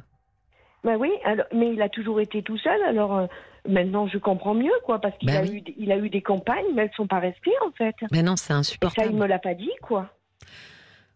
Ben 0.88 0.96
oui, 0.98 1.12
alors, 1.26 1.46
mais 1.54 1.74
il 1.74 1.82
a 1.82 1.90
toujours 1.90 2.22
été 2.22 2.42
tout 2.42 2.58
seul. 2.58 2.82
Alors 2.88 3.18
euh, 3.18 3.26
maintenant, 3.68 4.08
je 4.08 4.18
comprends 4.18 4.54
mieux, 4.54 4.72
quoi, 4.86 5.00
parce 5.00 5.18
qu'il 5.18 5.28
Ben 5.28 5.38
a 5.38 5.42
oui. 5.42 5.58
eu, 5.58 5.62
des- 5.62 5.76
il 5.78 5.92
a 5.92 5.98
eu 5.98 6.10
des 6.10 6.22
compagnes, 6.22 6.64
mais 6.74 6.84
elles 6.84 6.92
sont 6.96 7.08
pas 7.08 7.20
restées 7.20 7.52
en 7.66 7.72
fait. 7.78 7.94
Mais 8.12 8.24
non, 8.24 8.38
c'est 8.38 8.46
Et 8.46 8.48
ça, 8.48 8.54
il 8.54 8.60
insupportable. 8.60 9.14
me 9.14 9.26
l'a 9.28 9.38
pas 9.40 9.54
dit, 9.54 9.70
quoi. 9.82 10.10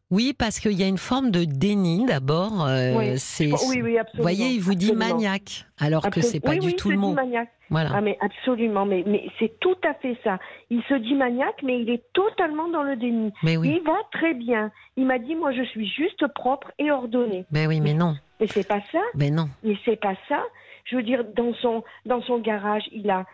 Oui, 0.09 0.33
parce 0.37 0.59
qu'il 0.59 0.73
y 0.73 0.83
a 0.83 0.87
une 0.87 0.97
forme 0.97 1.31
de 1.31 1.45
déni 1.45 2.05
d'abord. 2.05 2.65
Euh, 2.67 2.95
Oui. 2.97 3.13
c'est, 3.17 3.45
Oui, 3.69 3.81
oui, 3.81 3.97
absolument. 3.97 4.03
vous 4.15 4.21
voyez, 4.21 4.47
il 4.49 4.59
vous 4.59 4.75
dit 4.75 4.91
absolument. 4.91 5.15
maniaque, 5.15 5.65
alors 5.79 6.03
que 6.03 6.19
Absol- 6.19 6.23
c'est 6.23 6.39
pas 6.41 6.49
oui, 6.51 6.59
du 6.59 6.67
oui, 6.67 6.75
tout 6.75 6.89
il 6.89 6.95
le 6.95 6.97
dit 6.97 7.07
mot. 7.07 7.13
maniaque. 7.13 7.49
Voilà. 7.69 7.91
Ah 7.95 8.01
mais 8.01 8.17
absolument, 8.19 8.85
mais, 8.85 9.05
mais 9.07 9.23
c'est 9.39 9.57
tout 9.61 9.77
à 9.87 9.93
fait 9.93 10.17
ça. 10.25 10.37
Il 10.69 10.81
se 10.89 10.95
dit 10.95 11.13
maniaque, 11.15 11.63
mais 11.63 11.79
il 11.79 11.89
est 11.89 12.03
totalement 12.11 12.67
dans 12.67 12.83
le 12.83 12.97
déni. 12.97 13.31
Mais 13.43 13.55
oui, 13.55 13.77
Il 13.79 13.83
va 13.87 13.95
très 14.11 14.33
bien. 14.33 14.69
Il 14.97 15.05
m'a 15.05 15.17
dit, 15.17 15.33
moi 15.35 15.53
je 15.53 15.63
suis 15.63 15.87
juste 15.87 16.27
propre 16.35 16.69
et 16.77 16.91
ordonnée. 16.91 17.45
mais 17.49 17.65
oui, 17.67 17.79
mais 17.79 17.93
non, 17.93 18.15
Mais 18.41 18.47
c'est 18.47 18.67
pas 18.67 18.81
ça. 18.91 18.99
mais 19.15 19.29
non. 19.29 19.47
Mais 19.63 19.75
c'est 19.85 19.99
pas 19.99 20.15
ça. 20.27 20.43
Je 20.85 20.95
veux 20.95 21.03
dire, 21.03 21.23
dans 21.35 21.53
son, 21.55 21.83
dans 22.05 22.21
son 22.23 22.39
garage, 22.39 22.83
il 22.91 23.09
a, 23.09 23.25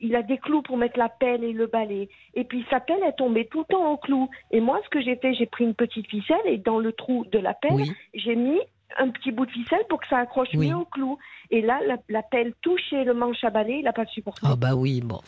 il 0.00 0.14
a 0.16 0.22
des 0.22 0.38
clous 0.38 0.62
pour 0.62 0.76
mettre 0.76 0.98
la 0.98 1.08
pelle 1.08 1.44
et 1.44 1.52
le 1.52 1.66
balai. 1.68 2.08
Et 2.34 2.44
puis 2.44 2.64
sa 2.68 2.80
pelle 2.80 3.02
est 3.04 3.16
tombée 3.16 3.46
tout 3.46 3.60
le 3.60 3.64
temps 3.72 3.92
au 3.92 3.96
clou. 3.96 4.28
Et 4.50 4.60
moi, 4.60 4.80
ce 4.84 4.88
que 4.90 5.00
j'ai 5.00 5.16
fait, 5.16 5.32
j'ai 5.34 5.46
pris 5.46 5.64
une 5.64 5.74
petite 5.74 6.08
ficelle 6.08 6.36
et 6.46 6.58
dans 6.58 6.78
le 6.78 6.92
trou 6.92 7.24
de 7.32 7.38
la 7.38 7.54
pelle, 7.54 7.72
Oui, 7.74 7.92
j'ai 8.14 8.34
mis 8.36 8.58
un 8.98 9.10
petit 9.10 9.30
bout 9.30 9.46
de 9.46 9.50
ficelle 9.52 9.84
pour 9.88 10.00
que 10.00 10.08
ça 10.08 10.18
accroche 10.18 10.48
Oui. 10.54 10.68
mieux 10.70 10.76
au 10.76 10.84
clou. 10.86 11.18
Et 11.50 11.60
là, 11.62 11.78
la, 11.86 11.96
la 12.08 12.22
pelle 12.22 12.52
touchait 12.62 13.04
le 13.04 13.14
manche 13.14 13.42
à 13.44 13.50
balai, 13.50 13.78
il 13.78 13.84
n'a 13.84 13.92
pas 13.92 14.06
supporté. 14.06 14.40
oh 14.50 14.56
bah 14.56 14.74
oui, 14.74 15.00
bon, 15.02 15.20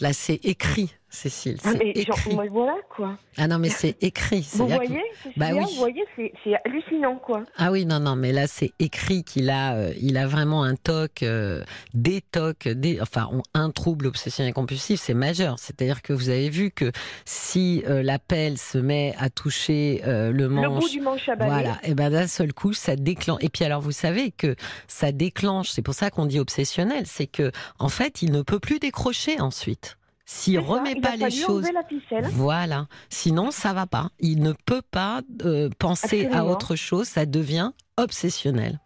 là 0.00 0.12
c'est 0.12 0.44
écrit, 0.44 0.94
Cécile, 1.14 1.58
Ah, 1.64 1.72
mais 1.78 1.92
genre, 2.04 2.16
écrit. 2.16 2.34
moi, 2.34 2.44
voilà 2.50 2.74
quoi. 2.88 3.18
Ah 3.36 3.46
non, 3.46 3.58
mais 3.58 3.68
c'est 3.68 4.02
écrit. 4.02 4.40
Vous 4.52 4.66
c'est-à-dire 4.66 4.80
que- 4.80 4.86
voyez, 4.86 5.02
Bah 5.36 5.46
oui. 5.52 5.60
vous 5.60 5.76
voyez, 5.78 6.04
c'est 6.42 6.54
hallucinant 6.64 7.16
quoi. 7.16 7.44
Ah 7.58 7.70
oui, 7.70 7.84
non, 7.84 8.00
non, 8.00 8.16
mais 8.16 8.32
là 8.32 8.46
c'est 8.46 8.72
écrit 8.78 9.22
qu'il 9.22 9.50
a, 9.50 9.74
euh, 9.74 9.92
il 10.00 10.16
a 10.16 10.26
vraiment 10.26 10.64
un 10.64 10.74
TOC, 10.74 11.22
euh, 11.22 11.64
des 11.92 12.22
TOC, 12.22 12.68
des, 12.68 12.98
enfin 13.02 13.28
un 13.52 13.70
trouble 13.70 14.06
obsessionnel 14.06 14.54
compulsif, 14.54 15.00
c'est 15.02 15.12
majeur. 15.12 15.58
C'est-à-dire 15.58 16.00
que 16.00 16.14
vous 16.14 16.30
avez 16.30 16.48
vu 16.48 16.70
que 16.70 16.90
si 17.26 17.82
euh, 17.86 18.02
la 18.02 18.18
pelle 18.18 18.56
se 18.56 18.78
met 18.78 19.14
à 19.18 19.28
toucher 19.28 20.00
euh, 20.06 20.32
le 20.32 20.44
Le 20.44 20.48
bout 20.48 20.54
manche, 20.62 20.90
du 20.92 21.00
manche 21.02 21.28
à 21.28 21.36
balai. 21.36 21.50
voilà, 21.50 21.78
et 21.82 21.92
ben 21.94 22.08
d'un 22.10 22.26
seul 22.26 22.54
coup 22.54 22.72
ça 22.72 22.96
déclenche. 22.96 23.42
Et 23.42 23.50
puis 23.50 23.66
alors 23.66 23.82
vous 23.82 23.92
savez 23.92 24.30
que 24.30 24.56
ça 24.88 25.12
déclenche, 25.12 25.68
c'est 25.72 25.82
pour 25.82 25.94
ça 25.94 26.08
qu'on 26.10 26.24
dit 26.24 26.40
obsessionnel, 26.40 27.04
c'est 27.06 27.26
que 27.26 27.52
en 27.78 27.90
fait 27.90 28.22
il 28.22 28.32
ne 28.32 28.40
peut 28.40 28.60
plus 28.60 28.78
décrocher 28.78 29.40
ensuite. 29.40 29.98
S'il 30.32 30.54
ça, 30.54 30.60
remet 30.62 30.94
pas 30.96 31.16
les 31.16 31.30
choses. 31.30 31.70
la. 31.72 32.20
Voilà. 32.30 32.86
Sinon, 33.10 33.50
ça 33.50 33.72
va 33.72 33.86
pas. 33.86 34.06
Il 34.18 34.42
ne 34.42 34.52
peut 34.52 34.82
pas 34.90 35.20
euh, 35.44 35.68
penser 35.78 36.26
à 36.32 36.44
autre 36.46 36.74
chose. 36.74 37.06
Ça 37.06 37.26
devient 37.26 37.70
obsessionnel. 37.98 38.78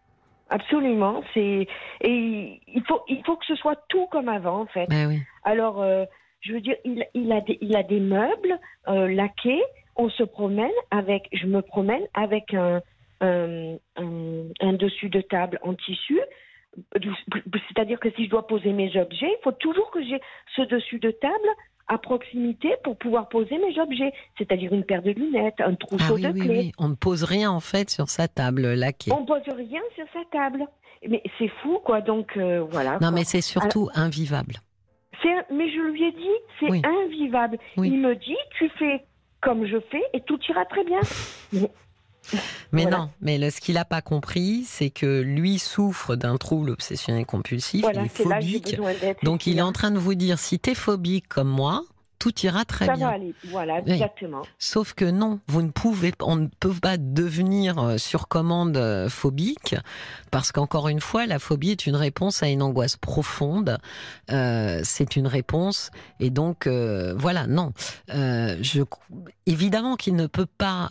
Absolument, 0.48 1.22
c'est 1.34 1.66
et 2.02 2.60
il 2.68 2.82
faut 2.86 3.00
il 3.08 3.20
faut 3.24 3.36
que 3.36 3.46
ce 3.46 3.56
soit 3.56 3.76
tout 3.88 4.06
comme 4.12 4.28
avant 4.28 4.60
en 4.60 4.66
fait. 4.66 4.86
Ben 4.88 5.08
oui. 5.08 5.20
Alors 5.42 5.82
euh, 5.82 6.04
je 6.40 6.52
veux 6.52 6.60
dire 6.60 6.76
il, 6.84 7.04
il 7.14 7.32
a 7.32 7.40
des 7.40 7.58
il 7.60 7.74
a 7.76 7.82
des 7.82 7.98
meubles 7.98 8.58
euh, 8.86 9.08
laqués, 9.08 9.62
on 9.96 10.08
se 10.08 10.22
promène 10.22 10.70
avec 10.92 11.28
je 11.32 11.46
me 11.46 11.62
promène 11.62 12.02
avec 12.14 12.54
un 12.54 12.80
un, 13.20 13.74
un, 13.96 14.42
un 14.60 14.72
dessus 14.74 15.08
de 15.08 15.20
table 15.20 15.58
en 15.62 15.74
tissu. 15.74 16.20
C'est-à-dire 17.68 18.00
que 18.00 18.10
si 18.12 18.24
je 18.26 18.30
dois 18.30 18.46
poser 18.46 18.72
mes 18.72 18.88
objets, 19.00 19.26
il 19.26 19.38
faut 19.42 19.52
toujours 19.52 19.90
que 19.90 20.02
j'ai 20.02 20.20
ce 20.54 20.62
dessus 20.62 20.98
de 20.98 21.10
table 21.10 21.48
à 21.88 21.98
proximité 21.98 22.74
pour 22.82 22.96
pouvoir 22.96 23.28
poser 23.28 23.58
mes 23.58 23.78
objets, 23.78 24.12
c'est-à-dire 24.38 24.72
une 24.72 24.84
paire 24.84 25.02
de 25.02 25.12
lunettes, 25.12 25.60
un 25.60 25.72
Ah 25.72 25.76
trousseau 25.78 26.14
oui, 26.16 26.22
de 26.22 26.28
oui, 26.32 26.40
clés. 26.40 26.58
oui. 26.58 26.72
On 26.78 26.88
ne 26.88 26.94
pose 26.94 27.22
rien 27.22 27.50
en 27.50 27.60
fait 27.60 27.90
sur 27.90 28.08
sa 28.08 28.26
table 28.28 28.74
laquée. 28.74 29.12
On 29.12 29.24
pose 29.24 29.42
rien 29.46 29.80
sur 29.94 30.04
sa 30.12 30.24
table. 30.32 30.66
Mais 31.08 31.22
c'est 31.38 31.48
fou, 31.62 31.78
quoi. 31.84 32.00
Donc 32.00 32.36
euh, 32.36 32.66
voilà. 32.70 32.92
Non, 32.94 32.98
quoi. 32.98 33.10
mais 33.12 33.24
c'est 33.24 33.40
surtout 33.40 33.88
invivable. 33.94 34.54
Mais 35.50 35.70
je 35.70 35.80
lui 35.80 36.04
ai 36.04 36.12
dit, 36.12 36.36
c'est 36.60 36.86
invivable. 36.86 37.58
Il 37.76 37.98
me 38.00 38.14
dit, 38.14 38.36
tu 38.58 38.68
fais 38.78 39.04
comme 39.40 39.66
je 39.66 39.78
fais 39.90 40.02
et 40.12 40.20
tout 40.22 40.38
ira 40.48 40.64
très 40.64 40.84
bien. 40.84 41.00
Mais 42.72 42.82
Voilà. 42.82 42.98
non, 42.98 43.10
mais 43.20 43.38
le- 43.38 43.50
ce 43.50 43.60
qu'il 43.60 43.74
n'a 43.74 43.84
pas 43.84 44.02
compris, 44.02 44.64
c'est 44.66 44.90
que 44.90 45.20
lui 45.20 45.58
souffre 45.58 46.16
d'un 46.16 46.36
trouble 46.36 46.70
obsessionnel 46.70 47.24
compulsif. 47.26 47.82
voilà, 47.82 48.02
il 48.02 48.06
est 48.06 48.08
phobique. 48.08 48.76
Donc 49.22 49.46
il 49.46 49.58
est 49.58 49.62
en 49.62 49.72
train 49.72 49.90
de 49.90 49.98
vous 49.98 50.14
dire 50.14 50.38
si 50.38 50.58
tu 50.58 50.70
es 50.70 50.74
phobique 50.74 51.28
comme 51.28 51.48
moi, 51.48 51.82
tout 52.18 52.34
ira 52.40 52.64
très 52.64 52.86
Ça 52.86 52.94
bien. 52.94 53.08
va 53.08 53.14
aller. 53.14 53.34
Voilà, 53.50 53.80
Oui. 53.86 53.92
exactement. 53.92 54.42
Sauf 54.58 54.94
que 54.94 55.04
non, 55.04 55.40
vous 55.46 55.62
ne 55.62 55.70
pouvez, 55.70 56.12
on 56.20 56.36
ne 56.36 56.46
peut 56.60 56.72
pas 56.74 56.96
devenir 56.96 57.78
euh, 57.78 57.98
sur 57.98 58.28
commande 58.28 58.76
euh, 58.76 59.08
phobique, 59.08 59.74
parce 60.30 60.52
qu'encore 60.52 60.88
une 60.88 61.00
fois, 61.00 61.26
la 61.26 61.38
phobie 61.38 61.70
est 61.70 61.86
une 61.86 61.96
réponse 61.96 62.42
à 62.42 62.48
une 62.48 62.62
angoisse 62.62 62.96
profonde. 62.96 63.78
Euh, 64.30 64.80
c'est 64.84 65.16
une 65.16 65.26
réponse, 65.26 65.90
et 66.20 66.30
donc 66.30 66.66
euh, 66.66 67.14
voilà, 67.16 67.46
non. 67.46 67.72
Euh, 68.12 68.56
je, 68.62 68.82
évidemment 69.46 69.96
qu'il 69.96 70.16
ne 70.16 70.26
peut 70.26 70.46
pas 70.46 70.90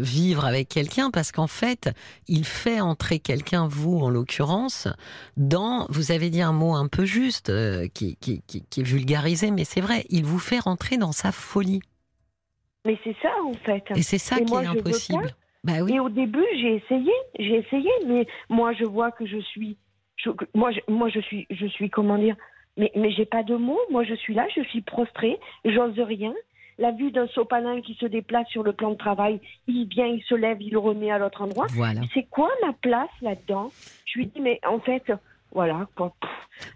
vivre 0.00 0.44
avec 0.44 0.68
quelqu'un, 0.68 1.10
parce 1.10 1.32
qu'en 1.32 1.46
fait, 1.46 1.90
il 2.28 2.44
fait 2.44 2.80
entrer 2.80 3.18
quelqu'un, 3.18 3.66
vous 3.68 3.98
en 4.00 4.10
l'occurrence, 4.10 4.88
dans. 5.36 5.86
Vous 5.90 6.12
avez 6.12 6.30
dit 6.30 6.42
un 6.42 6.52
mot 6.52 6.74
un 6.74 6.86
peu 6.88 7.04
juste, 7.04 7.52
qui, 7.94 8.16
qui, 8.16 8.42
qui, 8.46 8.62
qui 8.68 8.80
est 8.80 8.84
vulgarisé, 8.84 9.50
mais 9.50 9.64
c'est 9.64 9.80
vrai. 9.80 10.04
Il 10.10 10.24
vous 10.24 10.38
fait 10.38 10.60
rentrer 10.64 10.96
dans 10.96 11.12
sa 11.12 11.32
folie. 11.32 11.80
Mais 12.84 12.98
c'est 13.04 13.16
ça, 13.22 13.30
en 13.44 13.54
fait. 13.54 13.84
Et 13.96 14.02
c'est 14.02 14.18
ça 14.18 14.36
Et 14.38 14.44
qui 14.44 14.52
moi, 14.52 14.62
est 14.62 14.66
impossible. 14.66 15.30
Bah 15.62 15.80
oui. 15.82 15.94
Et 15.94 16.00
au 16.00 16.10
début, 16.10 16.44
j'ai 16.60 16.74
essayé, 16.76 17.12
j'ai 17.38 17.56
essayé, 17.56 17.88
mais 18.06 18.26
moi, 18.50 18.74
je 18.74 18.84
vois 18.84 19.10
que 19.10 19.24
je 19.24 19.38
suis, 19.38 19.78
je- 20.16 20.28
moi, 20.54 20.70
je, 20.72 20.80
moi, 20.92 21.08
je 21.08 21.20
suis, 21.20 21.46
je 21.50 21.66
suis, 21.66 21.88
comment 21.88 22.18
dire, 22.18 22.36
mais, 22.76 22.92
mais 22.94 23.10
j'ai 23.12 23.24
pas 23.24 23.42
de 23.42 23.54
mots. 23.56 23.80
Moi, 23.90 24.04
je 24.04 24.14
suis 24.14 24.34
là, 24.34 24.46
je 24.54 24.62
suis 24.64 24.82
prostrée, 24.82 25.38
j'ose 25.64 25.98
rien. 25.98 26.34
La 26.76 26.90
vue 26.90 27.12
d'un 27.12 27.28
sopalin 27.28 27.80
qui 27.80 27.94
se 27.94 28.04
déplace 28.04 28.48
sur 28.48 28.62
le 28.64 28.72
plan 28.72 28.90
de 28.90 28.96
travail, 28.96 29.40
il 29.68 29.86
vient, 29.88 30.06
il 30.06 30.22
se 30.24 30.34
lève, 30.34 30.60
il 30.60 30.72
le 30.72 30.78
remet 30.80 31.10
à 31.10 31.18
l'autre 31.18 31.40
endroit. 31.40 31.66
Voilà. 31.70 32.00
C'est 32.12 32.24
quoi 32.28 32.50
ma 32.66 32.72
place 32.74 33.08
là-dedans? 33.22 33.70
Je 34.04 34.18
lui 34.18 34.26
dis, 34.26 34.40
mais 34.40 34.60
en 34.66 34.80
fait, 34.80 35.10
voilà, 35.54 35.86
quoi. 35.96 36.12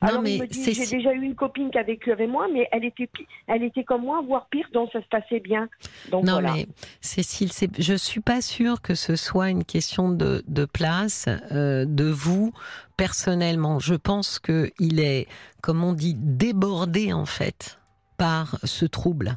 Non, 0.03 0.09
Alors, 0.09 0.23
mais 0.23 0.39
j'ai 0.51 0.87
déjà 0.87 1.13
eu 1.13 1.23
une 1.23 1.35
copine 1.35 1.71
qui 1.71 1.79
a 1.79 1.83
vécu 1.83 2.11
avec 2.13 2.29
moi, 2.29 2.47
mais 2.53 2.69
elle 2.73 2.85
était, 2.85 3.09
elle 3.47 3.63
était 3.63 3.85
comme 3.85 4.03
moi, 4.03 4.23
voire 4.27 4.47
pire, 4.51 4.67
donc 4.73 4.91
ça 4.93 5.01
se 5.03 5.07
passait 5.09 5.41
bien. 5.41 5.69
Donc 6.11 6.25
Non, 6.25 6.35
voilà. 6.35 6.53
mais 6.55 6.67
Cécile, 7.01 7.51
je 7.79 7.95
suis 7.95 8.21
pas 8.21 8.41
sûre 8.41 8.81
que 8.83 8.95
ce 8.95 9.17
soit 9.17 9.51
une 9.51 9.65
question 9.65 10.11
de, 10.11 10.43
de 10.49 10.65
place 10.65 11.27
euh, 11.53 11.85
de 11.87 12.05
vous 12.05 12.53
personnellement. 12.97 13.79
Je 13.79 13.95
pense 13.95 14.39
que 14.39 14.71
il 14.79 15.01
est, 15.01 15.27
comme 15.63 15.85
on 15.85 15.93
dit, 15.93 16.15
débordé 16.17 17.13
en 17.13 17.27
fait 17.27 17.79
par 18.17 18.59
ce 18.65 18.85
trouble. 18.85 19.37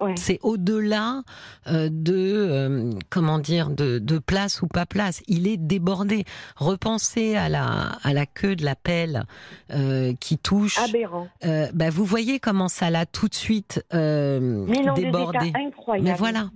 Ouais. 0.00 0.14
C'est 0.16 0.38
au-delà 0.42 1.22
euh, 1.66 1.88
de 1.90 2.14
euh, 2.14 2.90
comment 3.10 3.38
dire 3.38 3.70
de, 3.70 3.98
de 3.98 4.18
place 4.18 4.62
ou 4.62 4.66
pas 4.66 4.86
place. 4.86 5.22
Il 5.28 5.46
est 5.46 5.56
débordé. 5.56 6.24
Repensez 6.56 7.36
à 7.36 7.48
la 7.48 7.98
à 8.02 8.12
la 8.14 8.26
queue 8.26 8.56
de 8.56 8.64
la 8.64 8.76
pelle 8.76 9.24
euh, 9.72 10.14
qui 10.18 10.38
touche. 10.38 10.78
Aberrant. 10.78 11.28
Bah, 11.74 11.90
vous 11.90 12.04
voyez 12.04 12.40
comment 12.40 12.68
ça 12.68 12.90
l'a 12.90 13.06
tout 13.06 13.28
de 13.28 13.34
suite 13.34 13.84
débordé. 13.92 15.52
Mais 16.00 16.14
voilà. 16.14 16.50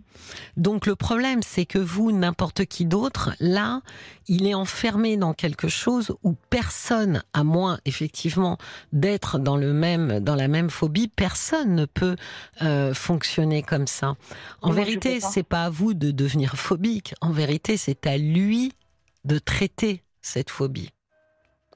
Donc 0.57 0.87
le 0.87 0.97
problème, 0.97 1.43
c'est 1.43 1.67
que 1.67 1.79
vous, 1.79 2.13
n'importe 2.13 2.65
qui 2.65 2.85
d'autre, 2.85 3.31
là, 3.41 3.81
il 4.29 4.47
est 4.47 4.55
enfermé 4.55 5.17
dans 5.17 5.35
quelque 5.35 5.69
chose 5.69 6.15
où 6.23 6.35
personne, 6.51 7.23
à 7.33 7.45
moins 7.45 7.79
effectivement 7.85 8.59
d'être 8.93 9.39
dans 9.39 9.57
le 9.57 9.73
même, 9.73 10.21
dans 10.21 10.35
la 10.35 10.49
même 10.49 10.71
phobie, 10.71 11.09
personne 11.09 11.75
ne 11.75 11.85
peut 11.85 12.17
euh, 12.63 12.95
fonctionner 12.95 13.63
comme 13.63 13.87
ça. 13.87 14.15
En 14.63 14.71
Mais 14.71 14.85
vérité, 14.85 15.21
c'est 15.21 15.43
pas 15.43 15.65
à 15.65 15.71
vous 15.71 15.95
de 15.95 16.11
devenir 16.11 16.55
phobique. 16.57 17.15
En 17.21 17.31
vérité, 17.31 17.77
c'est 17.77 18.07
à 18.07 18.17
lui 18.17 18.73
de 19.25 19.39
traiter 19.39 20.03
cette 20.21 20.51
phobie. 20.51 20.91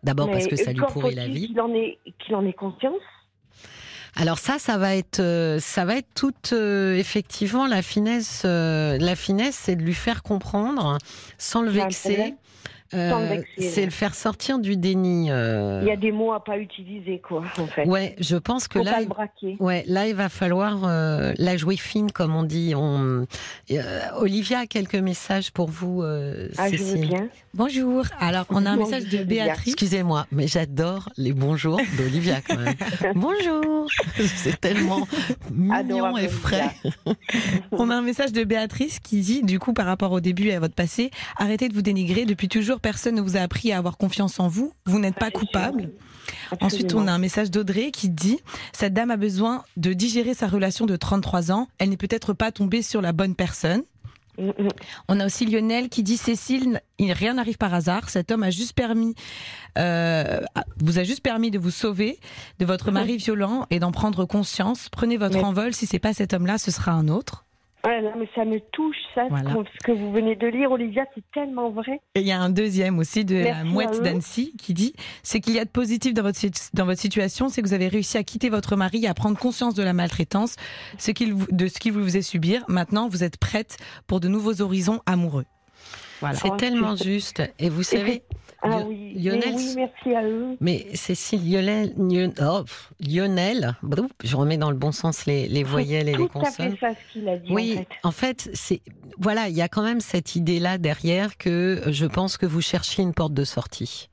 D'abord 0.02 0.30
parce 0.30 0.46
que 0.46 0.56
ça 0.56 0.72
lui 0.72 0.82
pourrit 0.92 1.14
la 1.14 1.26
vie. 1.26 1.48
Qu'il 1.48 1.60
en 1.60 1.74
ait, 1.74 1.98
qu'il 2.18 2.34
en 2.34 2.46
ait 2.46 2.52
conscience? 2.52 3.00
Alors 4.16 4.38
ça, 4.38 4.58
ça 4.58 4.78
va 4.78 4.96
être, 4.96 5.20
euh, 5.20 5.58
ça 5.60 5.84
va 5.84 5.96
être 5.96 6.08
toute 6.14 6.52
euh, 6.52 6.96
effectivement 6.96 7.66
la 7.66 7.82
finesse. 7.82 8.42
euh, 8.44 8.98
la 8.98 9.16
finesse, 9.16 9.58
c'est 9.64 9.76
de 9.76 9.82
lui 9.82 9.94
faire 9.94 10.22
comprendre 10.22 10.98
sans 11.38 11.62
le 11.62 11.70
vexer. 11.70 12.34
Euh, 12.94 13.42
c'est 13.58 13.84
le 13.84 13.90
faire 13.90 14.14
sortir 14.14 14.58
du 14.58 14.76
déni. 14.76 15.30
euh. 15.30 15.80
Il 15.82 15.88
y 15.88 15.90
a 15.90 15.96
des 15.96 16.10
mots 16.12 16.32
à 16.32 16.42
pas 16.42 16.56
utiliser, 16.58 17.18
quoi, 17.20 17.44
en 17.58 17.66
fait. 17.66 17.86
Ouais, 17.86 18.16
je 18.18 18.36
pense 18.36 18.66
que 18.66 18.78
Faut 18.78 18.84
là, 18.84 18.92
pas 18.92 19.00
le 19.00 19.06
braquer. 19.06 19.56
ouais, 19.60 19.84
là, 19.86 20.06
il 20.08 20.14
va 20.14 20.28
falloir 20.28 20.84
euh, 20.84 21.32
la 21.36 21.56
jouer 21.56 21.76
fine, 21.76 22.10
comme 22.10 22.34
on 22.34 22.44
dit. 22.44 22.72
On... 22.74 23.26
euh, 23.70 24.00
Olivia 24.16 24.60
a 24.60 24.66
quelques 24.66 24.94
messages 24.94 25.50
pour 25.50 25.68
vous, 25.68 26.02
euh, 26.02 26.48
Ah, 26.56 26.68
je 26.70 26.76
veux 26.76 26.84
Cécile. 26.84 27.08
bien. 27.08 27.28
Bonjour. 27.54 28.04
Alors, 28.20 28.46
on 28.50 28.64
a 28.64 28.70
un 28.70 28.76
message 28.76 29.04
de. 29.08 29.24
Béatrice. 29.24 29.74
Excusez-moi, 29.74 30.26
mais 30.32 30.46
j'adore 30.46 31.08
les 31.16 31.32
bonjours 31.32 31.80
d'Olivia 31.98 32.40
quand 32.40 32.56
même. 32.56 32.74
Bonjour, 33.14 33.86
c'est 34.36 34.60
tellement 34.60 35.06
mignon 35.50 35.74
Adorable, 35.74 36.20
et 36.20 36.28
frais. 36.28 36.70
On 37.72 37.90
a 37.90 37.94
un 37.96 38.02
message 38.02 38.32
de 38.32 38.44
Béatrice 38.44 39.00
qui 39.00 39.20
dit, 39.20 39.42
du 39.42 39.58
coup, 39.58 39.72
par 39.72 39.86
rapport 39.86 40.12
au 40.12 40.20
début 40.20 40.46
et 40.48 40.54
à 40.54 40.60
votre 40.60 40.74
passé, 40.74 41.10
arrêtez 41.36 41.68
de 41.68 41.74
vous 41.74 41.82
dénigrer. 41.82 42.24
Depuis 42.24 42.48
toujours, 42.48 42.77
personne 42.78 43.14
ne 43.16 43.20
vous 43.20 43.36
a 43.36 43.40
appris 43.40 43.72
à 43.72 43.78
avoir 43.78 43.96
confiance 43.96 44.40
en 44.40 44.48
vous. 44.48 44.72
Vous 44.86 44.98
n'êtes 44.98 45.16
pas 45.16 45.30
coupable. 45.30 45.90
Ensuite, 46.60 46.94
on 46.94 47.06
a 47.06 47.12
un 47.12 47.18
message 47.18 47.50
d'Audrey 47.50 47.90
qui 47.90 48.08
dit 48.08 48.38
Cette 48.72 48.94
dame 48.94 49.10
a 49.10 49.16
besoin 49.16 49.64
de 49.76 49.92
digérer 49.92 50.34
sa 50.34 50.46
relation 50.46 50.86
de 50.86 50.96
33 50.96 51.52
ans. 51.52 51.68
Elle 51.78 51.90
n'est 51.90 51.96
peut-être 51.96 52.32
pas 52.32 52.52
tombée 52.52 52.82
sur 52.82 53.00
la 53.00 53.12
bonne 53.12 53.34
personne. 53.34 53.82
Mm, 54.38 54.48
mm. 54.48 54.68
On 55.08 55.20
a 55.20 55.26
aussi 55.26 55.46
Lionel 55.46 55.88
qui 55.88 56.02
dit 56.02 56.16
Cécile, 56.16 56.80
il, 56.98 57.12
rien 57.12 57.34
n'arrive 57.34 57.56
par 57.56 57.74
hasard. 57.74 58.08
Cet 58.08 58.30
homme 58.30 58.42
a 58.42 58.50
juste 58.50 58.72
permis, 58.72 59.14
euh, 59.78 60.40
vous 60.78 60.98
a 60.98 61.04
juste 61.04 61.22
permis 61.22 61.50
de 61.50 61.58
vous 61.58 61.70
sauver 61.70 62.18
de 62.58 62.64
votre 62.64 62.90
mari 62.90 63.16
violent 63.16 63.66
et 63.70 63.80
d'en 63.80 63.92
prendre 63.92 64.24
conscience. 64.24 64.88
Prenez 64.90 65.16
votre 65.16 65.38
Oui. 65.38 65.44
envol. 65.44 65.74
Si 65.74 65.86
c'est 65.86 65.98
pas 65.98 66.14
cet 66.14 66.34
homme-là, 66.34 66.58
ce 66.58 66.70
sera 66.70 66.92
un 66.92 67.08
autre. 67.08 67.44
Ouais, 67.88 68.02
non, 68.02 68.12
mais 68.18 68.28
ça 68.34 68.44
me 68.44 68.60
touche, 68.72 68.96
ça, 69.14 69.24
Voilà. 69.30 69.50
ce 69.50 69.86
que 69.86 69.92
vous 69.92 70.12
venez 70.12 70.36
de 70.36 70.46
lire, 70.46 70.70
Olivia, 70.70 71.06
c'est 71.14 71.24
tellement 71.32 71.70
vrai. 71.70 72.00
Et 72.14 72.20
il 72.20 72.26
y 72.26 72.32
a 72.32 72.38
un 72.38 72.50
deuxième 72.50 72.98
aussi 72.98 73.24
de 73.24 73.36
la 73.36 73.62
Merci 73.62 73.68
mouette 73.70 74.02
d'Annecy 74.02 74.52
qui 74.58 74.74
dit 74.74 74.92
ce 75.22 75.38
qu'il 75.38 75.54
y 75.54 75.58
a 75.58 75.64
de 75.64 75.70
positif 75.70 76.12
dans 76.12 76.22
votre, 76.22 76.38
dans 76.74 76.84
votre 76.84 77.00
situation, 77.00 77.48
c'est 77.48 77.62
que 77.62 77.66
vous 77.66 77.72
avez 77.72 77.88
réussi 77.88 78.18
à 78.18 78.24
quitter 78.24 78.50
votre 78.50 78.76
mari 78.76 79.04
et 79.04 79.08
à 79.08 79.14
prendre 79.14 79.38
conscience 79.38 79.74
de 79.74 79.82
la 79.82 79.94
maltraitance, 79.94 80.56
ce 80.98 81.12
de 81.50 81.66
ce 81.66 81.78
qu'il 81.78 81.92
vous 81.92 82.04
faisait 82.04 82.20
subir. 82.20 82.62
Maintenant, 82.68 83.08
vous 83.08 83.24
êtes 83.24 83.38
prête 83.38 83.78
pour 84.06 84.20
de 84.20 84.28
nouveaux 84.28 84.60
horizons 84.60 85.00
amoureux. 85.06 85.46
Voilà. 86.20 86.36
C'est 86.36 86.56
tellement 86.56 86.96
juste. 86.96 87.42
Et 87.58 87.70
vous 87.70 87.82
savez, 87.82 88.22
Ah 88.60 88.82
oui, 88.86 89.14
Lionel, 89.14 89.54
oui, 89.54 89.72
merci 89.76 90.14
à 90.16 90.24
eux. 90.24 90.56
Mais 90.60 90.86
Cécile, 90.94 91.48
Lionel, 91.48 91.92
Lion- 91.96 92.34
oh, 92.42 92.64
Lionel, 93.00 93.76
je 94.24 94.36
remets 94.36 94.56
dans 94.56 94.70
le 94.70 94.76
bon 94.76 94.90
sens 94.90 95.26
les, 95.26 95.46
les 95.46 95.62
voyelles 95.62 96.08
et 96.08 96.16
les 96.16 96.28
Tout 96.28 96.40
à 96.40 96.50
fait 96.50 96.64
consonnes. 96.70 96.76
ça 96.80 96.88
ce 96.90 97.12
qu'il 97.12 97.28
a 97.28 97.36
dit, 97.38 97.52
Oui, 97.52 97.74
en 97.74 97.76
fait. 97.78 97.88
en 98.02 98.10
fait, 98.10 98.50
c'est 98.54 98.80
voilà, 99.18 99.48
il 99.48 99.54
y 99.56 99.62
a 99.62 99.68
quand 99.68 99.82
même 99.82 100.00
cette 100.00 100.34
idée-là 100.36 100.78
derrière 100.78 101.36
que 101.36 101.82
je 101.86 102.06
pense 102.06 102.36
que 102.36 102.46
vous 102.46 102.60
cherchiez 102.60 103.02
une 103.04 103.14
porte 103.14 103.32
de 103.34 103.44
sortie. 103.44 104.08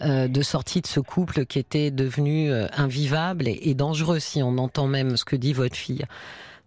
euh, 0.00 0.28
de 0.28 0.42
sortie 0.42 0.80
de 0.80 0.86
ce 0.88 0.98
couple 1.00 1.44
qui 1.46 1.58
était 1.58 1.90
devenu 1.92 2.50
euh, 2.50 2.66
invivable 2.76 3.46
et, 3.46 3.58
et 3.62 3.74
dangereux 3.74 4.18
si 4.18 4.42
on 4.42 4.58
entend 4.58 4.86
même 4.88 5.16
ce 5.16 5.24
que 5.24 5.36
dit 5.36 5.52
votre 5.52 5.76
fille. 5.76 6.04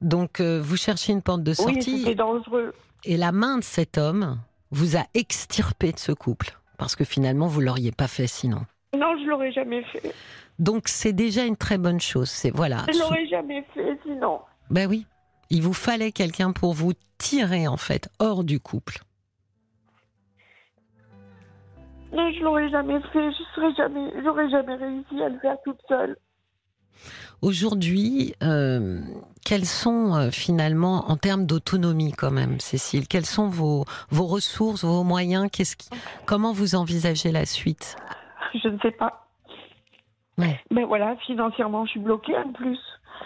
Donc 0.02 0.40
euh, 0.40 0.62
vous 0.64 0.78
cherchez 0.78 1.12
une 1.14 1.22
porte 1.22 1.44
de 1.44 1.52
Oui, 1.52 1.56
sortie 1.56 2.00
c'était 2.00 2.16
dangereux. 2.16 2.74
et 3.04 3.18
la 3.18 3.32
main 3.32 3.58
de 3.58 3.64
cet 3.64 3.98
homme 3.98 4.40
vous 4.72 4.96
a 4.96 5.06
extirpé 5.14 5.92
de 5.92 6.00
ce 6.00 6.12
couple 6.14 6.58
parce 6.78 6.96
que 6.96 7.04
finalement 7.04 7.48
vous 7.48 7.62
l'auriez 7.62 7.92
pas 7.92 8.08
fait 8.08 8.28
sinon. 8.28 8.62
Non, 8.96 9.18
je 9.18 9.28
l'aurais 9.28 9.52
jamais 9.52 9.84
fait. 9.84 10.14
Donc 10.60 10.88
c'est 10.88 11.14
déjà 11.14 11.46
une 11.46 11.58
très 11.58 11.78
bonne 11.78 12.00
chose. 12.00 12.30
C'est 12.30 12.52
voilà. 12.52 12.86
Je 12.92 13.00
l'aurais 13.00 13.28
jamais 13.28 13.64
fait, 13.74 14.00
sinon. 14.04 14.40
Ben 14.70 14.88
oui, 14.90 15.06
il 15.50 15.62
vous 15.62 15.74
fallait 15.74 16.12
quelqu'un 16.12 16.52
pour 16.52 16.74
vous 16.74 16.94
tirer 17.18 17.68
en 17.68 17.78
fait 17.78 18.10
hors 18.20 18.44
du 18.44 18.60
couple. 18.60 19.00
Non, 22.12 22.32
je 22.32 22.42
l'aurais 22.42 22.70
jamais 22.70 23.00
fait. 23.14 23.32
Je 23.32 23.44
serais 23.56 23.74
jamais, 23.76 24.12
j'aurais 24.24 24.50
jamais 24.50 24.76
réussi 24.76 25.22
à 25.22 25.30
le 25.30 25.40
faire 25.40 25.58
toute 25.64 25.80
seule. 25.88 26.18
Aujourd'hui, 27.42 28.34
euh, 28.42 29.00
quels 29.46 29.66
sont 29.66 30.16
euh, 30.16 30.32
finalement, 30.32 31.10
en 31.10 31.18
termes 31.18 31.46
d'autonomie 31.46 32.12
quand 32.12 32.32
même, 32.32 32.60
Cécile, 32.60 33.08
quelles 33.08 33.26
sont 33.26 33.48
vos, 33.50 33.86
vos 34.10 34.26
ressources, 34.26 34.84
vos 34.84 35.04
moyens? 35.04 35.50
Qu'est-ce 35.52 35.76
qui, 35.76 35.90
Comment 36.26 36.52
vous 36.52 36.76
envisagez 36.76 37.32
la 37.32 37.46
suite? 37.46 37.96
Je 38.64 38.68
ne 38.70 38.80
sais 38.80 38.92
pas. 38.92 39.28
Ouais. 40.38 40.60
Mais 40.72 40.84
voilà, 40.84 41.16
financièrement, 41.26 41.86
je 41.86 41.92
suis 41.92 42.00
bloquée 42.00 42.36
en 42.38 42.52
plus. 42.52 42.80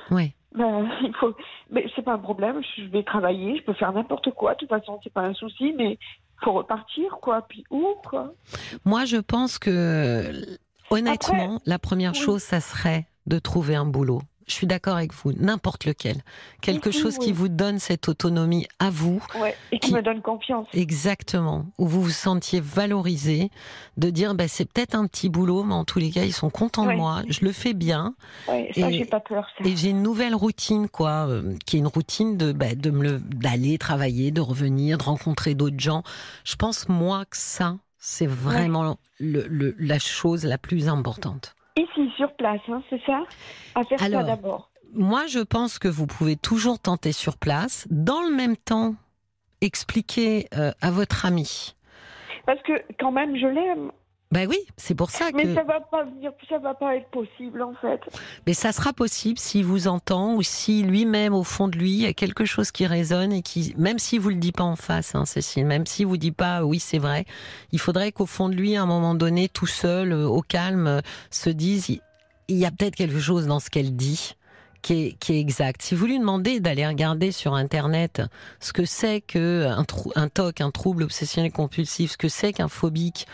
Oui, 0.10 0.34
Ben, 0.56 0.90
il 1.04 1.14
faut. 1.20 1.34
Mais 1.70 1.86
c'est 1.96 2.02
pas 2.02 2.14
un 2.14 2.20
problème. 2.20 2.62
Je 2.78 2.84
vais 2.84 3.04
travailler. 3.04 3.58
Je 3.58 3.64
peux 3.64 3.74
faire 3.74 3.94
n'importe 3.94 4.32
quoi. 4.32 4.54
De 4.54 4.60
toute 4.60 4.70
façon, 4.70 5.00
c'est 5.04 5.14
pas 5.14 5.22
un 5.22 5.34
souci. 5.34 5.74
Mais 5.78 5.98
faut 6.44 6.54
repartir, 6.54 7.18
quoi. 7.22 7.44
Puis 7.48 7.64
où, 7.70 7.96
quoi? 8.08 8.34
Moi 8.86 9.06
je 9.06 9.18
pense 9.18 9.60
que 9.60 10.58
honnêtement, 10.90 11.62
la 11.66 11.80
première 11.80 12.14
oui. 12.14 12.20
chose, 12.20 12.42
ça 12.42 12.60
serait 12.60 13.06
de 13.28 13.40
trouver 13.40 13.76
un 13.76 13.86
boulot. 13.86 14.22
Je 14.48 14.54
suis 14.56 14.68
d'accord 14.68 14.98
avec 14.98 15.14
vous, 15.14 15.32
n'importe 15.34 15.86
lequel. 15.86 16.18
Quelque 16.62 16.90
Oui, 16.90 16.96
chose 17.00 17.18
qui 17.18 17.32
vous 17.32 17.48
donne 17.48 17.80
cette 17.80 18.10
autonomie 18.10 18.68
à 18.80 18.90
vous, 18.90 19.24
Ouais. 19.40 19.56
Et 19.72 19.80
qui 19.80 19.90
Qui- 19.90 19.94
me 19.94 20.02
donne 20.02 20.22
confiance. 20.22 20.68
Exactement, 20.74 21.68
où 21.78 21.88
vous 21.88 22.02
vous 22.02 22.10
sentiez 22.10 22.60
valorisé, 22.60 23.50
de 23.96 24.10
dire 24.10 24.36
bah, 24.36 24.50
c'est 24.50 24.66
peut-être 24.66 24.96
un 24.96 25.06
petit 25.08 25.30
boulot, 25.30 25.64
mais 25.64 25.74
en 25.76 25.86
tous 25.86 26.00
les 26.00 26.10
cas 26.10 26.24
ils 26.26 26.34
sont 26.34 26.50
contents 26.50 26.86
de 26.86 26.92
moi, 26.94 27.22
je 27.30 27.46
le 27.46 27.54
fais 27.54 27.74
bien 27.74 28.14
Ouais, 28.50 28.70
ça, 28.76 28.90
Et- 28.90 28.98
j'ai 28.98 29.06
pas 29.06 29.22
peur. 29.22 29.48
Ça. 29.58 29.64
et 29.64 29.76
j'ai 29.78 29.92
une 29.92 30.02
nouvelle 30.04 30.36
routine 30.36 30.90
quoi, 30.90 31.28
euh, 31.30 31.56
qui 31.66 31.78
est 31.78 31.80
une 31.80 31.88
routine 31.88 32.36
de 32.36 32.52
bah, 32.52 32.76
de 32.76 32.90
me 32.92 33.04
le- 33.04 33.20
d'aller 33.20 33.78
travailler, 33.78 34.32
de 34.32 34.42
revenir, 34.42 34.98
de 34.98 35.04
rencontrer 35.04 35.54
d'autres 35.56 35.80
gens. 35.80 36.04
Je 36.44 36.56
pense 36.58 36.90
moi 36.90 37.24
que 37.26 37.38
ça 37.38 37.78
c'est 38.00 38.28
vraiment 38.28 38.98
le, 39.20 39.46
le- 39.48 39.76
la 39.80 40.00
chose 40.00 40.44
la 40.44 40.58
plus 40.58 40.90
importante. 40.90 41.56
Ici, 41.78 42.12
sur 42.18 42.34
place, 42.34 42.62
hein, 42.68 42.84
c'est 42.90 43.02
ça? 43.06 43.24
À 43.76 43.84
faire 43.84 44.02
Alors, 44.02 44.22
ça 44.22 44.28
d'abord. 44.28 44.72
Moi 44.94 45.26
je 45.28 45.40
pense 45.40 45.80
que 45.80 45.88
vous 45.88 46.06
pouvez 46.06 46.36
toujours 46.36 46.80
tenter 46.80 47.14
sur 47.14 47.38
place, 47.38 47.88
dans 47.90 48.22
le 48.22 48.36
même 48.36 48.58
temps 48.58 48.96
expliquer 49.62 50.48
euh, 50.56 50.72
à 50.82 50.92
votre 50.92 51.26
ami. 51.26 51.76
Parce 52.46 52.62
que 52.64 52.74
quand 53.00 53.12
même, 53.12 53.38
je 53.38 53.48
l'aime. 53.48 53.92
Ben 54.32 54.48
oui, 54.48 54.58
c'est 54.78 54.96
pour 54.96 55.12
ça 55.12 55.30
Mais 55.34 55.44
que. 55.44 55.54
ça 55.54 55.64
va 55.64 55.82
pas 55.82 56.06
venir, 56.06 56.32
ça 56.48 56.58
va 56.58 56.74
pas 56.74 56.96
être 56.96 57.10
possible 57.10 57.62
en 57.62 57.74
fait. 57.74 58.00
Mais 58.48 58.54
ça 58.54 58.72
sera 58.72 58.94
possible 58.94 59.38
s'il 59.38 59.66
vous 59.66 59.90
entend 59.90 60.36
ou 60.36 60.42
si 60.42 60.84
lui-même, 60.84 61.34
au 61.34 61.44
fond 61.44 61.68
de 61.68 61.78
lui, 61.78 61.92
il 61.92 62.02
y 62.02 62.06
a 62.06 62.14
quelque 62.14 62.46
chose 62.46 62.72
qui 62.72 62.86
résonne 62.86 63.34
et 63.34 63.42
qui, 63.42 63.74
même 63.78 64.00
s'il 64.00 64.22
vous 64.22 64.30
le 64.30 64.36
dit 64.36 64.54
pas 64.54 64.64
en 64.64 64.78
face, 64.78 65.16
hein, 65.16 65.26
Cécile, 65.26 65.66
même 65.66 65.86
s'il 65.86 66.08
vous 66.08 66.18
dit 66.18 66.32
pas 66.32 66.64
oui, 66.64 66.80
c'est 66.80 66.98
vrai, 66.98 67.26
il 67.74 67.80
faudrait 67.80 68.14
qu'au 68.14 68.26
fond 68.26 68.48
de 68.48 68.56
lui, 68.56 68.78
à 68.78 68.84
un 68.84 68.86
moment 68.86 69.16
donné, 69.16 69.50
tout 69.50 69.68
seul, 69.68 70.14
euh, 70.14 70.26
au 70.26 70.42
calme, 70.42 70.88
euh, 70.88 71.02
se 71.30 71.50
dise, 71.50 71.90
il 72.48 72.58
y 72.58 72.66
a 72.66 72.72
peut-être 72.72 72.96
quelque 72.96 73.20
chose 73.20 73.48
dans 73.48 73.60
ce 73.60 73.70
qu'elle 73.70 73.96
dit 73.96 74.36
qui 74.82 74.94
est, 75.08 75.12
qui 75.20 75.34
est 75.34 75.40
exact. 75.40 75.82
Si 75.82 75.96
vous 75.96 76.06
lui 76.06 76.18
demandez 76.20 76.60
d'aller 76.60 76.88
regarder 76.88 77.32
sur 77.32 77.54
Internet 77.54 78.22
ce 78.60 78.74
que 78.74 78.86
c'est 78.86 79.22
que 79.22 79.66
un, 79.68 79.84
trou- 79.84 80.12
un 80.16 80.28
TOC, 80.28 80.62
un 80.62 80.72
trouble 80.72 81.04
obsessionnel 81.04 81.52
compulsif, 81.52 82.12
ce 82.12 82.18
que 82.18 82.28
c'est 82.30 82.54
qu'un 82.54 82.68
phobique 82.68 83.28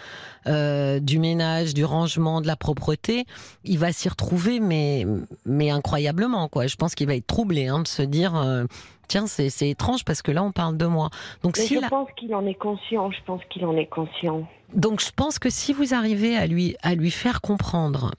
euh, 0.48 1.00
du 1.00 1.20
ménage, 1.20 1.74
du 1.74 1.86
rangement, 1.86 2.42
de 2.42 2.48
la 2.48 2.56
propreté, 2.56 3.26
il 3.64 3.80
va 3.80 3.92
s'y 3.92 4.08
retrouver, 4.10 4.60
mais, 4.60 5.06
mais 5.46 5.70
incroyablement, 5.72 6.48
quoi. 6.48 6.68
Je 6.68 6.76
pense 6.76 6.96
qu'il 6.96 7.08
va 7.08 7.16
être 7.16 7.28
troublé 7.28 7.68
hein, 7.68 7.80
de 7.80 7.88
se 7.88 8.02
dire, 8.02 8.36
euh, 8.36 8.66
tiens, 9.08 9.28
c'est 9.28 9.70
étrange 9.70 10.06
parce 10.06 10.22
que 10.22 10.32
là, 10.32 10.44
on 10.44 10.52
parle 10.52 10.78
de 10.78 10.86
moi. 10.86 11.10
Donc, 11.44 11.58
Mais 11.58 11.64
s'il 11.66 11.82
je 11.82 11.88
pense 11.88 12.10
qu'il 12.18 12.34
en 12.36 12.46
est 12.46 12.54
conscient. 12.56 13.12
Je 13.12 13.24
pense 13.26 13.42
qu'il 13.50 13.66
en 13.66 13.76
est 13.76 13.88
conscient. 13.88 14.48
donc 14.74 15.02
je 15.02 15.12
pense 15.16 15.40
que 15.40 15.50
si 15.50 15.74
vous 15.74 15.94
arrivez 15.94 16.36
à 16.38 16.46
lui 16.48 16.76
à 16.82 16.94
lui 16.96 17.12
faire 17.12 17.42
comprendre 17.42 18.12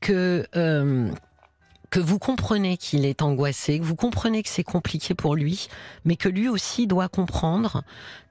que 0.00 0.46
euh, 0.56 1.08
que 1.90 2.00
vous 2.00 2.18
comprenez 2.18 2.76
qu'il 2.76 3.04
est 3.04 3.22
angoissé, 3.22 3.78
que 3.80 3.84
vous 3.84 3.96
comprenez 3.96 4.42
que 4.42 4.48
c'est 4.48 4.64
compliqué 4.64 5.14
pour 5.14 5.34
lui, 5.34 5.68
mais 6.04 6.16
que 6.16 6.28
lui 6.28 6.48
aussi 6.48 6.86
doit 6.86 7.08
comprendre 7.08 7.82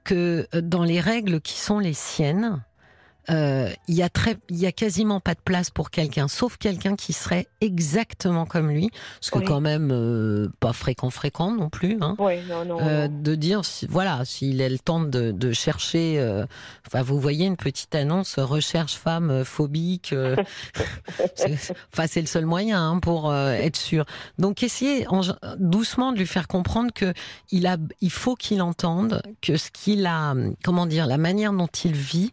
que 0.04 0.48
euh, 0.54 0.60
dans 0.60 0.82
les 0.82 1.00
règles 1.00 1.40
qui 1.40 1.58
sont 1.58 1.78
les 1.78 1.92
siennes, 1.92 2.62
euh, 3.28 3.68
il 3.88 3.94
y 3.94 4.02
a 4.02 4.08
très, 4.08 4.38
il 4.48 4.56
y 4.58 4.66
a 4.66 4.72
quasiment 4.72 5.20
pas 5.20 5.34
de 5.34 5.40
place 5.44 5.70
pour 5.70 5.90
quelqu'un, 5.90 6.26
sauf 6.28 6.56
quelqu'un 6.56 6.96
qui 6.96 7.12
serait 7.12 7.46
exactement 7.60 8.46
comme 8.46 8.70
lui, 8.70 8.90
ce 9.20 9.30
que 9.30 9.38
Oui. 9.40 9.44
quand 9.44 9.60
même 9.60 9.90
euh, 9.92 10.48
pas 10.60 10.72
fréquent 10.72 11.10
fréquent 11.10 11.52
non 11.52 11.68
plus. 11.68 11.98
Hein. 12.00 12.16
Oui, 12.18 12.40
non, 12.48 12.64
non. 12.64 12.78
Euh, 12.80 13.08
non. 13.08 13.22
de 13.22 13.34
dire 13.34 13.64
si- 13.64 13.86
voilà 13.86 14.24
s'il 14.24 14.60
est 14.60 14.68
le 14.70 14.78
temps 14.78 15.00
de, 15.00 15.30
de 15.32 15.52
chercher 15.52 16.18
euh, 16.18 16.46
enfin 16.86 17.02
vous 17.02 17.20
voyez 17.20 17.46
une 17.46 17.56
petite 17.56 17.94
annonce 17.94 18.38
euh, 18.38 18.44
recherche 18.44 18.94
femme 18.94 19.30
euh, 19.30 19.44
phobique 19.44 20.12
euh, 20.12 20.36
enfin 21.92 22.06
c'est 22.06 22.20
le 22.20 22.26
seul 22.26 22.46
moyen 22.46 22.80
hein, 22.90 22.98
pour 23.00 23.30
euh, 23.30 23.52
être 23.52 23.76
sûr 23.76 24.04
donc 24.38 24.62
essayez 24.62 25.06
en- 25.08 25.20
doucement 25.58 26.12
de 26.12 26.18
lui 26.18 26.26
faire 26.26 26.48
comprendre 26.48 26.92
que 26.94 27.12
il 27.50 27.66
a 27.66 27.76
il 28.00 28.10
faut 28.10 28.34
qu'il 28.34 28.62
entende 28.62 29.22
que 29.42 29.56
ce 29.56 29.70
qu'il 29.70 30.06
a 30.06 30.34
comment 30.64 30.86
dire 30.86 31.06
la 31.06 31.18
manière 31.18 31.52
dont 31.52 31.66
il 31.84 31.92
vit 31.92 32.32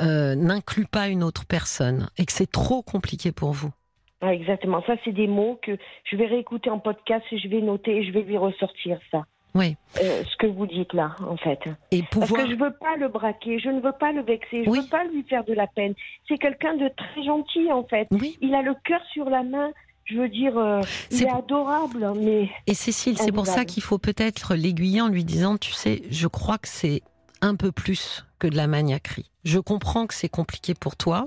euh, 0.00 0.34
n'inclut 0.34 0.86
pas 0.86 1.08
une 1.08 1.22
autre 1.22 1.44
personne 1.46 2.08
et 2.18 2.24
que 2.26 2.32
c'est 2.32 2.50
trop 2.50 2.82
compliqué 2.82 3.32
pour 3.32 3.52
vous 3.52 3.70
Ah, 4.20 4.32
exactement. 4.34 4.82
Ça, 4.86 4.94
c'est 5.04 5.12
des 5.12 5.26
mots 5.26 5.58
que 5.62 5.76
je 6.10 6.16
vais 6.16 6.26
réécouter 6.26 6.70
en 6.70 6.78
podcast 6.78 7.24
et 7.32 7.38
je 7.38 7.48
vais 7.48 7.60
noter 7.60 7.96
et 7.98 8.04
je 8.04 8.12
vais 8.12 8.22
lui 8.22 8.36
ressortir 8.38 8.98
ça. 9.10 9.24
oui 9.54 9.76
Euh, 10.02 10.22
ce 10.24 10.36
que 10.36 10.46
vous 10.46 10.66
dites 10.66 10.92
là, 10.92 11.14
en 11.28 11.36
fait. 11.36 11.60
et 11.90 12.00
Parce 12.00 12.10
pouvoir 12.10 12.44
que 12.44 12.50
je 12.50 12.56
veux 12.56 12.72
pas 12.72 12.96
le 12.98 13.08
braquer, 13.08 13.58
je 13.58 13.68
ne 13.70 13.80
veux 13.80 13.92
pas 13.98 14.12
le 14.12 14.22
vexer, 14.22 14.64
je 14.64 14.70
Oui. 14.70 14.80
veux 14.80 14.88
pas 14.88 15.04
lui 15.04 15.22
faire 15.24 15.44
de 15.44 15.52
la 15.54 15.66
peine. 15.66 15.94
C'est 16.28 16.38
quelqu'un 16.38 16.76
de 16.76 16.88
très 16.96 17.22
gentil, 17.24 17.70
en 17.72 17.84
fait. 17.84 18.06
oui 18.10 18.36
Il 18.42 18.54
a 18.54 18.62
le 18.62 18.74
cœur 18.84 19.00
sur 19.12 19.28
la 19.30 19.42
main. 19.42 19.70
Je 20.04 20.18
veux 20.18 20.28
dire, 20.28 20.56
euh, 20.56 20.80
il 21.10 21.16
C'est 21.16 21.24
est 21.24 21.26
pour- 21.26 21.38
adorable, 21.38 22.12
mais 22.20 22.48
Et 22.68 22.74
Cécile, 22.74 23.18
c'est 23.18 23.32
pour 23.32 23.46
ça 23.46 23.64
qu'il 23.64 23.82
faut 23.82 23.98
peut-être 23.98 24.54
l'aiguiller 24.54 25.00
en 25.00 25.08
lui 25.08 25.24
disant, 25.24 25.56
tu 25.56 25.72
sais, 25.72 26.02
je 26.10 26.28
crois 26.28 26.58
que 26.58 26.68
c'est 26.68 27.02
un 27.46 27.54
peu 27.56 27.72
plus 27.72 28.24
que 28.38 28.46
de 28.46 28.56
la 28.56 28.66
maniaquerie. 28.66 29.30
Je 29.44 29.58
comprends 29.58 30.06
que 30.06 30.14
c'est 30.14 30.28
compliqué 30.28 30.74
pour 30.74 30.96
toi. 30.96 31.26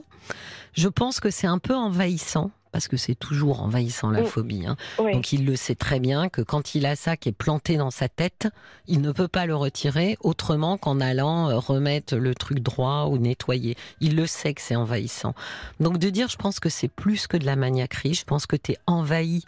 Je 0.73 0.87
pense 0.87 1.19
que 1.19 1.31
c'est 1.31 1.47
un 1.47 1.57
peu 1.57 1.75
envahissant, 1.75 2.51
parce 2.71 2.87
que 2.87 2.97
c'est 2.97 3.15
toujours 3.15 3.63
envahissant 3.63 4.11
la 4.11 4.21
Mm. 4.21 4.25
phobie. 4.27 4.65
hein. 4.67 4.75
oui. 4.99 5.13
Donc 5.13 5.33
il 5.33 5.43
le 5.45 5.55
sait 5.55 5.73
très 5.73 5.99
bien 5.99 6.29
que 6.29 6.41
quand 6.43 6.75
il 6.75 6.85
a 6.85 6.95
ça 6.95 7.17
qui 7.17 7.29
est 7.29 7.31
planté 7.31 7.77
dans 7.77 7.89
sa 7.89 8.07
tête, 8.09 8.47
il 8.85 9.01
ne 9.01 9.11
peut 9.11 9.27
pas 9.27 9.47
le 9.47 9.55
retirer 9.55 10.17
autrement 10.21 10.77
qu'en 10.77 10.99
allant 10.99 11.49
euh, 11.49 11.57
remettre 11.57 12.15
le 12.15 12.35
truc 12.35 12.59
droit 12.59 13.05
ou 13.09 13.17
nettoyer. 13.17 13.75
Il 14.01 14.15
le 14.15 14.27
sait 14.27 14.53
que 14.53 14.61
c'est 14.61 14.75
envahissant. 14.75 15.33
Donc 15.79 15.97
de 15.97 16.09
dire, 16.11 16.27
je 16.27 16.37
pense 16.37 16.59
que 16.59 16.69
c'est 16.69 16.89
plus 16.89 17.25
que 17.25 17.37
de 17.37 17.45
la 17.45 17.55
maniaquerie, 17.55 18.13
je 18.13 18.25
pense 18.25 18.45
que 18.45 18.55
tu 18.55 18.73
es 18.73 18.77
envahi 18.85 19.43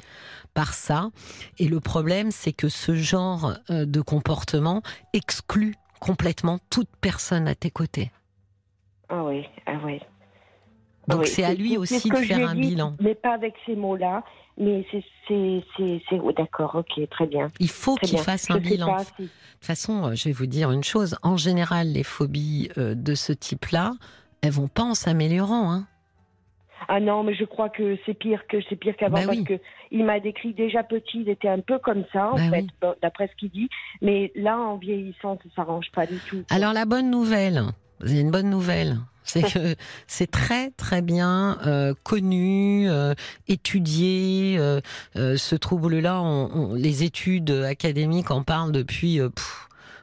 par 0.55 0.73
ça. 0.73 1.11
Et 1.59 1.67
le 1.67 1.79
problème, 1.79 2.31
c'est 2.31 2.53
que 2.53 2.69
ce 2.69 2.95
genre 2.95 3.53
euh, 3.69 3.85
de 3.85 4.01
comportement 4.01 4.81
exclut 5.13 5.75
complètement 6.01 6.59
toute 6.69 6.89
personne 6.99 7.47
à 7.47 7.55
tes 7.55 7.71
côtés. 7.71 8.11
Ah 9.07 9.23
oui, 9.23 9.45
ah 9.65 9.79
oui. 9.85 10.01
Donc 11.07 11.27
c'est 11.27 11.43
à 11.43 11.53
lui 11.53 11.77
aussi 11.77 12.09
de 12.09 12.15
faire 12.17 12.49
un 12.49 12.55
bilan. 12.55 12.95
Mais 12.99 13.15
pas 13.15 13.33
avec 13.33 13.53
ces 13.65 13.75
mots-là. 13.75 14.23
Mais 14.57 14.85
c'est, 14.91 16.19
oh, 16.21 16.31
d'accord, 16.33 16.75
ok, 16.75 17.09
très 17.09 17.25
bien. 17.25 17.49
Il 17.59 17.69
faut 17.69 17.95
qu'il 17.95 18.17
fasse 18.17 18.51
un 18.51 18.57
bilan. 18.57 18.97
De 18.97 19.03
toute 19.25 19.29
façon, 19.61 20.07
euh, 20.07 20.15
je 20.15 20.25
vais 20.25 20.33
vous 20.33 20.45
dire 20.45 20.71
une 20.71 20.83
chose. 20.83 21.17
En 21.23 21.37
général, 21.37 21.93
les 21.93 22.03
phobies 22.03 22.69
euh, 22.77 22.93
de 22.93 23.15
ce 23.15 23.31
type-là, 23.31 23.93
elles 24.41 24.51
vont 24.51 24.67
pas 24.67 24.83
en 24.83 24.93
s'améliorant. 24.93 25.71
Hein. 25.71 25.87
Ah 26.87 26.99
non, 26.99 27.23
mais 27.23 27.35
je 27.35 27.45
crois 27.45 27.69
que 27.69 27.97
c'est 28.05 28.13
pire 28.13 28.45
que 28.47 28.57
c'est 28.69 28.75
pire 28.75 28.95
qu'avant 28.97 29.17
bah 29.17 29.27
parce 29.27 29.41
que 29.41 29.59
il 29.91 30.05
m'a 30.05 30.19
décrit 30.19 30.53
déjà 30.53 30.83
petit, 30.83 31.21
il 31.21 31.29
était 31.29 31.47
un 31.47 31.59
peu 31.59 31.79
comme 31.79 32.03
ça 32.13 32.31
en 32.31 32.35
bah 32.35 32.49
fait, 32.49 32.65
d'après 33.01 33.27
ce 33.27 33.35
qu'il 33.35 33.51
dit. 33.51 33.69
Mais 34.01 34.31
là, 34.35 34.57
en 34.57 34.77
vieillissant, 34.77 35.37
ça 35.43 35.49
s'arrange 35.55 35.91
pas 35.93 36.05
du 36.05 36.17
tout. 36.29 36.43
Alors 36.49 36.73
la 36.73 36.85
bonne 36.85 37.09
nouvelle, 37.09 37.63
avez 38.01 38.19
une 38.19 38.31
bonne 38.31 38.49
nouvelle. 38.49 38.97
C'est 39.23 39.43
que 39.43 39.75
c'est 40.07 40.29
très 40.29 40.71
très 40.71 41.01
bien 41.01 41.57
euh, 41.65 41.93
connu, 42.03 42.89
euh, 42.89 43.13
étudié. 43.47 44.57
Euh, 44.57 44.81
ce 45.15 45.55
trouble-là, 45.55 46.23
les 46.75 47.03
études 47.03 47.51
académiques 47.51 48.31
en 48.31 48.43
parlent 48.43 48.71
depuis 48.71 49.19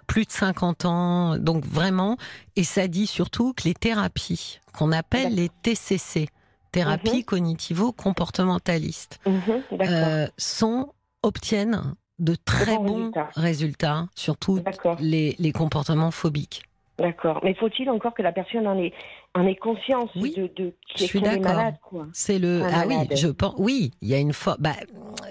plus 0.06 0.24
de 0.24 0.30
50 0.30 0.84
ans. 0.84 1.38
Donc 1.38 1.64
vraiment, 1.64 2.16
et 2.56 2.64
ça 2.64 2.88
dit 2.88 3.06
surtout 3.06 3.52
que 3.52 3.64
les 3.64 3.74
thérapies 3.74 4.60
qu'on 4.72 4.92
appelle 4.92 5.34
les 5.34 5.48
TCC, 5.62 6.28
thérapie 6.78 7.18
mhm. 7.18 7.24
cognitivo-comportementaliste, 7.24 9.20
mhm, 9.26 10.28
sont 10.36 10.92
obtiennent 11.22 11.94
de 12.18 12.34
très 12.34 12.76
bons, 12.76 13.12
résultats. 13.34 14.06
surtout 14.14 14.60
les, 15.00 15.36
les 15.38 15.52
comportements 15.52 16.10
phobiques. 16.10 16.62
D'accord. 16.98 17.40
Mais 17.44 17.54
faut-il 17.54 17.88
encore 17.90 18.12
que 18.12 18.22
la 18.22 18.32
personne 18.32 18.66
en 18.66 18.76
ait, 18.76 18.92
en 19.38 19.46
ait 19.46 19.56
conscience 19.56 20.10
oui, 20.16 20.34
de, 20.36 20.50
de 20.56 20.74
qui 20.94 21.04
est 21.04 21.40
malade, 21.40 21.76
quoi. 21.82 22.06
C'est 22.12 22.38
le 22.38 22.62
ah 22.64 22.84
oui, 22.86 22.96
je 23.14 23.28
pense 23.28 23.54
oui, 23.58 23.92
il 24.02 24.08
y 24.08 24.14
a 24.14 24.18
une 24.18 24.32
fois 24.32 24.56
bah 24.58 24.74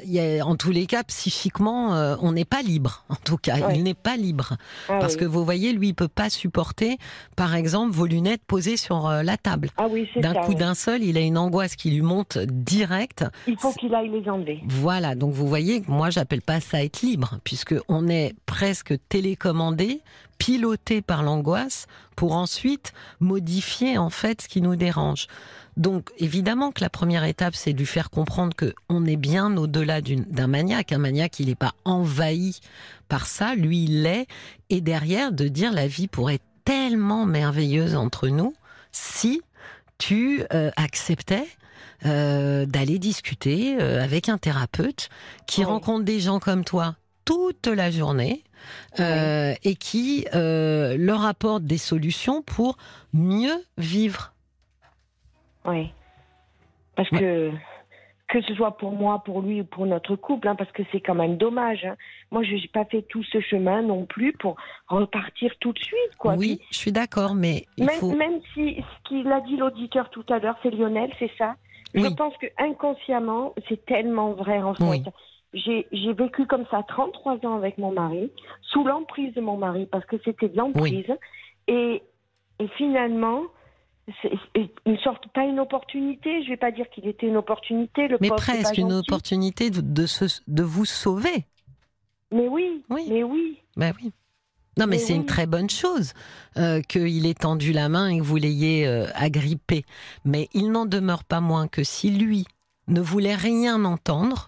il 0.04 0.12
y 0.12 0.20
a, 0.20 0.46
en 0.46 0.56
tous 0.56 0.72
les 0.72 0.86
cas 0.86 1.04
psychiquement 1.04 1.94
euh, 1.94 2.16
on 2.22 2.32
n'est 2.32 2.46
pas 2.46 2.62
libre 2.62 3.04
en 3.10 3.16
tout 3.16 3.38
cas, 3.38 3.72
il 3.74 3.84
n'est 3.84 3.94
pas 3.94 4.18
libre. 4.18 4.56
Ah 4.90 4.98
parce 5.00 5.16
que 5.16 5.26
vous 5.26 5.44
voyez 5.44 5.74
lui 5.74 5.90
il 5.90 5.94
peut 5.94 6.08
pas 6.08 6.30
supporter 6.30 6.98
par 7.36 7.56
exemple 7.56 7.92
vos 7.92 8.06
lunettes 8.06 8.44
posées 8.48 8.78
sur 8.78 9.08
euh, 9.08 9.24
la 9.24 9.38
table. 9.38 9.70
Ah 9.78 9.88
oui, 9.90 10.10
D'un 10.16 10.34
coup 10.34 10.54
d'un 10.54 10.74
seul, 10.74 11.04
il 11.04 11.18
a 11.18 11.22
une 11.22 11.38
angoisse 11.38 11.76
qui 11.76 11.92
lui 11.92 12.02
monte 12.02 12.38
direct. 12.38 13.26
Il 13.48 13.58
faut 13.58 13.72
qu'il 13.74 13.94
aille 13.94 14.10
les 14.10 14.30
enlever. 14.30 14.62
Voilà, 14.68 15.16
donc 15.16 15.34
vous 15.34 15.48
voyez, 15.48 15.84
moi 15.88 16.10
j'appelle 16.10 16.42
pas 16.42 16.60
ça 16.60 16.84
être 16.84 17.02
libre 17.02 17.40
puisque 17.44 17.76
on 17.88 18.08
est 18.08 18.34
presque 18.46 18.96
télécommandé 19.10 20.02
piloté 20.38 21.02
par 21.02 21.24
l'angoisse 21.24 21.88
pour 22.18 22.34
ensuite 22.34 22.92
modifier 23.22 23.98
en 23.98 24.10
fait 24.10 24.42
ce 24.42 24.48
qui 24.50 24.62
nous 24.62 24.76
dérange. 24.76 25.28
Donc 25.78 26.12
évidemment 26.18 26.72
que 26.72 26.82
la 26.82 26.90
première 26.90 27.24
étape, 27.24 27.56
c'est 27.56 27.72
de 27.72 27.78
lui 27.78 27.86
faire 27.86 28.10
comprendre 28.10 28.56
que 28.56 28.74
on 28.90 29.06
est 29.06 29.16
bien 29.16 29.56
au-delà 29.56 30.02
d'un 30.02 30.48
maniaque. 30.48 30.92
Un 30.92 30.98
maniaque, 30.98 31.40
il 31.40 31.48
n'est 31.48 31.56
pas 31.56 31.76
envahi 31.86 32.60
par 33.08 33.28
ça, 33.28 33.54
lui 33.56 33.84
il 33.84 34.02
l'est. 34.02 34.28
Et 34.72 34.82
derrière, 34.82 35.32
de 35.32 35.48
dire 35.48 35.72
la 35.72 35.88
vie 35.88 36.08
pourrait 36.08 36.36
être 36.36 36.44
tellement 36.66 37.26
merveilleuse 37.26 37.96
entre 37.96 38.28
nous 38.28 38.54
si 38.92 39.42
tu 40.00 40.44
euh, 40.54 40.72
acceptais 40.76 41.48
euh, 42.06 42.66
d'aller 42.66 42.98
discuter 42.98 43.78
euh, 43.80 44.04
avec 44.04 44.28
un 44.30 44.40
thérapeute 44.40 45.10
qui 45.46 45.64
rencontre 45.64 46.04
des 46.04 46.20
gens 46.20 46.40
comme 46.40 46.64
toi 46.64 46.96
toute 47.28 47.68
la 47.68 47.92
journée 47.92 48.44
euh, 49.02 49.54
et 49.66 49.76
qui 49.76 50.26
euh, 50.34 50.96
leur 50.98 51.26
apporte 51.26 51.64
des 51.64 51.78
solutions 51.78 52.42
pour 52.42 52.78
mieux 53.14 53.62
vivre. 53.78 54.34
Oui. 55.66 55.92
Parce 56.96 57.10
que 57.10 57.52
que 58.30 58.42
ce 58.42 58.54
soit 58.56 58.78
pour 58.78 58.92
moi, 58.92 59.24
pour 59.24 59.42
lui 59.42 59.62
ou 59.62 59.64
pour 59.64 59.86
notre 59.86 60.18
couple, 60.18 60.50
hein, 60.50 60.56
parce 60.56 60.72
que 60.74 60.84
c'est 60.92 61.00
quand 61.00 61.16
même 61.16 61.38
dommage. 61.38 61.86
Hein. 61.86 61.96
Moi, 62.32 62.44
je 62.44 62.56
n'ai 62.56 62.68
pas 62.74 62.84
fait 62.84 63.02
tout 63.04 63.24
ce 63.24 63.40
chemin 63.40 63.82
non 63.82 64.06
plus 64.06 64.34
pour 64.34 64.58
repartir 64.88 65.54
tout 65.62 65.72
de 65.72 65.80
suite. 65.80 66.16
Quoi. 66.18 66.36
Oui, 66.36 66.60
je 66.72 66.78
suis 66.78 66.92
d'accord, 66.92 67.36
mais 67.36 67.66
il 67.78 67.86
même, 67.86 67.96
faut... 68.00 68.14
même 68.14 68.40
si 68.54 68.76
ce 68.76 69.10
qu'il 69.10 69.32
a 69.32 69.40
dit 69.42 69.56
l'auditeur 69.56 70.10
tout 70.10 70.26
à 70.30 70.40
l'heure, 70.40 70.58
c'est 70.62 70.72
Lionel, 70.72 71.10
c'est 71.20 71.32
ça? 71.38 71.56
Je 71.94 72.08
pense 72.08 72.36
que 72.38 72.48
inconsciemment, 72.58 73.54
c'est 73.70 73.86
tellement 73.86 74.34
vrai 74.34 74.62
en 74.62 74.74
fait 74.74 75.04
j'ai 75.54 76.14
vécu 76.14 76.46
comme 76.46 76.66
ça 76.70 76.84
33 76.88 77.46
ans 77.46 77.56
avec 77.56 77.78
mon 77.78 77.92
mari, 77.92 78.32
sous 78.62 78.84
l'emprise 78.84 79.34
de 79.34 79.42
mon 79.42 79.58
mari, 79.58 79.88
parce 79.92 80.06
que 80.06 80.18
c'était 80.24 80.50
de 80.50 80.58
l'emprise. 80.58 81.06
Et, 81.68 82.02
et, 82.60 82.68
finalement, 82.78 83.44
une 84.86 84.98
sorte, 85.00 85.28
pas 85.34 85.44
une 85.44 85.60
opportunité, 85.60 86.44
je 86.44 86.50
vais 86.50 86.58
pas 86.58 86.72
dire 86.72 86.90
qu'il 86.90 87.08
était 87.08 87.28
une 87.28 87.38
opportunité. 87.38 88.08
Le 88.08 88.18
mais 88.22 88.30
presque 88.30 88.78
une 88.78 88.94
opportunité 88.94 89.70
de, 89.70 89.82
de, 89.82 90.06
de, 90.48 90.64
vous 90.64 90.86
sauver. 90.86 91.46
Mais 92.32 92.48
oui, 92.48 92.84
oui. 92.90 93.08
mais 93.10 93.24
oui. 93.24 93.58
Ben 93.76 93.94
oui. 94.02 94.12
Non, 94.78 94.86
mais, 94.86 95.00
c'est 95.00 95.16
une 95.16 95.26
très 95.26 95.48
bonne 95.48 95.70
chose 95.70 96.14
euh, 96.58 96.82
qu'il 96.82 97.26
ait 97.26 97.34
tendu 97.34 97.74
la 97.74 97.90
main 97.90 98.10
et 98.10 98.20
que 98.20 98.24
vous 98.24 98.36
l'ayez 98.36 98.88
euh, 98.88 99.08
agrippé. 99.16 99.86
Mais 100.24 100.50
il 100.54 100.72
n'en 100.72 100.86
demeure 100.86 101.24
pas 101.24 101.42
moins 101.42 101.68
que 101.68 101.84
si 101.84 102.12
lui 102.12 102.46
ne 102.88 103.02
voulait 103.02 103.36
rien 103.36 103.84
entendre, 103.86 104.48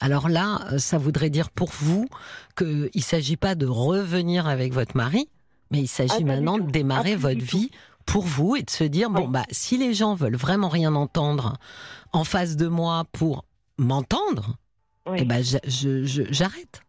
alors 0.00 0.28
là, 0.28 0.66
euh, 0.72 0.78
ça 0.78 0.98
voudrait 0.98 1.30
dire 1.30 1.50
pour 1.50 1.70
vous 1.70 2.08
qu'il 2.56 2.90
ne 2.94 3.00
s'agit 3.00 3.36
pas 3.36 3.54
de 3.54 3.66
revenir 3.66 4.46
avec 4.48 4.72
votre 4.72 4.96
mari, 4.96 5.28
mais 5.70 5.80
il 5.80 5.88
s'agit 5.88 6.14
ah, 6.18 6.24
maintenant 6.24 6.58
de 6.58 6.70
démarrer 6.70 7.12
ah, 7.12 7.18
votre 7.18 7.42
vie 7.42 7.70
pour 8.06 8.24
vous 8.24 8.56
et 8.56 8.62
de 8.62 8.70
se 8.70 8.82
dire 8.82 9.10
bon 9.10 9.28
bah 9.28 9.44
si 9.50 9.76
les 9.76 9.94
gens 9.94 10.14
veulent 10.14 10.36
vraiment 10.36 10.68
rien 10.68 10.94
entendre 10.94 11.58
en 12.12 12.24
face 12.24 12.56
de 12.56 12.66
moi 12.66 13.04
pour 13.12 13.44
m'entendre, 13.78 14.56
eh 15.14 15.24
ben 15.24 15.44
j'arrête. 15.64 16.82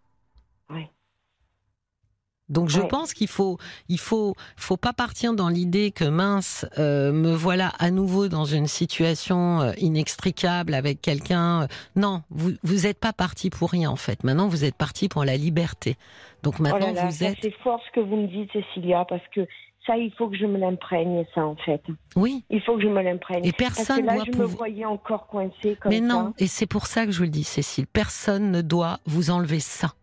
Donc 2.51 2.69
je 2.69 2.81
pense 2.81 3.13
qu'il 3.13 3.29
faut, 3.29 3.57
il 3.89 3.97
faut, 3.97 4.35
faut 4.57 4.77
pas 4.77 4.93
partir 4.93 5.33
dans 5.33 5.49
l'idée 5.49 5.91
que 5.91 6.03
mince, 6.03 6.65
euh, 6.77 7.11
me 7.11 7.33
voilà 7.33 7.71
à 7.79 7.91
nouveau 7.91 8.27
dans 8.27 8.45
une 8.45 8.67
situation 8.67 9.61
euh, 9.61 9.71
inextricable 9.77 10.73
avec 10.73 11.01
quelqu'un. 11.01 11.67
Non, 11.95 12.23
vous 12.29 12.51
vous 12.63 12.85
êtes 12.85 12.99
pas 12.99 13.13
parti 13.13 13.49
pour 13.49 13.71
rien 13.71 13.89
en 13.89 13.95
fait. 13.95 14.23
Maintenant 14.23 14.47
vous 14.47 14.65
êtes 14.65 14.75
parti 14.75 15.07
pour 15.07 15.23
la 15.23 15.37
liberté. 15.37 15.95
Donc 16.43 16.55
oh 16.59 16.63
maintenant 16.63 16.93
vous 16.93 17.23
êtes. 17.23 17.37
C'est 17.41 17.55
fort 17.63 17.81
ce 17.87 17.91
que 17.99 18.05
vous 18.05 18.17
me 18.17 18.27
dites, 18.27 18.51
Cécilia, 18.51 19.05
parce 19.05 19.23
que 19.33 19.47
ça, 19.87 19.97
il 19.97 20.11
faut 20.13 20.29
que 20.29 20.37
je 20.37 20.45
me 20.45 20.59
l'imprègne, 20.59 21.25
ça, 21.33 21.43
en 21.43 21.55
fait. 21.55 21.81
Oui. 22.15 22.43
Il 22.49 22.61
faut 22.61 22.75
que 22.75 22.83
je 22.83 22.87
me 22.87 23.01
l'imprègne. 23.01 23.43
Et 23.45 23.51
personne 23.51 24.05
Parce 24.05 24.23
que 24.23 24.27
là, 24.27 24.31
je 24.31 24.37
me 24.37 24.45
voyais 24.45 24.85
encore 24.85 25.25
coincée 25.25 25.75
comme 25.81 25.91
Mais 25.91 26.01
non, 26.01 26.33
et 26.37 26.47
c'est 26.47 26.67
pour 26.67 26.85
ça 26.85 27.05
que 27.05 27.11
je 27.11 27.17
vous 27.17 27.23
le 27.23 27.29
dis, 27.29 27.43
Cécile. 27.43 27.87
Personne 27.87 28.51
ne 28.51 28.61
doit 28.61 28.99
vous 29.05 29.31
enlever 29.31 29.59
ça. 29.59 29.93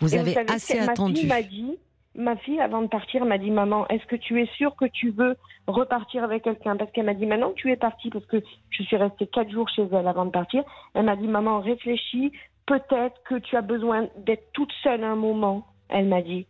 Vous 0.00 0.14
avez 0.14 0.36
assez 0.48 0.78
attendu. 0.78 1.26
Ma 1.26 1.36
fille 1.36 1.42
m'a 1.42 1.42
dit, 1.42 1.78
ma 2.14 2.36
fille, 2.36 2.60
avant 2.60 2.82
de 2.82 2.88
partir, 2.88 3.24
m'a 3.24 3.38
dit 3.38 3.50
Maman, 3.50 3.86
est-ce 3.88 4.04
que 4.06 4.16
tu 4.16 4.40
es 4.40 4.46
sûre 4.56 4.74
que 4.76 4.86
tu 4.86 5.10
veux 5.10 5.36
repartir 5.66 6.24
avec 6.24 6.44
quelqu'un? 6.44 6.76
Parce 6.76 6.90
qu'elle 6.92 7.06
m'a 7.06 7.14
dit 7.14 7.26
Maintenant 7.26 7.52
tu 7.54 7.70
es 7.70 7.76
partie, 7.76 8.10
parce 8.10 8.26
que 8.26 8.42
je 8.70 8.82
suis 8.82 8.96
restée 8.96 9.26
quatre 9.26 9.50
jours 9.50 9.68
chez 9.68 9.86
elle 9.92 10.08
avant 10.08 10.26
de 10.26 10.30
partir, 10.30 10.62
elle 10.94 11.04
m'a 11.04 11.16
dit 11.16 11.28
Maman, 11.28 11.60
réfléchis, 11.60 12.32
peut-être 12.66 13.20
que 13.28 13.36
tu 13.36 13.56
as 13.56 13.62
besoin 13.62 14.08
d'être 14.16 14.52
toute 14.52 14.72
seule 14.82 15.04
un 15.04 15.16
moment. 15.16 15.66
Elle 15.88 16.06
m'a 16.06 16.22
dit. 16.22 16.46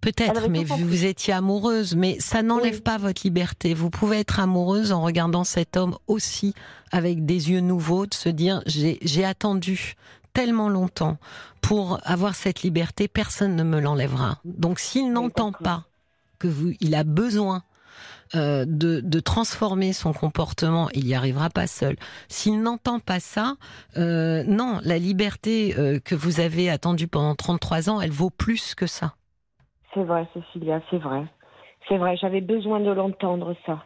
Peut-être, 0.00 0.48
mais 0.48 0.64
vous 0.64 1.04
étiez 1.04 1.34
amoureuse, 1.34 1.94
mais 1.94 2.18
ça 2.20 2.42
n'enlève 2.42 2.82
pas 2.82 2.96
votre 2.96 3.20
liberté. 3.22 3.74
Vous 3.74 3.90
pouvez 3.90 4.20
être 4.20 4.40
amoureuse 4.40 4.92
en 4.92 5.02
regardant 5.02 5.44
cet 5.44 5.76
homme 5.76 5.96
aussi 6.06 6.54
avec 6.90 7.26
des 7.26 7.50
yeux 7.50 7.60
nouveaux, 7.60 8.06
de 8.06 8.14
se 8.14 8.30
dire 8.30 8.62
j'ai 8.66 9.24
attendu 9.24 9.94
tellement 10.32 10.68
longtemps 10.68 11.18
pour 11.60 11.98
avoir 12.04 12.34
cette 12.34 12.62
liberté, 12.62 13.08
personne 13.08 13.56
ne 13.56 13.64
me 13.64 13.80
l'enlèvera. 13.80 14.38
Donc 14.44 14.78
s'il 14.78 15.12
n'entend 15.12 15.52
pas 15.52 15.84
que 16.38 16.48
vous, 16.48 16.72
il 16.80 16.94
a 16.94 17.04
besoin 17.04 17.62
euh, 18.36 18.64
de, 18.64 19.00
de, 19.00 19.18
transformer 19.18 19.92
son 19.92 20.12
comportement, 20.12 20.88
il 20.94 21.04
n'y 21.04 21.16
arrivera 21.16 21.50
pas 21.50 21.66
seul. 21.66 21.96
S'il 22.28 22.62
n'entend 22.62 23.00
pas 23.00 23.18
ça, 23.18 23.54
euh, 23.96 24.44
non, 24.46 24.78
la 24.84 24.98
liberté 24.98 25.74
euh, 25.76 25.98
que 25.98 26.14
vous 26.14 26.38
avez 26.38 26.70
attendue 26.70 27.08
pendant 27.08 27.34
33 27.34 27.90
ans, 27.90 28.00
elle 28.00 28.12
vaut 28.12 28.30
plus 28.30 28.76
que 28.76 28.86
ça. 28.86 29.14
C'est 29.92 30.04
vrai, 30.04 30.28
Cécilia, 30.32 30.80
c'est 30.90 30.98
vrai. 30.98 31.24
C'est 31.88 31.98
vrai, 31.98 32.16
j'avais 32.18 32.40
besoin 32.40 32.78
de 32.78 32.92
l'entendre, 32.92 33.56
ça. 33.66 33.84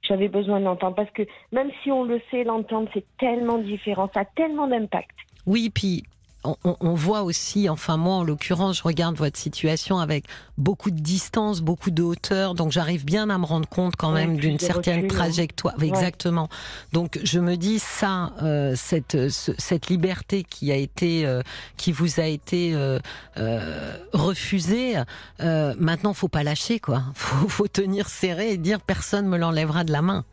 J'avais 0.00 0.28
besoin 0.28 0.58
de 0.58 0.64
l'entendre 0.64 0.96
parce 0.96 1.10
que 1.10 1.26
même 1.52 1.70
si 1.82 1.92
on 1.92 2.04
le 2.04 2.18
sait, 2.30 2.44
l'entendre, 2.44 2.88
c'est 2.94 3.04
tellement 3.18 3.58
différent, 3.58 4.10
ça 4.14 4.20
a 4.20 4.24
tellement 4.24 4.68
d'impact. 4.68 5.14
Oui, 5.46 5.70
puis 5.70 6.04
on, 6.44 6.56
on, 6.64 6.94
voit 6.94 7.22
aussi, 7.22 7.68
enfin 7.68 7.96
moi 7.96 8.16
en 8.16 8.24
l'occurrence, 8.24 8.78
je 8.78 8.82
regarde 8.82 9.16
votre 9.16 9.38
situation 9.38 9.98
avec 9.98 10.24
beaucoup 10.58 10.90
de 10.90 10.98
distance, 10.98 11.60
beaucoup 11.60 11.90
de 11.90 12.02
hauteur, 12.02 12.54
donc 12.54 12.72
j'arrive 12.72 13.04
bien 13.04 13.30
à 13.30 13.38
me 13.38 13.44
rendre 13.44 13.68
compte 13.68 13.94
quand 13.96 14.10
même 14.10 14.36
d'une 14.36 14.58
certaine 14.58 15.06
trajectoire. 15.06 15.80
Exactement. 15.80 16.48
Donc 16.92 17.20
je 17.22 17.38
me 17.38 17.56
dis 17.56 17.78
ça, 17.78 18.32
euh, 18.42 18.74
cette 18.76 19.28
cette 19.30 19.88
liberté 19.88 20.42
qui 20.42 20.72
a 20.72 20.76
été, 20.76 21.26
euh, 21.26 21.42
qui 21.76 21.92
vous 21.92 22.18
a 22.18 22.26
été 22.26 22.74
euh, 22.74 22.98
euh 23.36 23.96
refusée, 24.12 24.96
euh, 25.40 25.74
maintenant 25.78 26.12
faut 26.12 26.28
pas 26.28 26.42
lâcher 26.42 26.80
quoi. 26.80 27.02
Faut, 27.14 27.48
faut 27.48 27.68
tenir 27.68 28.08
serré 28.08 28.52
et 28.52 28.56
dire 28.56 28.80
personne 28.80 29.26
me 29.26 29.38
l'enlèvera 29.38 29.84
de 29.84 29.92
la 29.92 30.02
main. 30.02 30.24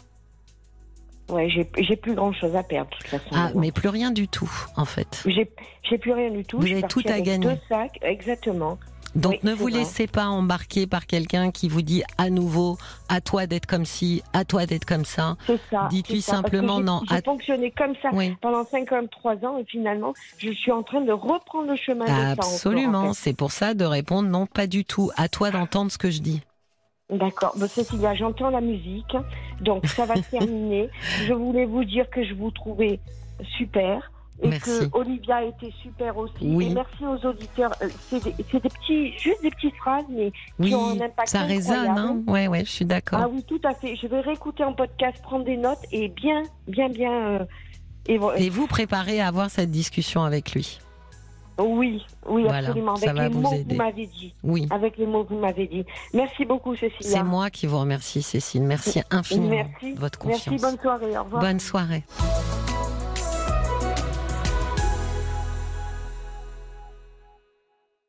Ouais, 1.30 1.50
j'ai 1.50 1.96
plus 1.96 2.16
grand 2.16 2.34
chose 2.34 2.56
à 2.56 2.64
perdre 2.64 2.90
de 2.92 2.96
toute 2.98 3.08
façon. 3.08 3.30
Ah, 3.34 3.52
mais 3.56 3.72
plus 3.72 3.90
rien 3.90 4.12
du 4.12 4.28
tout, 4.28 4.52
en 4.76 4.86
fait. 4.86 5.24
J'ai 5.26 5.98
plus 5.98 6.12
rien 6.12 6.32
du 6.32 6.44
tout. 6.44 6.60
Vous 6.60 6.68
avez 6.68 6.84
tout 6.84 7.04
à 7.06 7.20
gagner. 7.22 7.48
Deux 7.48 7.60
sacs, 7.68 8.00
exactement. 8.02 8.78
Donc 9.16 9.42
ne 9.44 9.54
vous 9.54 9.68
laissez 9.68 10.06
pas 10.06 10.28
embarquer 10.28 10.86
par 10.86 11.08
quelqu'un 11.08 11.50
qui 11.50 11.68
vous 11.68 11.82
dit 11.82 12.04
à 12.20 12.30
nouveau 12.30 12.78
à 13.08 13.22
toi 13.22 13.48
d'être 13.48 13.66
comme 13.66 13.86
ci, 13.86 14.22
à 14.34 14.46
toi 14.46 14.68
d'être 14.68 14.86
comme 14.86 15.04
ça. 15.04 15.36
C'est 15.48 15.60
ça. 15.72 15.88
Dites-lui 15.90 16.22
simplement 16.22 16.80
non. 16.80 17.02
J'ai 17.10 17.22
fonctionné 17.24 17.72
comme 17.72 17.94
ça 18.04 18.12
pendant 18.40 18.64
53 18.64 19.46
ans 19.46 19.58
et 19.58 19.66
finalement 19.66 20.14
je 20.38 20.52
suis 20.52 20.72
en 20.72 20.84
train 20.84 21.02
de 21.02 21.12
reprendre 21.12 21.70
le 21.70 21.76
chemin 21.76 22.06
de 22.06 22.10
ça. 22.10 22.30
Absolument. 22.30 23.14
C'est 23.14 23.34
pour 23.34 23.52
ça 23.52 23.74
de 23.74 23.84
répondre 23.84 24.30
non, 24.30 24.46
pas 24.46 24.68
du 24.68 24.86
tout. 24.86 25.10
À 25.18 25.28
toi 25.28 25.50
d'entendre 25.50 25.92
ce 25.92 25.98
que 25.98 26.12
je 26.12 26.20
dis. 26.22 26.42
D'accord. 27.10 27.54
Bon, 27.58 27.68
Cécilia, 27.68 28.14
j'entends 28.14 28.50
la 28.50 28.62
musique, 28.62 29.18
donc 29.62 29.86
ça 29.88 30.06
va 30.06 30.16
se 30.16 30.22
terminer. 30.32 30.90
Je 31.26 31.34
voulais 31.34 31.66
vous 31.66 31.84
dire 31.84 32.10
que 32.10 32.24
je 32.24 32.34
vous 32.34 32.52
trouvais 32.52 33.00
super 33.58 34.12
et 34.42 34.50
que 34.52 34.96
Olivia 34.96 35.44
était 35.44 35.72
super 35.82 36.18
aussi. 36.18 36.34
Oui. 36.42 36.68
Et 36.68 36.74
merci 36.74 37.04
aux 37.04 37.28
auditeurs. 37.28 37.74
Euh, 37.82 37.90
c'est 38.10 38.24
des, 38.24 38.32
des, 38.32 38.60
petits, 38.70 39.18
juste 39.18 39.42
des 39.42 39.50
petites 39.50 39.76
phrases, 39.76 40.06
mais 40.10 40.32
qui 40.62 40.74
ont 40.74 40.92
un 40.92 41.02
impact 41.02 41.28
Ça 41.28 41.42
résonne, 41.42 41.98
hein 41.98 42.22
Ouais, 42.28 42.48
ouais, 42.48 42.64
je 42.64 42.70
suis 42.70 42.86
d'accord. 42.86 43.20
Ah 43.22 43.28
oui, 43.30 43.44
tout 43.44 43.60
à 43.64 43.74
fait. 43.74 43.96
Je 43.96 44.08
vais 44.08 44.22
réécouter 44.22 44.64
en 44.64 44.74
podcast, 44.74 45.22
prendre 45.22 45.46
des 45.46 45.58
notes 45.58 45.84
et 45.92 46.08
bien, 46.08 46.44
bien, 46.68 46.90
bien. 46.90 47.12
Euh, 47.12 47.46
et, 48.08 48.20
et 48.38 48.50
vous 48.50 48.68
préparez 48.68 49.20
à 49.20 49.28
avoir 49.28 49.50
cette 49.50 49.72
discussion 49.72 50.24
avec 50.24 50.54
lui. 50.54 50.80
Oui, 51.60 52.06
oui, 52.26 52.48
absolument. 52.48 52.96
Avec 52.96 53.14
les 53.14 53.30
mots 53.30 53.50
que 53.52 53.70
vous 53.70 53.76
m'avez 53.76 54.08
dit. 54.08 54.34
Oui. 54.44 54.68
Avec 54.72 54.98
les 54.98 55.06
mots 55.06 55.24
que 55.24 55.34
vous 55.34 55.40
m'avez 55.40 55.68
dit. 55.68 55.86
Merci 56.14 56.46
beaucoup, 56.46 56.76
Cécile. 56.76 56.98
C'est 57.00 57.24
moi 57.24 57.50
qui 57.50 57.68
vous 57.68 57.80
remercie, 57.80 58.22
Cécile. 58.22 58.64
Merci 58.64 59.02
infiniment 59.12 59.66
de 59.82 60.00
votre 60.00 60.18
confiance. 60.18 60.48
Merci, 60.48 60.64
bonne 60.64 60.80
soirée. 60.80 61.18
Au 61.18 61.24
revoir. 61.24 61.42
Bonne 61.42 61.60
soirée. 61.60 62.04